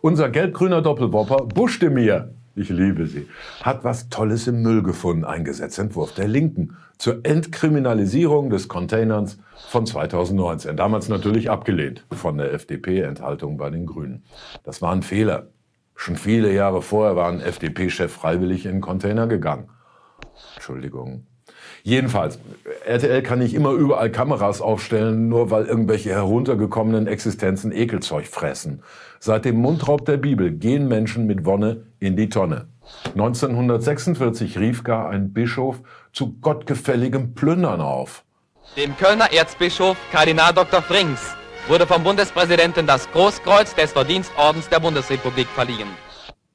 Unser 0.00 0.30
gelb-grüner 0.30 0.82
Doppelwopper 0.82 1.46
Buschdemir, 1.46 2.34
ich 2.56 2.68
liebe 2.68 3.06
sie, 3.06 3.28
hat 3.62 3.84
was 3.84 4.08
Tolles 4.08 4.48
im 4.48 4.60
Müll 4.62 4.82
gefunden, 4.82 5.24
ein 5.24 5.44
Gesetzentwurf 5.44 6.12
der 6.14 6.26
Linken 6.26 6.76
zur 6.98 7.24
Entkriminalisierung 7.24 8.50
des 8.50 8.66
Containerns 8.66 9.38
von 9.68 9.86
2019. 9.86 10.76
Damals 10.76 11.08
natürlich 11.08 11.48
abgelehnt 11.48 12.04
von 12.10 12.36
der 12.36 12.52
FDP-Enthaltung 12.52 13.58
bei 13.58 13.70
den 13.70 13.86
Grünen. 13.86 14.24
Das 14.64 14.82
war 14.82 14.92
ein 14.92 15.02
Fehler. 15.02 15.50
Schon 15.94 16.16
viele 16.16 16.52
Jahre 16.52 16.82
vorher 16.82 17.14
war 17.14 17.28
ein 17.28 17.40
FDP-Chef 17.40 18.12
freiwillig 18.12 18.66
in 18.66 18.72
den 18.72 18.80
Container 18.80 19.28
gegangen. 19.28 19.68
Entschuldigung, 20.56 21.26
Jedenfalls, 21.84 22.38
RTL 22.86 23.22
kann 23.22 23.40
nicht 23.40 23.54
immer 23.54 23.72
überall 23.72 24.10
Kameras 24.10 24.60
aufstellen, 24.60 25.28
nur 25.28 25.50
weil 25.50 25.66
irgendwelche 25.66 26.10
heruntergekommenen 26.10 27.08
Existenzen 27.08 27.72
Ekelzeug 27.72 28.26
fressen. 28.26 28.82
Seit 29.18 29.44
dem 29.44 29.56
Mundraub 29.56 30.04
der 30.04 30.16
Bibel 30.16 30.52
gehen 30.52 30.86
Menschen 30.86 31.26
mit 31.26 31.44
Wonne 31.44 31.84
in 31.98 32.16
die 32.16 32.28
Tonne. 32.28 32.68
1946 33.14 34.58
rief 34.58 34.84
gar 34.84 35.08
ein 35.10 35.32
Bischof 35.32 35.80
zu 36.12 36.34
gottgefälligem 36.40 37.34
Plündern 37.34 37.80
auf. 37.80 38.24
Dem 38.76 38.96
Kölner 38.96 39.32
Erzbischof 39.32 39.96
Kardinal 40.12 40.52
Dr. 40.52 40.82
Frings 40.82 41.34
wurde 41.68 41.86
vom 41.86 42.02
Bundespräsidenten 42.02 42.86
das 42.86 43.10
Großkreuz 43.12 43.74
des 43.74 43.92
Verdienstordens 43.92 44.68
der 44.68 44.80
Bundesrepublik 44.80 45.48
verliehen. 45.48 45.88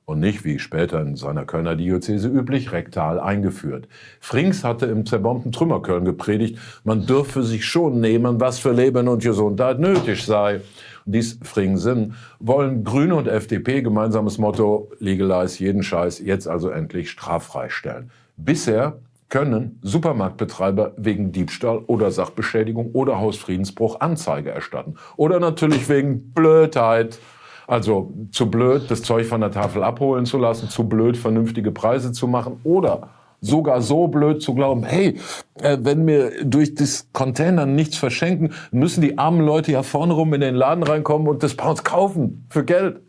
Und 0.08 0.22
nicht, 0.22 0.46
wie 0.46 0.58
später 0.58 1.02
in 1.02 1.18
seiner 1.18 1.44
Kölner 1.44 1.76
Diözese 1.76 2.30
üblich, 2.30 2.72
rektal 2.72 3.20
eingeführt. 3.20 3.90
Frings 4.22 4.64
hatte 4.64 4.86
im 4.86 5.06
zerbombten 5.06 5.52
Trümmerköln 5.52 6.06
gepredigt, 6.06 6.58
man 6.86 7.06
dürfe 7.06 7.44
sich 7.44 7.66
schon 7.66 8.00
nehmen, 8.00 8.40
was 8.40 8.58
für 8.58 8.72
Leben 8.72 9.10
und 9.10 9.22
Gesundheit 9.22 9.80
nötig 9.80 10.26
sei. 10.26 10.62
Dies 11.06 11.38
Fringsen 11.44 12.16
wollen 12.40 12.86
Grüne 12.86 13.16
und 13.16 13.28
FDP 13.28 13.82
gemeinsames 13.82 14.38
Motto, 14.38 14.90
legalize 15.00 15.62
jeden 15.62 15.84
Scheiß, 15.84 16.20
jetzt 16.20 16.48
also 16.48 16.70
endlich 16.70 17.12
straffrei 17.12 17.68
stellen. 17.68 18.10
Bisher 18.38 19.00
können 19.28 19.78
Supermarktbetreiber 19.82 20.94
wegen 20.96 21.34
Diebstahl 21.34 21.80
oder 21.80 22.12
Sachbeschädigung 22.12 22.92
oder 22.94 23.20
Hausfriedensbruch 23.20 24.00
Anzeige 24.00 24.52
erstatten. 24.52 24.96
Oder 25.18 25.42
natürlich 25.42 25.90
wegen 25.90 26.32
Blödheit. 26.32 27.20
Also 27.68 28.14
zu 28.32 28.50
blöd, 28.50 28.90
das 28.90 29.02
Zeug 29.04 29.28
von 29.28 29.42
der 29.42 29.52
Tafel 29.52 29.84
abholen 29.84 30.26
zu 30.26 30.38
lassen, 30.38 30.70
zu 30.70 30.88
blöd, 30.88 31.18
vernünftige 31.18 31.72
Preise 31.72 32.14
zu 32.14 32.28
machen 32.28 32.62
oder 32.64 33.10
sogar 33.42 33.82
so 33.82 34.08
blöd 34.08 34.42
zu 34.42 34.56
glauben, 34.56 34.84
hey, 34.84 35.20
äh, 35.62 35.78
wenn 35.82 36.08
wir 36.08 36.46
durch 36.46 36.76
das 36.76 37.10
Container 37.14 37.66
nichts 37.66 37.98
verschenken, 37.98 38.54
müssen 38.72 39.02
die 39.02 39.18
armen 39.18 39.42
Leute 39.42 39.74
ja 39.74 39.84
vorne 39.84 40.14
rum 40.14 40.34
in 40.34 40.42
den 40.42 40.56
Laden 40.56 40.84
reinkommen 40.84 41.28
und 41.28 41.44
das 41.44 41.56
bei 41.56 41.70
uns 41.70 41.84
kaufen 41.84 42.48
für 42.50 42.64
Geld. 42.64 43.02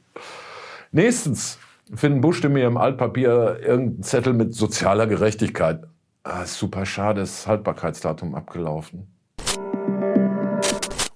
Nächstens 0.92 1.58
finden 1.94 2.20
Buschte 2.20 2.48
mir 2.48 2.66
im 2.66 2.76
Altpapier 2.76 3.60
irgendeinen 3.62 4.02
Zettel 4.02 4.32
mit 4.32 4.54
sozialer 4.54 5.06
Gerechtigkeit. 5.06 5.84
Ah, 6.24 6.44
super 6.44 6.84
schade, 6.84 7.20
das 7.20 7.46
Haltbarkeitsdatum 7.46 8.34
abgelaufen. 8.34 9.06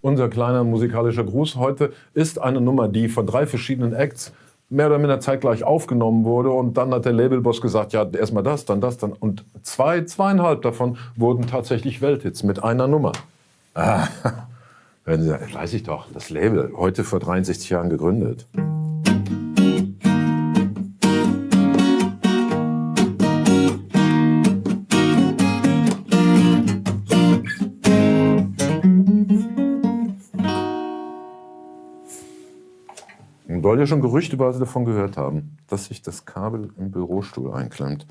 Unser 0.03 0.29
kleiner 0.29 0.65
musikalischer 0.65 1.23
Gruß 1.23 1.57
heute 1.57 1.93
ist 2.13 2.41
eine 2.41 2.61
Nummer, 2.61 2.89
die 2.89 3.09
von 3.09 3.25
drei 3.25 3.47
verschiedenen 3.47 3.95
Acts 3.95 4.33
mehr 4.69 4.89
oder 4.89 4.99
minder 4.99 5.21
zeitgleich 5.21 5.63
aufgenommen 5.63 6.25
wurde 6.25 6.51
und 6.51 6.77
dann 6.77 6.93
hat 6.93 7.05
der 7.05 7.13
Labelboss 7.13 7.61
gesagt, 7.61 7.93
ja, 7.93 8.05
erstmal 8.05 8.43
das, 8.43 8.65
dann 8.65 8.81
das, 8.81 8.99
dann 8.99 9.13
und 9.13 9.45
zwei, 9.63 10.03
zweieinhalb 10.03 10.63
davon 10.63 10.99
wurden 11.15 11.47
tatsächlich 11.47 12.03
Welthits 12.03 12.43
mit 12.43 12.65
einer 12.65 12.89
Nummer. 12.89 13.13
Ah, 13.75 14.09
wenn 15.05 15.23
Sie, 15.23 15.31
weiß 15.31 15.73
ich 15.75 15.85
doch, 15.85 16.07
das 16.13 16.31
Label, 16.31 16.73
heute 16.77 17.05
vor 17.05 17.21
63 17.21 17.71
Jahren 17.71 17.89
gegründet. 17.89 18.47
Soll 33.63 33.79
ja 33.79 33.87
schon 33.87 34.01
gerüchteweise 34.01 34.59
davon 34.59 34.85
gehört 34.85 35.17
haben, 35.17 35.57
dass 35.69 35.87
sich 35.87 36.03
das 36.03 36.25
Kabel 36.25 36.71
im 36.77 36.91
Bürostuhl 36.91 37.53
einklemmt. 37.53 38.07